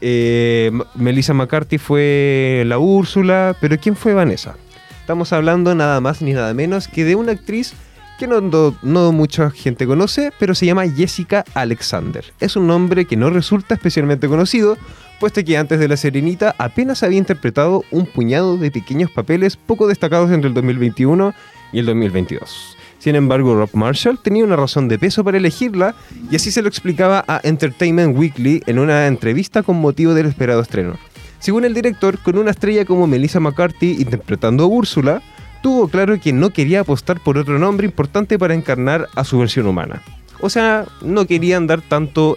eh, 0.00 0.70
Melissa 0.94 1.34
McCarthy 1.34 1.78
fue 1.78 2.62
la 2.66 2.78
Úrsula, 2.78 3.56
pero 3.60 3.76
¿quién 3.78 3.96
fue 3.96 4.14
Vanessa? 4.14 4.56
Estamos 5.00 5.32
hablando 5.32 5.74
nada 5.74 6.00
más 6.00 6.22
ni 6.22 6.32
nada 6.32 6.52
menos 6.54 6.88
que 6.88 7.04
de 7.04 7.14
una 7.16 7.32
actriz 7.32 7.74
que 8.18 8.26
no, 8.26 9.12
mucha 9.12 9.50
gente 9.50 9.86
conoce, 9.86 10.32
pero 10.38 10.54
se 10.54 10.66
llama 10.66 10.88
Jessica 10.88 11.44
Alexander. 11.54 12.24
Es 12.40 12.56
un 12.56 12.66
nombre 12.66 13.04
que 13.04 13.16
no 13.16 13.30
resulta 13.30 13.74
especialmente 13.74 14.28
conocido, 14.28 14.76
puesto 15.20 15.44
que 15.44 15.56
antes 15.56 15.78
de 15.78 15.88
La 15.88 15.96
Serenita 15.96 16.54
apenas 16.58 17.02
había 17.02 17.18
interpretado 17.18 17.84
un 17.90 18.06
puñado 18.06 18.56
de 18.56 18.70
pequeños 18.70 19.10
papeles 19.10 19.56
poco 19.56 19.86
destacados 19.86 20.30
entre 20.30 20.48
el 20.48 20.54
2021 20.54 21.34
y 21.72 21.78
el 21.78 21.86
2022. 21.86 22.76
Sin 22.98 23.14
embargo, 23.14 23.54
Rob 23.54 23.70
Marshall 23.74 24.18
tenía 24.18 24.44
una 24.44 24.56
razón 24.56 24.88
de 24.88 24.98
peso 24.98 25.22
para 25.22 25.36
elegirla 25.36 25.94
y 26.30 26.36
así 26.36 26.50
se 26.50 26.62
lo 26.62 26.68
explicaba 26.68 27.24
a 27.28 27.40
Entertainment 27.44 28.16
Weekly 28.16 28.62
en 28.66 28.78
una 28.78 29.06
entrevista 29.06 29.62
con 29.62 29.76
motivo 29.76 30.14
del 30.14 30.26
esperado 30.26 30.60
estreno. 30.62 30.96
Según 31.38 31.64
el 31.64 31.74
director, 31.74 32.18
con 32.18 32.38
una 32.38 32.50
estrella 32.50 32.84
como 32.84 33.06
Melissa 33.06 33.40
McCarthy 33.40 34.00
interpretando 34.00 34.64
a 34.64 34.66
Úrsula, 34.66 35.22
tuvo 35.66 35.88
claro 35.88 36.20
que 36.20 36.32
no 36.32 36.50
quería 36.50 36.82
apostar 36.82 37.18
por 37.18 37.38
otro 37.38 37.58
nombre 37.58 37.86
importante 37.86 38.38
para 38.38 38.54
encarnar 38.54 39.08
a 39.16 39.24
su 39.24 39.36
versión 39.36 39.66
humana. 39.66 40.00
O 40.40 40.48
sea, 40.48 40.84
no 41.02 41.26
querían 41.26 41.66
dar 41.66 41.80
tanto 41.80 42.36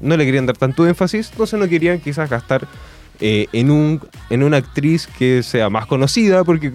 no 0.00 0.16
le 0.16 0.24
querían 0.24 0.46
dar 0.46 0.56
tanto 0.56 0.86
énfasis, 0.86 1.30
entonces 1.32 1.58
no 1.58 1.66
querían 1.68 1.98
quizás 1.98 2.30
gastar 2.30 2.68
eh, 3.18 3.48
en, 3.52 3.72
un, 3.72 4.00
en 4.30 4.44
una 4.44 4.58
actriz 4.58 5.08
que 5.18 5.42
sea 5.42 5.68
más 5.68 5.86
conocida, 5.86 6.44
porque 6.44 6.72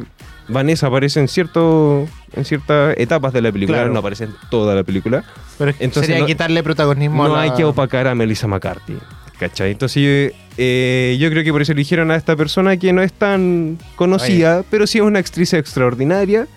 Vanessa 0.49 0.87
aparece 0.87 1.21
en, 1.21 1.29
cierto, 1.29 2.05
en 2.33 2.43
ciertas 2.43 2.93
etapas 2.97 3.31
de 3.31 3.41
la 3.41 3.53
película, 3.53 3.77
Claro. 3.77 3.93
no 3.93 3.99
aparece 3.99 4.25
en 4.25 4.35
toda 4.51 4.75
la 4.75 4.83
película. 4.83 5.23
Pero 5.57 5.71
Entonces 5.79 6.07
sería 6.07 6.19
no- 6.19 6.25
quitarle 6.27 6.61
protagonismo 6.61 7.25
No 7.25 7.35
a 7.35 7.37
la- 7.37 7.43
hay 7.43 7.51
que 7.51 7.63
opacar 7.63 8.05
a 8.07 8.13
Melissa 8.15 8.47
McCarthy. 8.47 8.97
¿Cachai? 9.39 9.71
Entonces 9.71 10.33
eh, 10.57 11.17
yo 11.19 11.29
creo 11.29 11.43
que 11.43 11.51
por 11.51 11.61
eso 11.61 11.73
eligieron 11.73 12.09
a 12.11 12.15
esta 12.15 12.35
persona 12.35 12.77
que 12.77 12.93
no 12.93 13.01
es 13.01 13.11
tan 13.11 13.77
conocida, 13.95 14.63
pero 14.71 14.87
sí 14.87 14.99
es 14.99 15.03
una 15.03 15.19
actriz 15.19 15.53
extraordinaria. 15.53 16.47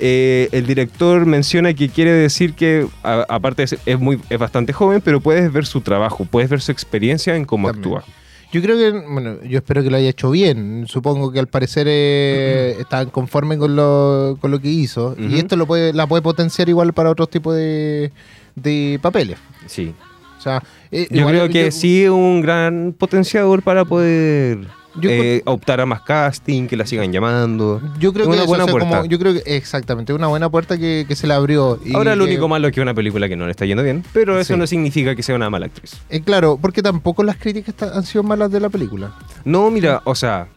Eh, 0.00 0.48
el 0.52 0.66
director 0.66 1.26
menciona 1.26 1.72
que 1.74 1.88
quiere 1.88 2.12
decir 2.12 2.54
que, 2.54 2.86
a- 3.02 3.24
aparte 3.28 3.64
es, 3.64 3.76
es 3.84 3.98
muy, 3.98 4.20
es 4.30 4.38
bastante 4.38 4.72
joven, 4.72 5.00
pero 5.04 5.20
puedes 5.20 5.50
ver 5.52 5.66
su 5.66 5.80
trabajo, 5.80 6.24
puedes 6.24 6.48
ver 6.50 6.60
su 6.60 6.70
experiencia 6.70 7.34
en 7.34 7.44
cómo 7.46 7.68
También. 7.72 7.96
actúa. 7.96 8.14
Yo 8.52 8.62
creo 8.62 8.76
que, 8.78 8.90
bueno, 9.10 9.42
yo 9.42 9.58
espero 9.58 9.82
que 9.82 9.90
lo 9.90 9.96
haya 9.98 10.08
hecho 10.08 10.30
bien. 10.30 10.84
Supongo 10.86 11.32
que 11.32 11.38
al 11.38 11.48
parecer 11.48 11.86
eh, 11.90 12.76
estaban 12.80 13.10
conformes 13.10 13.58
con 13.58 13.76
lo, 13.76 14.38
con 14.40 14.50
lo 14.50 14.58
que 14.60 14.68
hizo. 14.68 15.14
Y 15.18 15.38
esto 15.38 15.54
lo 15.56 15.66
puede, 15.66 15.92
la 15.92 16.06
puede 16.06 16.22
potenciar 16.22 16.66
igual 16.70 16.94
para 16.94 17.10
otros 17.10 17.28
tipos 17.28 17.54
de, 17.56 18.10
de 18.54 18.98
papeles. 19.02 19.36
Sí. 19.66 19.92
O 20.38 20.40
sea, 20.40 20.62
eh, 20.92 21.06
Yo 21.10 21.26
creo 21.26 21.48
que 21.48 21.64
yo- 21.66 21.70
sí 21.72 22.04
es 22.04 22.10
un 22.10 22.40
gran 22.40 22.94
potenciador 22.96 23.62
para 23.62 23.84
poder 23.84 24.66
eh, 25.02 25.42
optar 25.44 25.80
a 25.80 25.86
más 25.86 26.00
casting, 26.02 26.66
que 26.66 26.76
la 26.76 26.84
sigan 26.86 27.12
llamando. 27.12 27.80
Yo 28.00 28.12
creo 28.12 28.24
Es 28.24 28.28
que 28.30 28.34
una 28.34 28.42
eso, 28.42 28.46
buena 28.48 28.64
o 28.64 28.66
sea, 28.66 28.72
como- 28.72 28.88
puerta. 28.90 29.06
yo 29.06 29.18
creo 29.18 29.32
que 29.34 29.42
exactamente, 29.56 30.12
una 30.12 30.26
buena 30.26 30.48
puerta 30.50 30.76
que, 30.76 31.04
que 31.06 31.14
se 31.14 31.26
le 31.28 31.34
abrió. 31.34 31.78
y 31.84 31.94
Ahora 31.94 32.16
lo 32.16 32.24
que- 32.24 32.32
único 32.32 32.48
malo 32.48 32.66
es 32.68 32.74
que 32.74 32.80
es 32.80 32.82
una 32.82 32.94
película 32.94 33.28
que 33.28 33.36
no 33.36 33.44
le 33.44 33.52
está 33.52 33.64
yendo 33.64 33.82
bien, 33.84 34.02
pero 34.12 34.40
eso 34.40 34.54
Sí. 34.54 34.58
no 34.58 34.66
significa 34.66 35.14
que 35.14 35.22
sea 35.22 35.36
una 35.36 35.50
mala 35.50 35.66
actriz. 35.66 35.92
Eh, 36.10 36.20
claro, 36.22 36.58
porque 36.60 36.82
tampoco 36.82 37.22
las 37.22 37.36
críticas 37.36 37.74
han 37.92 38.04
sido 38.04 38.24
malas 38.24 38.50
de 38.50 38.58
la 38.60 38.70
película. 38.70 39.12
No, 39.44 39.70
mira, 39.70 40.00
o 40.04 40.14
sea, 40.16 40.48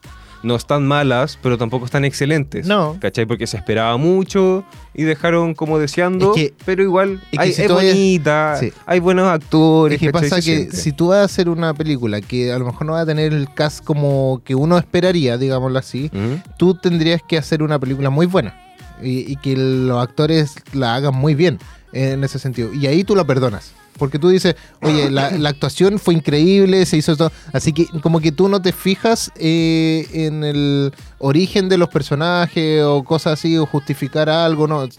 no 0.44 0.56
están 0.56 0.88
malas, 0.88 1.38
pero 1.42 1.58
tampoco 1.58 1.86
están 1.86 2.04
excelentes. 2.06 2.66
No. 2.68 2.98
¿Cachai? 3.00 3.26
Porque 3.26 3.48
se 3.48 3.58
esperaba 3.58 3.96
mucho 3.98 4.64
y 4.94 5.04
dejaron 5.04 5.54
como 5.54 5.78
deseando, 5.80 6.36
Es 6.36 6.42
que- 6.42 6.54
pero 6.66 6.84
igual 6.84 7.22
es 7.32 7.38
que 7.38 7.40
hay- 7.40 7.54
si 7.54 7.62
es 7.64 7.72
bonita, 7.72 8.58
Sí. 8.60 8.74
hay 8.86 9.00
buenos 9.00 9.28
actores. 9.28 9.96
Es 9.96 10.00
que 10.08 10.12
¿cachai? 10.12 10.30
pasa 10.30 10.42
Se 10.42 10.50
que 10.52 10.58
siente. 10.58 10.78
si 10.78 10.92
tú 10.92 11.08
vas 11.10 11.20
a 11.20 11.24
hacer 11.24 11.48
una 11.50 11.74
película 11.74 12.22
que 12.22 12.52
a 12.52 12.58
lo 12.60 12.66
mejor 12.66 12.86
no 12.88 12.94
va 12.94 13.02
a 13.02 13.06
tener 13.06 13.34
el 13.34 13.54
cast 13.54 13.84
como 13.84 14.42
que 14.44 14.56
uno 14.56 14.78
esperaría, 14.78 15.38
digámoslo 15.38 15.78
así, 15.80 16.10
tú 16.58 16.76
tendrías 16.76 17.22
que 17.28 17.38
hacer 17.38 17.62
una 17.64 17.78
película 17.80 18.10
muy 18.10 18.26
buena 18.26 18.56
y, 19.02 19.32
y 19.32 19.36
que 19.38 19.56
los 19.56 20.02
actores 20.02 20.56
la 20.74 20.96
hagan 20.96 21.16
muy 21.16 21.36
bien 21.36 21.60
en 21.94 22.24
ese 22.24 22.40
sentido. 22.40 22.74
Y 22.74 22.88
ahí 22.88 23.04
tú 23.04 23.16
la 23.16 23.24
perdonas. 23.26 23.74
Porque 24.02 24.18
tú 24.18 24.30
dices, 24.30 24.56
oye, 24.82 25.12
la, 25.12 25.30
la 25.30 25.50
actuación 25.50 26.00
fue 26.00 26.16
increíble, 26.16 26.88
se 26.88 26.98
hizo 26.98 27.16
todo. 27.16 27.32
Así 27.54 27.72
que 27.72 27.86
como 28.02 28.20
que 28.20 28.32
tú 28.32 28.50
no 28.50 28.60
te 28.60 28.72
fijas 28.72 29.32
eh, 29.36 30.08
en 30.12 30.44
el 30.44 30.92
origen 31.20 31.70
de 31.70 31.78
los 31.78 31.88
personajes 31.88 32.82
o 32.84 33.04
cosas 33.04 33.34
así, 33.34 33.56
o 33.60 33.68
justificar 33.68 34.28
algo, 34.28 34.66
¿no? 34.66 34.90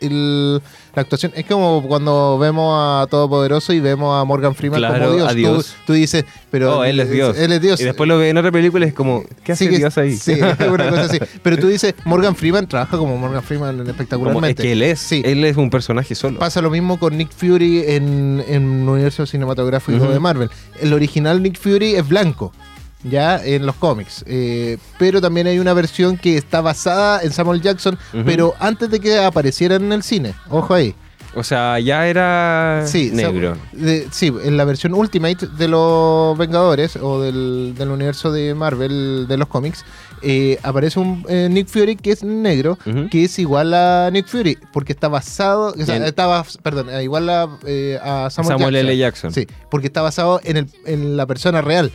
El- 0.00 0.60
la 0.94 1.02
actuación 1.02 1.32
es 1.36 1.46
como 1.46 1.82
cuando 1.86 2.36
vemos 2.38 2.74
a 2.76 3.06
Todopoderoso 3.08 3.72
y 3.72 3.80
vemos 3.80 4.20
a 4.20 4.24
Morgan 4.24 4.54
Freeman 4.54 4.80
Claro, 4.80 5.04
como 5.04 5.16
Dios. 5.16 5.26
a 5.28 5.30
Tú- 5.30 5.36
Dios. 5.36 5.74
Tú, 5.86 5.92
dices, 5.92 6.24
pero 6.50 6.84
él 6.84 6.98
es 7.00 7.10
Dios. 7.10 7.38
Él 7.38 7.52
es 7.52 7.60
Dios. 7.60 7.80
Y 7.80 7.84
después 7.84 8.08
lo 8.08 8.18
ve 8.18 8.30
en 8.30 8.38
otra 8.38 8.50
película 8.50 8.84
y 8.84 8.88
es 8.88 8.94
como, 8.94 9.22
¿qué 9.44 9.52
hace 9.52 9.68
Sí, 9.68 9.76
Dios 9.76 9.96
ahí? 9.98 10.16
Sí, 10.16 10.32
una 10.70 10.88
cosa 10.90 11.02
así. 11.02 11.18
Pero 11.42 11.58
tú 11.58 11.68
dices, 11.68 11.94
Morgan 12.04 12.34
Freeman 12.34 12.66
trabaja 12.66 12.96
como 12.98 13.16
Morgan 13.16 13.42
Freeman 13.42 13.76
Como- 13.78 13.90
espectacularmente. 13.90 14.62
es 14.62 14.66
que 14.66 14.72
él 14.72 14.82
es, 14.82 14.98
Sí. 14.98 15.22
él 15.24 15.44
es 15.44 15.56
un 15.56 15.70
personaje 15.70 16.14
solo. 16.14 16.38
Pasa 16.38 16.60
lo 16.60 16.70
mismo 16.70 16.98
con 16.98 17.16
Nick 17.16 17.30
Fury 17.30 17.84
en, 17.86 18.42
en 18.48 18.64
un 18.68 18.88
universo 18.88 19.26
cinematográfico 19.26 20.02
Ujú. 20.02 20.12
de 20.12 20.18
Marvel. 20.18 20.50
El 20.80 20.92
original 20.92 21.42
Nick 21.42 21.58
Fury 21.58 21.94
es 21.94 22.08
blanco, 22.08 22.52
ya 23.02 23.44
en 23.44 23.66
los 23.66 23.74
cómics. 23.76 24.24
Eh, 24.26 24.78
pero 24.98 25.20
también 25.20 25.46
hay 25.46 25.58
una 25.58 25.72
versión 25.72 26.16
que 26.16 26.36
está 26.36 26.60
basada 26.60 27.22
en 27.22 27.32
Samuel 27.32 27.60
Jackson, 27.62 27.98
pero 28.24 28.54
antes 28.58 28.90
de 28.90 29.00
que 29.00 29.18
apareciera 29.18 29.76
en 29.76 29.92
el 29.92 30.02
cine. 30.02 30.34
Ojo 30.48 30.74
ahí. 30.74 30.94
O 31.36 31.44
sea, 31.44 31.78
ya 31.78 32.08
era 32.08 32.82
Sí, 32.86 33.12
negro. 33.14 33.56
De- 33.70 34.08
sí, 34.10 34.32
en 34.42 34.56
la 34.56 34.64
versión 34.64 34.94
Ultimate 34.94 35.46
de 35.46 35.68
los 35.68 36.36
Vengadores 36.36 36.96
o 36.96 37.20
del, 37.22 37.72
del 37.78 37.88
universo 37.90 38.32
de 38.32 38.52
Marvel 38.52 39.26
de 39.28 39.36
los 39.36 39.46
cómics, 39.46 39.84
eh, 40.22 40.58
aparece 40.64 40.98
un 40.98 41.24
eh, 41.28 41.46
Nick 41.48 41.68
Fury 41.68 41.94
que 41.94 42.10
es 42.10 42.24
negro, 42.24 42.76
que 43.12 43.22
es 43.24 43.38
igual 43.38 43.72
a 43.74 44.10
Nick 44.10 44.26
Fury, 44.26 44.58
porque 44.72 44.92
está 44.92 45.06
basado, 45.06 45.72
o 45.80 45.84
sea, 45.86 46.04
estaba, 46.04 46.44
perdón, 46.64 46.88
igual 47.00 47.30
a, 47.30 47.48
eh, 47.64 47.96
a 48.02 48.28
Samuel, 48.28 48.58
Samuel 48.58 48.74
Jackson. 48.74 48.88
L. 48.90 48.98
Jackson. 48.98 49.32
Sí, 49.32 49.46
porque 49.70 49.86
está 49.86 50.02
basado 50.02 50.40
en, 50.42 50.56
el, 50.56 50.66
en 50.84 51.16
la 51.16 51.26
persona 51.26 51.60
real. 51.62 51.92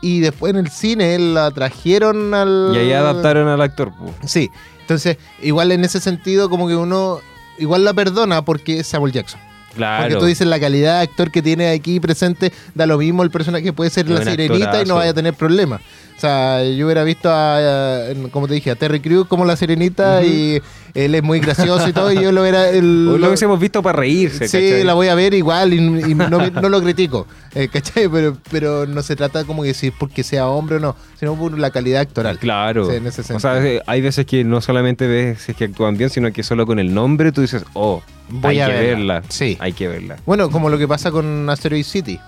Y 0.00 0.20
después 0.20 0.52
en 0.52 0.58
el 0.58 0.70
cine 0.70 1.18
la 1.18 1.50
trajeron 1.50 2.34
al... 2.34 2.72
Y 2.74 2.78
ahí 2.78 2.92
adaptaron 2.92 3.48
al 3.48 3.60
actor. 3.60 3.92
pu. 3.94 4.12
Sí, 4.26 4.50
entonces 4.80 5.16
igual 5.42 5.72
en 5.72 5.84
ese 5.84 6.00
sentido 6.00 6.48
como 6.48 6.68
que 6.68 6.76
uno 6.76 7.20
igual 7.58 7.84
la 7.84 7.94
perdona 7.94 8.44
porque 8.44 8.80
es 8.80 8.86
Samuel 8.86 9.12
Jackson. 9.12 9.40
Claro. 9.76 10.04
Porque 10.04 10.16
tú 10.20 10.24
dices 10.26 10.46
la 10.46 10.58
calidad 10.58 10.96
de 10.98 11.02
actor 11.04 11.30
que 11.30 11.42
tiene 11.42 11.68
aquí 11.70 12.00
presente, 12.00 12.52
da 12.74 12.86
lo 12.86 12.98
mismo 12.98 13.22
el 13.22 13.30
personaje 13.30 13.72
puede 13.72 13.90
ser 13.90 14.08
la 14.08 14.24
sirenita 14.24 14.82
y 14.82 14.86
no 14.86 14.96
vaya 14.96 15.10
a 15.10 15.14
tener 15.14 15.34
problemas. 15.34 15.80
O 16.16 16.18
sea, 16.18 16.64
yo 16.64 16.86
hubiera 16.86 17.04
visto 17.04 17.28
a, 17.30 18.00
como 18.30 18.48
te 18.48 18.54
dije, 18.54 18.70
a 18.70 18.74
Terry 18.74 19.00
Crews 19.00 19.26
como 19.28 19.44
la 19.44 19.54
sirenita 19.54 20.24
y 20.24 20.62
él 20.94 21.14
es 21.14 21.22
muy 21.22 21.40
gracioso 21.40 21.86
y 21.86 21.92
todo, 21.92 22.10
y 22.10 22.14
yo 22.22 22.32
lo 22.32 22.40
hubiera... 22.40 22.70
el- 22.70 23.06
O 23.12 23.18
lo 23.18 23.26
hubiésemos 23.26 23.60
visto 23.60 23.82
para 23.82 23.98
reírse. 23.98 24.48
Sí, 24.48 24.56
¿cachai? 24.56 24.84
la 24.84 24.94
voy 24.94 25.08
a 25.08 25.14
ver 25.14 25.34
igual 25.34 25.74
y, 25.74 25.76
y 25.76 26.14
no, 26.14 26.28
no 26.50 26.68
lo 26.70 26.82
critico, 26.82 27.26
eh, 27.54 27.68
¿cachai? 27.70 28.08
Pero, 28.08 28.34
pero 28.50 28.86
no 28.86 29.02
se 29.02 29.14
trata 29.14 29.44
como 29.44 29.62
que 29.62 29.74
si 29.74 29.90
porque 29.90 30.22
sea 30.22 30.46
hombre 30.46 30.76
o 30.76 30.80
no, 30.80 30.96
sino 31.20 31.34
por 31.34 31.58
la 31.58 31.70
calidad 31.70 32.00
actoral. 32.00 32.38
Claro. 32.38 32.88
Sí, 32.88 32.96
en 32.96 33.06
ese 33.06 33.20
o 33.34 33.38
sea, 33.38 33.60
hay 33.86 34.00
veces 34.00 34.24
que 34.24 34.42
no 34.42 34.62
solamente 34.62 35.06
ves 35.06 35.42
si 35.42 35.52
es 35.52 35.58
que 35.58 35.64
actúan 35.64 35.98
bien, 35.98 36.08
sino 36.08 36.32
que 36.32 36.42
solo 36.42 36.64
con 36.64 36.78
el 36.78 36.94
nombre 36.94 37.30
tú 37.30 37.42
dices, 37.42 37.62
oh, 37.74 38.02
Voy 38.28 38.54
hay 38.56 38.60
a 38.60 38.66
que 38.66 38.72
verla. 38.72 39.14
verla. 39.14 39.22
Sí. 39.28 39.56
Hay 39.60 39.72
que 39.72 39.88
verla. 39.88 40.16
Bueno, 40.26 40.50
como 40.50 40.68
lo 40.68 40.78
que 40.78 40.88
pasa 40.88 41.10
con 41.10 41.48
Asteroid 41.48 41.84
City. 41.84 42.18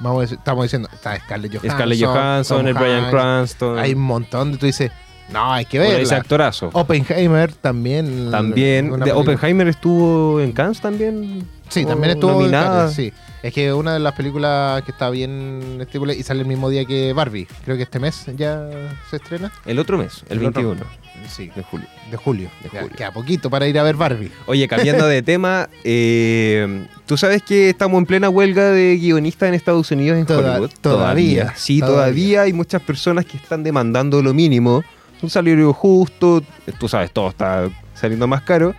Vamos 0.00 0.18
a 0.18 0.22
decir- 0.22 0.38
estamos 0.38 0.64
diciendo, 0.64 0.88
está 0.92 1.16
Scarlett 1.16 1.52
Johansson. 1.52 1.70
Scarlett 1.76 2.04
Johansson, 2.04 2.66
el 2.68 2.74
Brian 2.74 3.10
Cranston. 3.10 3.78
Hay 3.78 3.92
un 3.94 4.02
montón 4.02 4.52
de 4.52 4.58
tú 4.58 4.66
dices, 4.66 4.90
no, 5.30 5.52
hay 5.52 5.64
que 5.64 5.78
bueno, 5.78 5.92
verla. 5.92 6.04
ese 6.04 6.14
actorazo. 6.16 6.70
Oppenheimer 6.72 7.52
también. 7.54 8.30
también. 8.30 8.92
Oppenheimer 9.12 9.68
estuvo 9.68 10.40
en 10.40 10.52
Cannes 10.52 10.80
también. 10.80 11.46
Sí, 11.68 11.84
también 11.86 12.12
estuvo 12.14 12.32
nominada. 12.32 12.66
en 12.66 12.78
Cannes, 12.80 12.94
sí. 12.96 13.12
Es 13.42 13.52
que 13.52 13.72
una 13.72 13.94
de 13.94 13.98
las 13.98 14.14
películas 14.14 14.82
que 14.82 14.92
está 14.92 15.10
bien 15.10 15.78
estipulada 15.80 16.16
y 16.18 16.22
sale 16.22 16.42
el 16.42 16.46
mismo 16.46 16.70
día 16.70 16.84
que 16.84 17.12
Barbie. 17.12 17.48
Creo 17.64 17.76
que 17.76 17.82
este 17.82 17.98
mes 17.98 18.24
ya 18.36 18.68
se 19.10 19.16
estrena. 19.16 19.50
El 19.66 19.78
otro 19.80 19.98
mes, 19.98 20.22
el 20.28 20.38
El 20.38 20.46
otro. 20.46 20.62
21 20.62 21.02
Sí, 21.28 21.50
de 21.54 21.62
julio. 21.62 21.86
de 22.10 22.16
julio. 22.16 22.50
De 22.62 22.70
Ya, 22.72 22.80
julio. 22.82 22.96
Queda 22.96 23.12
poquito 23.12 23.48
para 23.50 23.66
ir 23.68 23.78
a 23.78 23.82
ver 23.84 23.96
Barbie. 23.96 24.30
Oye, 24.46 24.66
cambiando 24.68 25.06
de 25.06 25.22
tema, 25.22 25.68
eh, 25.84 26.86
¿tú 27.06 27.16
sabes 27.16 27.42
que 27.42 27.70
estamos 27.70 27.98
en 27.98 28.06
plena 28.06 28.28
huelga 28.28 28.70
de 28.70 28.96
guionistas 28.96 29.48
en 29.48 29.54
Estados 29.54 29.90
Unidos 29.90 30.18
en 30.18 30.26
Toda- 30.26 30.52
Hollywood? 30.54 30.70
todavía, 30.80 31.52
Sí, 31.56 31.78
todavía. 31.80 31.96
todavía. 31.96 32.42
hay 32.42 32.52
muchas 32.52 32.82
personas 32.82 33.24
que 33.24 33.36
están 33.36 33.62
demandando 33.62 34.22
lo 34.22 34.34
mínimo, 34.34 34.82
un 35.20 35.30
salario 35.30 35.72
justo, 35.72 36.42
tú 36.80 36.88
sabes, 36.88 37.12
todo 37.12 37.28
está 37.28 37.68
saliendo 37.94 38.26
más 38.26 38.42
caro, 38.42 38.74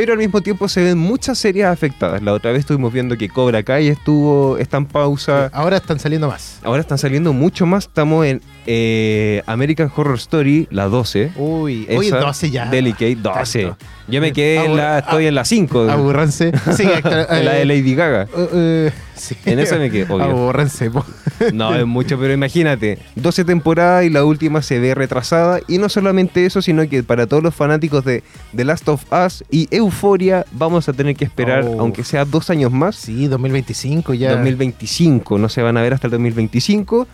pero 0.00 0.14
al 0.14 0.18
mismo 0.18 0.40
tiempo 0.40 0.66
se 0.66 0.82
ven 0.82 0.96
muchas 0.96 1.36
series 1.36 1.66
afectadas. 1.66 2.22
La 2.22 2.32
otra 2.32 2.52
vez 2.52 2.60
estuvimos 2.60 2.90
viendo 2.90 3.18
que 3.18 3.28
Cobra 3.28 3.62
Kai 3.62 3.88
estuvo, 3.88 4.56
está 4.56 4.78
en 4.78 4.86
pausa. 4.86 5.50
Ahora 5.52 5.76
están 5.76 5.98
saliendo 5.98 6.26
más. 6.26 6.58
Ahora 6.62 6.80
están 6.80 6.96
saliendo 6.96 7.34
mucho 7.34 7.66
más. 7.66 7.84
Estamos 7.84 8.24
en 8.24 8.40
eh, 8.64 9.42
American 9.44 9.92
Horror 9.94 10.16
Story, 10.16 10.66
la 10.70 10.86
12. 10.86 11.32
Uy, 11.36 11.86
oye, 11.94 12.10
12 12.12 12.50
ya. 12.50 12.70
Delicate, 12.70 13.14
12. 13.14 13.62
Tanto. 13.62 13.84
Yo 14.10 14.20
me 14.20 14.32
quedé 14.32 14.64
en 14.64 14.76
la, 14.76 14.98
estoy 15.00 15.26
en 15.26 15.34
la 15.34 15.44
5. 15.44 15.90
Aburranse. 15.90 16.52
Sí, 16.76 16.82
en 17.04 17.44
la 17.44 17.52
de 17.52 17.62
eh, 17.62 17.64
Lady 17.64 17.94
Gaga. 17.94 18.22
eh, 18.36 18.48
eh, 18.52 18.92
sí. 19.14 19.36
En 19.46 19.58
esa 19.58 19.76
me 19.76 19.90
quedé, 19.90 20.04
obvio. 20.12 20.24
Aburranse. 20.24 20.90
po. 20.90 21.04
No, 21.52 21.74
es 21.74 21.86
mucho, 21.86 22.18
pero 22.18 22.32
imagínate, 22.32 22.98
12 23.16 23.44
temporadas 23.44 24.04
y 24.04 24.10
la 24.10 24.24
última 24.24 24.62
se 24.62 24.78
ve 24.78 24.94
retrasada. 24.94 25.60
Y 25.68 25.78
no 25.78 25.88
solamente 25.88 26.44
eso, 26.46 26.60
sino 26.62 26.88
que 26.88 27.02
para 27.02 27.26
todos 27.26 27.42
los 27.42 27.54
fanáticos 27.54 28.04
de 28.04 28.22
The 28.56 28.64
Last 28.64 28.88
of 28.88 29.04
Us 29.12 29.44
y 29.50 29.68
Euphoria, 29.70 30.44
vamos 30.52 30.88
a 30.88 30.92
tener 30.92 31.14
que 31.16 31.24
esperar, 31.24 31.64
Oh. 31.64 31.80
aunque 31.80 32.04
sea 32.04 32.24
dos 32.24 32.50
años 32.50 32.72
más, 32.72 32.96
Sí, 32.96 33.26
2025 33.28 34.14
ya. 34.14 34.32
2025. 34.32 35.38
No 35.38 35.48
se 35.48 35.62
van 35.62 35.76
a 35.76 35.82
ver 35.82 35.94
hasta 35.94 36.06
el 36.06 36.10
2025. 36.12 37.06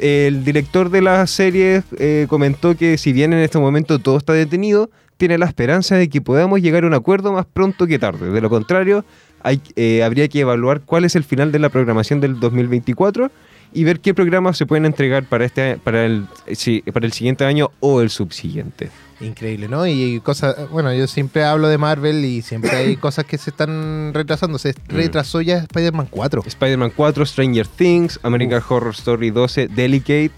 El 0.00 0.44
director 0.44 0.90
de 0.90 1.02
la 1.02 1.26
serie 1.26 1.82
eh, 1.98 2.26
comentó 2.28 2.76
que 2.76 2.96
si 2.98 3.12
bien 3.12 3.32
en 3.32 3.40
este 3.40 3.58
momento 3.58 3.98
todo 3.98 4.16
está 4.16 4.32
detenido, 4.32 4.90
tiene 5.18 5.36
la 5.36 5.44
esperanza 5.46 5.96
de 5.96 6.08
que 6.08 6.22
podamos 6.22 6.62
llegar 6.62 6.84
a 6.84 6.86
un 6.86 6.94
acuerdo 6.94 7.32
más 7.32 7.44
pronto 7.44 7.86
que 7.86 7.98
tarde. 7.98 8.30
De 8.30 8.40
lo 8.40 8.48
contrario, 8.48 9.04
hay, 9.42 9.60
eh, 9.76 10.02
habría 10.02 10.28
que 10.28 10.40
evaluar 10.40 10.80
cuál 10.80 11.04
es 11.04 11.14
el 11.16 11.24
final 11.24 11.52
de 11.52 11.58
la 11.58 11.68
programación 11.68 12.20
del 12.20 12.40
2024 12.40 13.30
y 13.74 13.84
ver 13.84 14.00
qué 14.00 14.14
programas 14.14 14.56
se 14.56 14.64
pueden 14.64 14.86
entregar 14.86 15.24
para 15.24 15.44
este 15.44 15.76
para 15.76 16.06
el 16.06 16.26
sí, 16.52 16.82
para 16.92 17.04
el 17.04 17.12
siguiente 17.12 17.44
año 17.44 17.70
o 17.80 18.00
el 18.00 18.08
subsiguiente. 18.08 18.88
Increíble, 19.20 19.66
¿no? 19.68 19.84
Y 19.86 20.20
cosas, 20.20 20.70
bueno, 20.70 20.94
yo 20.94 21.06
siempre 21.08 21.42
hablo 21.44 21.68
de 21.68 21.76
Marvel 21.76 22.24
y 22.24 22.40
siempre 22.40 22.70
hay 22.70 22.96
cosas 23.06 23.24
que 23.26 23.36
se 23.36 23.50
están 23.50 24.12
retrasando. 24.14 24.58
Se 24.58 24.70
Mm. 24.70 24.94
retrasó 24.94 25.40
ya 25.42 25.58
Spider-Man 25.58 26.06
4. 26.08 26.42
Spider-Man 26.46 26.92
4, 26.96 27.26
Stranger 27.26 27.66
Things, 27.66 28.18
American 28.22 28.62
Horror 28.66 28.94
Story 28.94 29.30
12, 29.30 29.68
Delicate, 29.68 30.30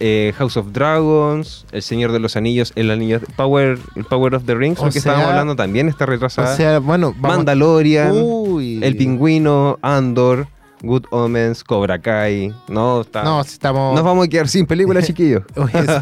eh, 0.00 0.32
House 0.38 0.56
of 0.56 0.72
Dragons, 0.72 1.66
El 1.72 1.82
Señor 1.82 2.12
de 2.12 2.18
los 2.20 2.36
Anillos, 2.36 2.72
El 2.76 2.90
Anillo 2.90 3.20
Power, 3.36 3.78
el 3.96 4.04
Power 4.04 4.34
of 4.34 4.44
the 4.44 4.54
Rings, 4.54 4.78
O 4.80 4.86
el 4.86 4.92
que 4.92 5.00
sea- 5.00 5.12
estábamos 5.12 5.30
hablando 5.30 5.56
también 5.56 5.88
está 5.88 6.04
O 6.04 6.06
retrasada. 6.08 6.56
sea, 6.56 6.78
bueno, 6.78 7.14
vamos- 7.18 7.36
Mandalorian, 7.38 8.12
Uy. 8.14 8.80
El 8.82 8.96
Pingüino, 8.96 9.78
Andor, 9.82 10.46
Good 10.84 11.04
Omens, 11.10 11.64
Cobra 11.64 11.98
Kai. 12.00 12.52
No, 12.68 13.00
está. 13.02 13.22
No, 13.22 13.40
estamos. 13.40 13.94
Nos 13.94 14.04
vamos 14.04 14.26
a 14.26 14.28
quedar 14.28 14.48
sin 14.48 14.66
películas, 14.66 15.04
chiquillos. 15.06 15.42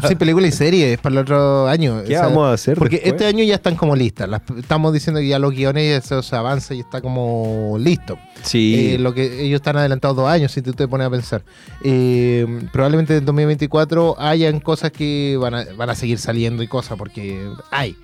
Sin 0.07 0.17
película 0.17 0.47
y 0.47 0.51
serie, 0.51 0.93
es 0.93 0.99
para 0.99 1.13
el 1.13 1.19
otro 1.19 1.67
año. 1.67 2.01
¿Qué 2.05 2.15
O 2.15 2.19
sea, 2.19 2.27
vamos 2.27 2.47
a 2.47 2.53
hacer 2.53 2.77
Porque 2.77 2.95
después? 2.97 3.13
este 3.13 3.25
año 3.25 3.43
ya 3.43 3.55
están 3.55 3.75
como 3.75 3.95
listas. 3.95 4.27
Las- 4.29 4.41
estamos 4.57 4.93
diciendo 4.93 5.19
que 5.19 5.27
ya 5.27 5.39
los 5.39 5.51
guiones, 5.53 6.03
eso 6.05 6.21
se 6.21 6.35
avanza 6.35 6.73
y 6.73 6.81
está 6.81 7.01
como 7.01 7.75
listo. 7.79 8.17
Sí. 8.43 8.93
Eh, 8.95 8.99
lo 8.99 9.13
que 9.13 9.43
ellos 9.45 9.57
están 9.57 9.77
adelantados 9.77 10.17
dos 10.17 10.27
años, 10.27 10.51
si 10.51 10.61
tú 10.61 10.73
te 10.73 10.87
pones 10.87 11.07
a 11.07 11.09
pensar. 11.09 11.43
Eh, 11.83 12.45
probablemente 12.71 13.17
en 13.17 13.25
2024 13.25 14.15
hayan 14.19 14.59
cosas 14.59 14.91
que 14.91 15.37
van 15.39 15.53
a, 15.55 15.65
van 15.77 15.89
a 15.89 15.95
seguir 15.95 16.17
saliendo 16.19 16.63
y 16.63 16.67
cosas, 16.67 16.97
porque 16.97 17.49
hay. 17.71 17.95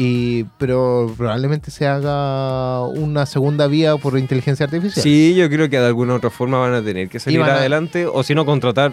Y, 0.00 0.44
pero 0.58 1.12
probablemente 1.16 1.72
se 1.72 1.86
haga 1.86 2.82
una 2.86 3.26
segunda 3.26 3.66
vía 3.66 3.96
por 3.96 4.16
inteligencia 4.16 4.64
artificial. 4.66 5.02
Sí, 5.02 5.34
yo 5.34 5.48
creo 5.50 5.68
que 5.68 5.78
de 5.80 5.86
alguna 5.86 6.14
otra 6.14 6.30
forma 6.30 6.58
van 6.60 6.74
a 6.74 6.82
tener 6.84 7.08
que 7.08 7.18
salir 7.18 7.40
a- 7.42 7.56
adelante 7.56 8.06
o 8.06 8.22
si 8.22 8.32
no 8.34 8.46
contratar 8.46 8.92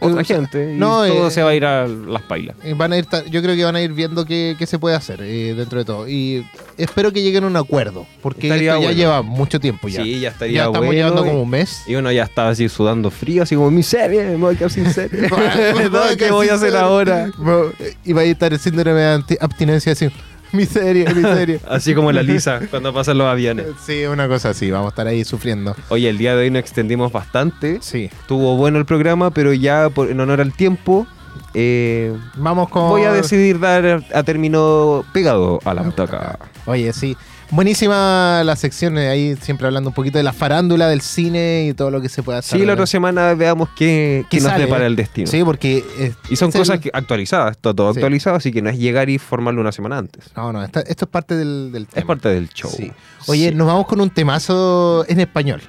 otra 0.00 0.20
Eh, 0.20 0.24
gente 0.24 0.74
y 0.74 0.76
no, 0.78 1.06
todo 1.06 1.28
eh, 1.28 1.30
se 1.30 1.42
va 1.42 1.50
a 1.50 1.54
ir 1.54 1.64
a 1.64 1.86
las 1.86 2.20
pailas. 2.22 2.56
Eh, 2.62 2.74
Van 2.76 2.92
a 2.92 2.98
ir, 2.98 3.06
yo 3.30 3.40
creo 3.40 3.56
que 3.56 3.64
van 3.64 3.76
a 3.76 3.80
ir 3.80 3.92
viendo 3.94 4.26
qué, 4.26 4.54
qué 4.58 4.66
se 4.66 4.78
puede 4.78 4.96
hacer 4.96 5.20
eh, 5.22 5.54
dentro 5.56 5.78
de 5.78 5.84
todo. 5.86 6.06
Y 6.08 6.44
espero 6.76 7.10
que 7.10 7.22
lleguen 7.22 7.44
a 7.44 7.46
un 7.46 7.56
acuerdo, 7.56 8.04
porque 8.20 8.48
esto 8.48 8.60
ya 8.62 8.76
bueno. 8.76 8.92
lleva 8.92 9.22
mucho 9.22 9.58
tiempo 9.60 9.88
ya. 9.88 10.02
Sí, 10.02 10.20
ya 10.20 10.28
estaría 10.28 10.56
ya 10.56 10.60
estamos 10.66 10.80
bueno 10.80 10.92
llevando 10.92 11.24
y- 11.24 11.28
como 11.30 11.42
un 11.44 11.48
mes. 11.48 11.84
Y 11.86 11.94
uno 11.94 12.12
ya 12.12 12.24
estaba 12.24 12.50
así 12.50 12.68
sudando 12.68 13.10
frío, 13.10 13.44
así 13.44 13.54
como 13.54 13.70
mi 13.70 13.82
serie, 13.84 14.24
me 14.24 14.36
voy 14.36 14.54
a 14.56 14.58
quedar 14.58 14.70
sin 14.72 14.92
serie. 14.92 15.26
¿Qué 16.18 16.30
voy 16.30 16.48
a 16.50 16.54
hacer 16.54 16.76
ahora? 16.76 17.30
Y 18.04 18.12
va 18.12 18.20
a 18.22 18.24
estar 18.24 18.52
el 18.52 18.58
síndrome 18.58 19.00
de 19.00 19.38
abstinencia 19.40 19.92
así. 19.92 20.10
Mi 20.54 20.64
serie, 20.66 21.12
mi 21.14 21.22
serie. 21.34 21.60
Así 21.68 21.94
como 21.94 22.10
la 22.12 22.22
Lisa 22.22 22.60
cuando 22.70 22.94
pasan 22.94 23.18
los 23.18 23.26
aviones. 23.26 23.66
Sí, 23.84 24.04
una 24.06 24.28
cosa 24.28 24.50
así, 24.50 24.70
vamos 24.70 24.86
a 24.86 24.90
estar 24.90 25.06
ahí 25.06 25.24
sufriendo. 25.24 25.74
Oye, 25.88 26.08
el 26.08 26.16
día 26.18 26.34
de 26.34 26.42
hoy 26.42 26.50
nos 26.50 26.60
extendimos 26.60 27.12
bastante. 27.12 27.78
Sí. 27.82 28.04
Estuvo 28.20 28.56
bueno 28.56 28.78
el 28.78 28.86
programa, 28.86 29.30
pero 29.30 29.52
ya 29.52 29.90
por- 29.90 30.10
en 30.10 30.20
honor 30.20 30.40
al 30.40 30.52
tiempo, 30.52 31.06
eh, 31.54 32.16
Vamos 32.36 32.68
con. 32.68 32.88
voy 32.88 33.02
a 33.02 33.12
decidir 33.12 33.58
dar 33.60 34.04
a 34.14 34.22
término 34.22 35.04
pegado 35.12 35.60
a 35.64 35.74
la 35.74 35.82
butaca. 35.82 36.38
Oye, 36.66 36.92
sí. 36.92 37.16
Buenísima 37.50 38.42
la 38.44 38.56
sección, 38.56 38.98
eh, 38.98 39.08
ahí 39.08 39.36
siempre 39.40 39.66
hablando 39.66 39.90
un 39.90 39.94
poquito 39.94 40.18
de 40.18 40.24
la 40.24 40.32
farándula 40.32 40.88
del 40.88 41.00
cine 41.02 41.66
y 41.68 41.74
todo 41.74 41.90
lo 41.90 42.00
que 42.00 42.08
se 42.08 42.22
pueda 42.22 42.38
hacer. 42.38 42.58
Sí, 42.58 42.66
la 42.66 42.72
otra 42.72 42.86
semana 42.86 43.34
veamos 43.34 43.68
qué, 43.76 44.24
qué 44.28 44.38
¿Qué 44.38 44.42
nos 44.42 44.50
sale? 44.52 44.64
depara 44.64 44.86
el 44.86 44.96
destino. 44.96 45.26
Sí, 45.28 45.44
porque. 45.44 45.84
eh, 45.98 46.12
Y 46.30 46.36
son 46.36 46.48
es 46.48 46.54
el- 46.56 46.60
cosas 46.62 46.80
que- 46.80 46.90
actualizadas, 46.92 47.52
está 47.52 47.72
todo 47.72 47.92
Sí. 47.92 47.98
actualizado, 48.00 48.36
así 48.36 48.50
que 48.50 48.60
no 48.62 48.70
es 48.70 48.78
llegar 48.78 49.08
y 49.08 49.18
formarlo 49.18 49.60
una 49.60 49.72
semana 49.72 49.98
antes. 49.98 50.24
No, 50.36 50.52
no, 50.52 50.64
esta- 50.64 50.80
esto 50.80 51.04
es 51.04 51.10
parte 51.10 51.36
del, 51.36 51.70
del 51.70 51.82
Es 51.84 51.88
tema. 51.90 52.06
parte 52.08 52.28
del 52.30 52.48
show. 52.48 52.70
Sí. 52.74 52.90
Oye, 53.26 53.50
Sí. 53.50 53.54
nos 53.54 53.66
vamos 53.66 53.86
con 53.86 54.00
un 54.00 54.10
temazo 54.10 55.04
en 55.08 55.20
español. 55.20 55.60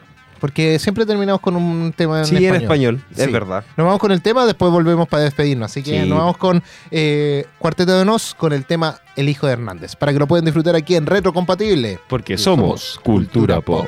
Porque 0.46 0.78
siempre 0.78 1.08
terminamos 1.08 1.42
con 1.42 1.56
un 1.56 1.92
tema 1.92 2.20
en 2.20 2.26
Sí, 2.26 2.36
español. 2.36 2.56
en 2.56 2.62
español, 2.62 3.04
es 3.18 3.24
Sí. 3.26 3.32
verdad. 3.32 3.64
Nos 3.76 3.86
vamos 3.88 4.00
con 4.00 4.12
el 4.12 4.22
tema, 4.22 4.46
después 4.46 4.72
volvemos 4.72 5.08
para 5.08 5.24
despedirnos. 5.24 5.72
Así 5.72 5.82
que 5.82 6.04
Sí. 6.04 6.08
nos 6.08 6.20
vamos 6.20 6.38
con 6.38 6.62
eh, 6.92 7.48
Cuarteto 7.58 7.98
de 7.98 8.06
Nos 8.06 8.36
con 8.36 8.54
el 8.54 8.64
tema 8.68 9.00
El 9.16 9.28
Hijo 9.28 9.48
de 9.48 9.54
Hernández. 9.54 9.96
Para 9.96 10.14
que 10.14 10.20
lo 10.20 10.28
puedan 10.28 10.46
disfrutar 10.46 10.76
aquí 10.76 10.96
en 10.96 11.08
Retro 11.08 11.34
Compatible. 11.34 11.98
Porque 12.08 12.38
somos 12.38 13.00
cultura 13.04 13.60
pop. 13.62 13.88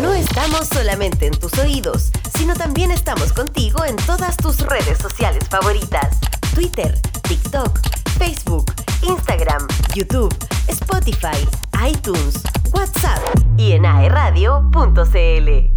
No 0.00 0.14
estamos 0.14 0.66
solamente 0.68 1.26
en 1.26 1.38
tus 1.38 1.52
oídos, 1.58 2.10
sino 2.38 2.54
también 2.54 2.90
estamos 2.90 3.32
contigo 3.32 3.84
en 3.84 3.96
todas 3.96 4.36
tus 4.36 4.60
redes 4.60 4.98
sociales 4.98 5.44
favoritas. 5.48 6.16
Twitter, 6.54 6.98
TikTok, 7.28 7.78
Facebook, 8.20 8.66
Instagram, 9.00 9.66
YouTube, 9.94 10.30
Spotify, 10.68 11.40
iTunes, 11.88 12.42
WhatsApp 12.70 13.18
y 13.56 13.72
en 13.72 13.86
aeradio.cl. 13.86 15.70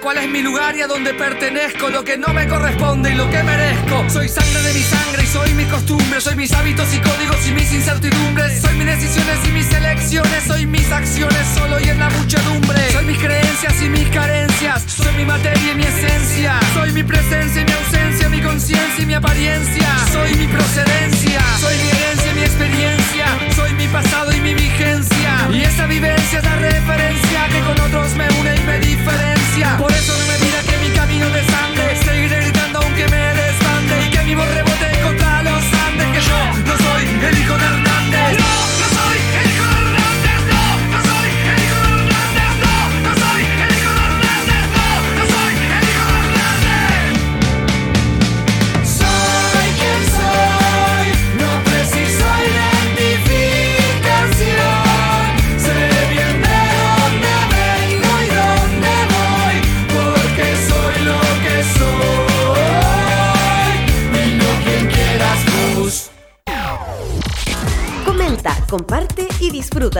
cuál 0.00 0.18
es 0.18 0.28
mi 0.28 0.42
lugar 0.42 0.76
y 0.76 0.82
a 0.82 0.86
dónde 0.86 1.14
pertenezco, 1.14 1.88
lo 1.90 2.04
que 2.04 2.16
no 2.18 2.32
me 2.32 2.46
corresponde 2.48 3.12
y 3.12 3.14
lo 3.14 3.28
que 3.30 3.42
merezco. 3.42 4.08
Soy 4.10 4.28
sangre 4.28 4.62
de 4.62 4.74
mi 4.74 4.82
sangre 4.82 5.22
y 5.22 5.26
soy 5.26 5.52
mis 5.54 5.66
costumbres, 5.68 6.24
soy 6.24 6.36
mis 6.36 6.52
hábitos 6.52 6.92
y 6.94 7.00
códigos 7.00 7.46
y 7.46 7.52
mis 7.52 7.72
incertidumbres, 7.72 8.60
soy 8.60 8.74
mis 8.74 8.86
decisiones 8.86 9.38
y 9.46 9.52
mis 9.52 9.72
elecciones, 9.72 10.44
soy 10.44 10.66
mis 10.66 10.90
acciones 10.90 11.46
solo 11.54 11.80
y 11.80 11.88
en 11.88 11.98
la 11.98 12.10
muchedumbre, 12.10 12.92
soy 12.92 13.04
mis 13.04 13.18
creencias 13.18 13.82
y 13.82 13.88
mis 13.88 14.08
carencias, 14.08 14.82
soy 14.86 15.14
mi 15.16 15.24
materia 15.24 15.72
y 15.72 15.74
mi 15.76 15.84
esencia, 15.84 16.58
soy 16.74 16.92
mi 16.92 17.02
presencia 17.02 17.62
y 17.62 17.64
mi 17.64 17.72
ausencia, 17.72 18.28
mi 18.28 18.42
conciencia 18.42 19.02
y 19.02 19.06
mi 19.06 19.14
apariencia, 19.14 19.88
soy 20.12 20.34
mi 20.34 20.46
procedencia, 20.46 21.40
soy 21.60 21.74
mi 21.76 21.88
herencia 21.88 22.32
y 22.32 22.34
mi 22.34 22.42
experiencia, 22.42 23.05
soy 23.54 23.72
mi 23.74 23.86
pasado 23.88 24.32
y 24.32 24.40
mi 24.40 24.54
vigencia, 24.54 25.48
y 25.52 25.62
esa 25.62 25.86
vivencia 25.86 26.38
es 26.38 26.44
la 26.44 26.56
referencia 26.56 27.48
que 27.48 27.60
con 27.60 27.80
otros 27.80 28.14
me 28.14 28.28
une 28.40 28.56
y 28.56 28.60
me 28.60 28.78
diferencia. 28.80 29.76
Por 29.78 29.92
eso 29.92 30.12
no 30.18 30.26
me 30.26 30.38
mira 30.44 30.65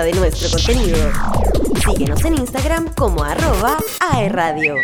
de 0.06 0.12
nuestro 0.12 0.48
contenido. 0.50 0.98
Síguenos 1.84 2.24
en 2.24 2.34
Instagram 2.34 2.94
como 2.94 3.24
arroba 3.24 3.76
aerradio. 4.12 4.76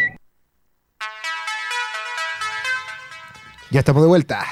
Ya 3.71 3.79
estamos 3.79 4.03
de 4.03 4.09
vuelta. 4.09 4.45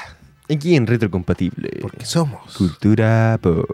Aquí 0.49 0.77
en 0.77 0.87
Retrocompatible. 0.87 1.71
Porque 1.81 2.05
somos. 2.05 2.55
Cultura 2.57 3.37
pop. 3.41 3.65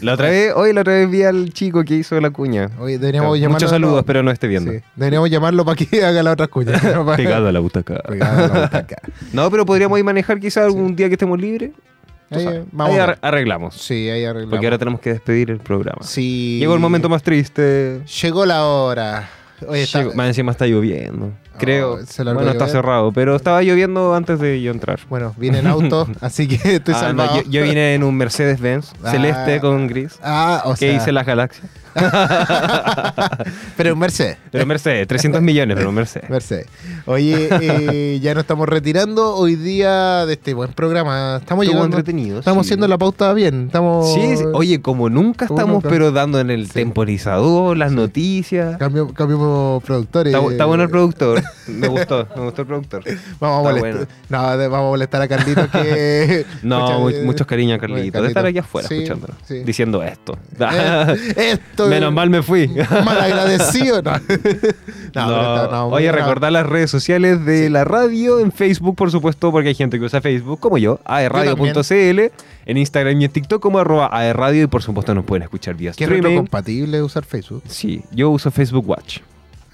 La 0.00 0.14
otra 0.14 0.30
vez, 0.30 0.54
hoy 0.56 0.72
la 0.72 0.80
otra 0.80 0.94
vez 0.94 1.10
vi 1.10 1.22
al 1.22 1.52
chico 1.52 1.84
que 1.84 1.96
hizo 1.96 2.18
la 2.18 2.30
cuña. 2.30 2.70
Oye, 2.78 2.98
deberíamos 2.98 3.38
llamarlo. 3.38 3.56
Muchos 3.56 3.70
saludos, 3.70 3.98
espero 3.98 4.22
no 4.22 4.30
esté 4.30 4.48
viendo. 4.48 4.72
Sí, 4.72 4.78
Deberíamos 4.94 5.28
llamarlo 5.28 5.66
para 5.66 5.76
que 5.76 6.02
haga 6.04 6.22
la 6.22 6.32
otra 6.32 6.48
cuña. 6.48 6.80
Pegado 7.16 7.48
a 7.48 7.52
la 7.52 7.60
butaca. 7.60 7.98
Pegado 8.08 8.44
a 8.44 8.48
la 8.48 8.62
butaca. 8.62 8.96
No, 9.34 9.50
pero 9.50 9.66
podríamos 9.66 9.98
ir 9.98 10.04
manejar 10.04 10.40
quizás 10.40 10.64
algún 10.64 10.96
día 10.96 11.08
que 11.08 11.14
estemos 11.14 11.38
libres. 11.38 11.72
Ahí, 12.30 12.46
Ahí 12.78 12.98
arreglamos. 13.22 13.74
Sí, 13.76 14.08
ahí 14.10 14.24
arreglamos. 14.24 14.50
Porque 14.50 14.66
ahora 14.66 14.78
tenemos 14.78 15.00
que 15.00 15.10
despedir 15.10 15.50
el 15.50 15.58
programa. 15.58 16.02
Sí. 16.02 16.58
Llegó 16.58 16.74
el 16.74 16.80
momento 16.80 17.08
más 17.08 17.22
triste. 17.22 18.00
Llegó 18.22 18.44
la 18.46 18.64
hora. 18.64 19.28
Oye, 19.66 19.82
está- 19.84 20.00
Llegó- 20.00 20.14
Más 20.14 20.26
encima 20.28 20.52
está 20.52 20.66
lloviendo. 20.66 21.32
Creo. 21.58 22.04
se 22.04 22.22
bueno, 22.22 22.50
está 22.50 22.68
cerrado, 22.68 23.12
pero 23.12 23.34
estaba 23.34 23.62
lloviendo 23.62 24.14
antes 24.14 24.38
de 24.38 24.60
yo 24.60 24.70
entrar. 24.72 25.00
Bueno, 25.08 25.34
viene 25.38 25.60
en 25.60 25.66
auto, 25.66 26.06
así 26.20 26.46
que 26.46 26.74
estoy 26.74 26.92
Ah, 26.94 27.12
no, 27.14 27.22
salvado. 27.22 27.36
yo, 27.42 27.50
yo 27.50 27.62
vine 27.62 27.94
en 27.94 28.02
un 28.02 28.14
Mercedes-Benz 28.14 28.92
Ah. 29.02 29.10
celeste 29.12 29.60
con 29.60 29.86
gris. 29.86 30.18
Ah, 30.22 30.60
o 30.66 30.72
que 30.72 30.76
sea. 30.76 30.92
hice 30.92 31.12
las 31.12 31.24
galaxias. 31.24 31.66
Pero 33.76 33.92
un 33.92 33.98
Mercedes. 33.98 34.36
Pero 34.50 34.66
Mercedes, 34.66 35.06
300 35.08 35.42
millones, 35.42 35.76
pero 35.76 35.92
Mercedes. 35.92 36.28
Mercedes. 36.30 36.66
Oye, 37.06 37.48
eh, 37.60 38.18
ya 38.20 38.34
nos 38.34 38.42
estamos 38.42 38.68
retirando 38.68 39.34
hoy 39.34 39.56
día 39.56 40.24
de 40.26 40.34
este 40.34 40.54
buen 40.54 40.72
programa. 40.72 41.38
Estamos 41.40 41.64
Estuvo 41.64 41.78
llegando. 41.80 41.96
entretenido. 41.98 42.38
Estamos 42.38 42.64
sí. 42.66 42.68
haciendo 42.70 42.88
la 42.88 42.98
pauta 42.98 43.32
bien. 43.34 43.66
Estamos. 43.66 44.12
Sí, 44.14 44.36
sí. 44.36 44.44
oye, 44.52 44.80
como 44.80 45.08
nunca 45.10 45.46
Como 45.46 45.60
estamos, 45.60 45.74
nunca. 45.84 45.88
pero 45.88 46.12
dando 46.12 46.40
en 46.40 46.50
el 46.50 46.66
Sí. 46.66 46.72
temporizador, 46.74 47.76
las 47.76 47.92
noticias. 47.92 48.76
Cambiamos, 48.78 49.12
cambiamos 49.12 49.82
productores. 49.84 50.32
Está, 50.34 50.44
bu- 50.44 50.52
está 50.52 50.64
bueno 50.64 50.82
el 50.84 50.90
productor. 50.90 51.42
Me 51.68 51.88
gustó, 51.88 52.26
me 52.36 52.42
gustó 52.42 52.62
el 52.62 52.68
productor. 52.68 53.02
Vamos 53.40 53.58
a 53.66 53.70
molestar. 53.70 54.08
No, 54.28 54.56
de- 54.56 54.68
vamos 54.68 54.86
a 54.86 54.90
molestar 54.90 55.22
a 55.22 55.28
Carlitos 55.28 55.68
que. 55.68 56.44
No, 56.62 57.08
muchos 57.24 57.46
cariños 57.46 57.76
a 57.76 57.78
bueno, 57.78 57.94
Carlito. 57.94 58.22
De 58.22 58.28
estar 58.28 58.46
aquí 58.46 58.58
afuera 58.58 58.88
escuchándolo. 58.90 59.34
Diciendo 59.64 60.02
esto. 60.02 60.36
Eh, 60.58 61.58
Menos 61.88 62.12
mal 62.12 62.30
me 62.30 62.42
fui. 62.42 62.68
Mal 63.04 63.20
agradecido. 63.20 64.02
No, 65.14 65.26
no, 65.28 65.30
No, 65.42 65.54
está- 65.64 65.70
no, 65.76 65.86
Oye, 65.88 66.12
recordar 66.12 66.52
las 66.52 66.66
redes 66.66 66.90
sociales 66.90 67.44
de 67.46 67.70
la 67.70 67.84
radio 67.84 68.38
en 68.38 68.52
Facebook, 68.52 68.94
por 68.96 69.10
supuesto, 69.10 69.50
porque 69.50 69.68
hay 69.68 69.74
gente 69.74 69.98
que 69.98 70.04
usa 70.04 70.20
Facebook, 70.20 70.60
como 70.60 70.76
yo, 70.76 71.00
aerradio.cl, 71.06 72.20
en 72.66 72.76
Instagram 72.76 73.20
y 73.20 73.24
en 73.24 73.30
TikTok 73.30 73.62
como 73.62 73.78
arroba 73.78 74.10
aerradio 74.12 74.64
y 74.64 74.66
por 74.66 74.82
supuesto 74.82 75.14
nos 75.14 75.24
pueden 75.24 75.44
escuchar 75.44 75.74
vía 75.74 75.92
¿Qué 75.96 76.04
streaming. 76.04 76.22
retrocompatible 76.24 77.02
usar 77.02 77.24
Facebook? 77.24 77.62
Sí, 77.66 78.02
yo 78.12 78.28
uso 78.30 78.50
Facebook 78.50 78.86
Watch. 78.88 79.20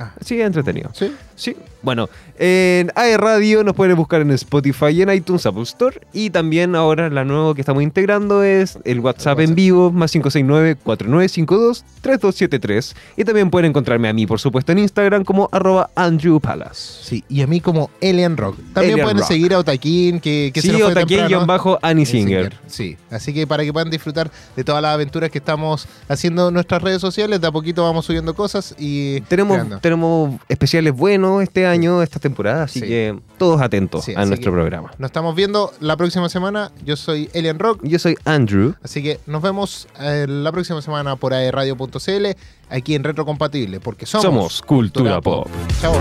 Ah. 0.03 0.13
Sí, 0.25 0.41
entretenido. 0.41 0.91
¿Sí? 0.95 1.13
Sí, 1.35 1.57
bueno, 1.83 2.09
en 2.39 2.93
AE 2.95 3.17
Radio 3.17 3.65
nos 3.65 3.75
pueden 3.75 3.97
buscar 3.97 4.21
en 4.21 4.31
Spotify 4.33 4.89
y 4.93 5.03
en 5.03 5.11
iTunes 5.13 5.45
Apple 5.47 5.63
Store. 5.63 6.01
Y 6.13 6.31
también 6.31 6.77
ahora 6.77 7.09
la 7.11 7.25
nueva 7.25 7.55
que 7.55 7.63
estamos 7.63 7.83
integrando 7.83 8.45
es 8.45 8.79
el 8.85 9.01
WhatsApp, 9.01 9.41
en 9.41 9.55
vivo, 9.57 9.91
más 9.91 10.15
569-4952-3273. 10.15 12.95
Y 13.17 13.25
también 13.25 13.51
pueden 13.51 13.71
encontrarme 13.71 14.09
a 14.09 14.13
mí, 14.13 14.27
por 14.27 14.41
supuesto, 14.41 14.73
en 14.73 14.79
Instagram 14.81 15.25
como 15.25 15.49
arroba 15.53 15.91
Andrew 15.95 16.41
Palace. 16.41 16.75
Sí, 17.03 17.25
y 17.29 17.43
a 17.43 17.47
mí 17.47 17.61
como 17.61 17.91
Alien 18.01 18.37
Rock. 18.37 18.57
También 18.73 19.01
pueden 19.01 19.19
Rock. 19.19 19.27
seguir 19.29 19.55
a 19.55 19.59
Otaquín, 19.59 20.21
que, 20.21 20.51
que 20.55 20.61
se 20.61 20.69
Sí, 20.69 20.73
nos 20.73 20.83
fue 20.83 20.93
Otaquín 20.93 21.19
temprano. 21.19 21.47
bajo 21.47 21.79
Annie 21.83 22.07
Singer. 22.07 22.57
Sí, 22.67 22.97
así 23.11 23.33
que 23.35 23.47
para 23.47 23.63
que 23.65 23.73
puedan 23.73 23.91
disfrutar 23.91 24.31
de 24.57 24.65
todas 24.65 24.83
las 24.83 24.95
aventuras 24.95 25.31
que 25.31 25.39
estamos 25.39 25.87
haciendo 26.09 26.49
en 26.49 26.55
nuestras 26.55 26.83
redes 26.83 27.01
sociales, 27.01 27.41
de 27.41 27.47
a 27.47 27.53
poquito 27.53 27.85
vamos 27.85 28.07
subiendo 28.07 28.35
cosas 28.35 28.75
y 28.79 29.21
Tenemos. 29.23 29.81
Tenemos 29.93 30.41
especiales 30.49 30.95
buenos 30.95 31.43
este 31.43 31.67
año, 31.67 32.01
esta 32.03 32.19
temporada, 32.19 32.63
así 32.65 32.81
Sí. 32.81 32.87
que 32.87 33.19
todos 33.37 33.61
atentos 33.61 34.07
Sí, 34.07 34.15
a 34.17 34.25
nuestro 34.25 34.51
programa. 34.51 34.91
Nos 34.97 35.09
estamos 35.11 35.35
viendo 35.35 35.71
la 35.81 35.99
próxima 35.99 36.31
semana. 36.31 36.73
Yo 36.83 36.97
soy 36.97 37.29
Alien 37.35 37.59
Rock. 37.59 37.81
Yo 37.83 37.99
soy 37.99 38.17
Andrew. 38.25 38.75
Así 38.83 39.03
que 39.03 39.21
nos 39.27 39.43
vemos 39.43 39.87
eh, 40.01 40.25
la 40.27 40.51
próxima 40.51 40.81
semana 40.81 41.17
por 41.17 41.35
aerradio.cl 41.35 42.27
aquí 42.71 42.95
en 42.95 43.05
Retrocompatible, 43.05 43.81
porque 43.81 44.07
somos, 44.07 44.25
Somos 44.25 44.63
Cultura 44.63 45.21
Pop. 45.21 45.47
Chao. 45.83 45.95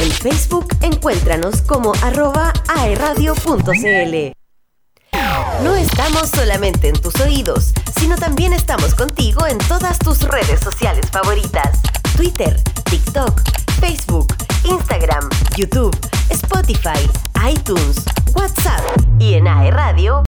En 0.00 0.10
Facebook 0.10 0.66
encuéntranos 0.80 1.62
como 1.62 1.92
arroba 2.02 2.52
aerradio.cl. 2.76 4.32
No 5.62 5.74
estamos 5.76 6.28
solamente 6.34 6.88
en 6.88 7.00
tus 7.00 7.14
oídos, 7.20 7.72
sino 8.00 8.16
también 8.16 8.52
estamos 8.52 8.94
contigo 8.96 9.46
en 9.46 9.58
todas 9.58 9.98
tus 10.00 10.22
redes 10.22 10.58
sociales 10.60 11.08
favoritas. 11.10 11.80
Twitter, 12.18 12.52
TikTok, 12.90 13.42
Facebook, 13.78 14.34
Instagram, 14.64 15.30
YouTube, 15.56 15.94
Spotify, 16.30 16.98
iTunes, 17.48 18.04
WhatsApp 18.34 18.82
y 19.20 19.34
en 19.34 19.46
AE 19.46 19.70
Radio 19.70 20.24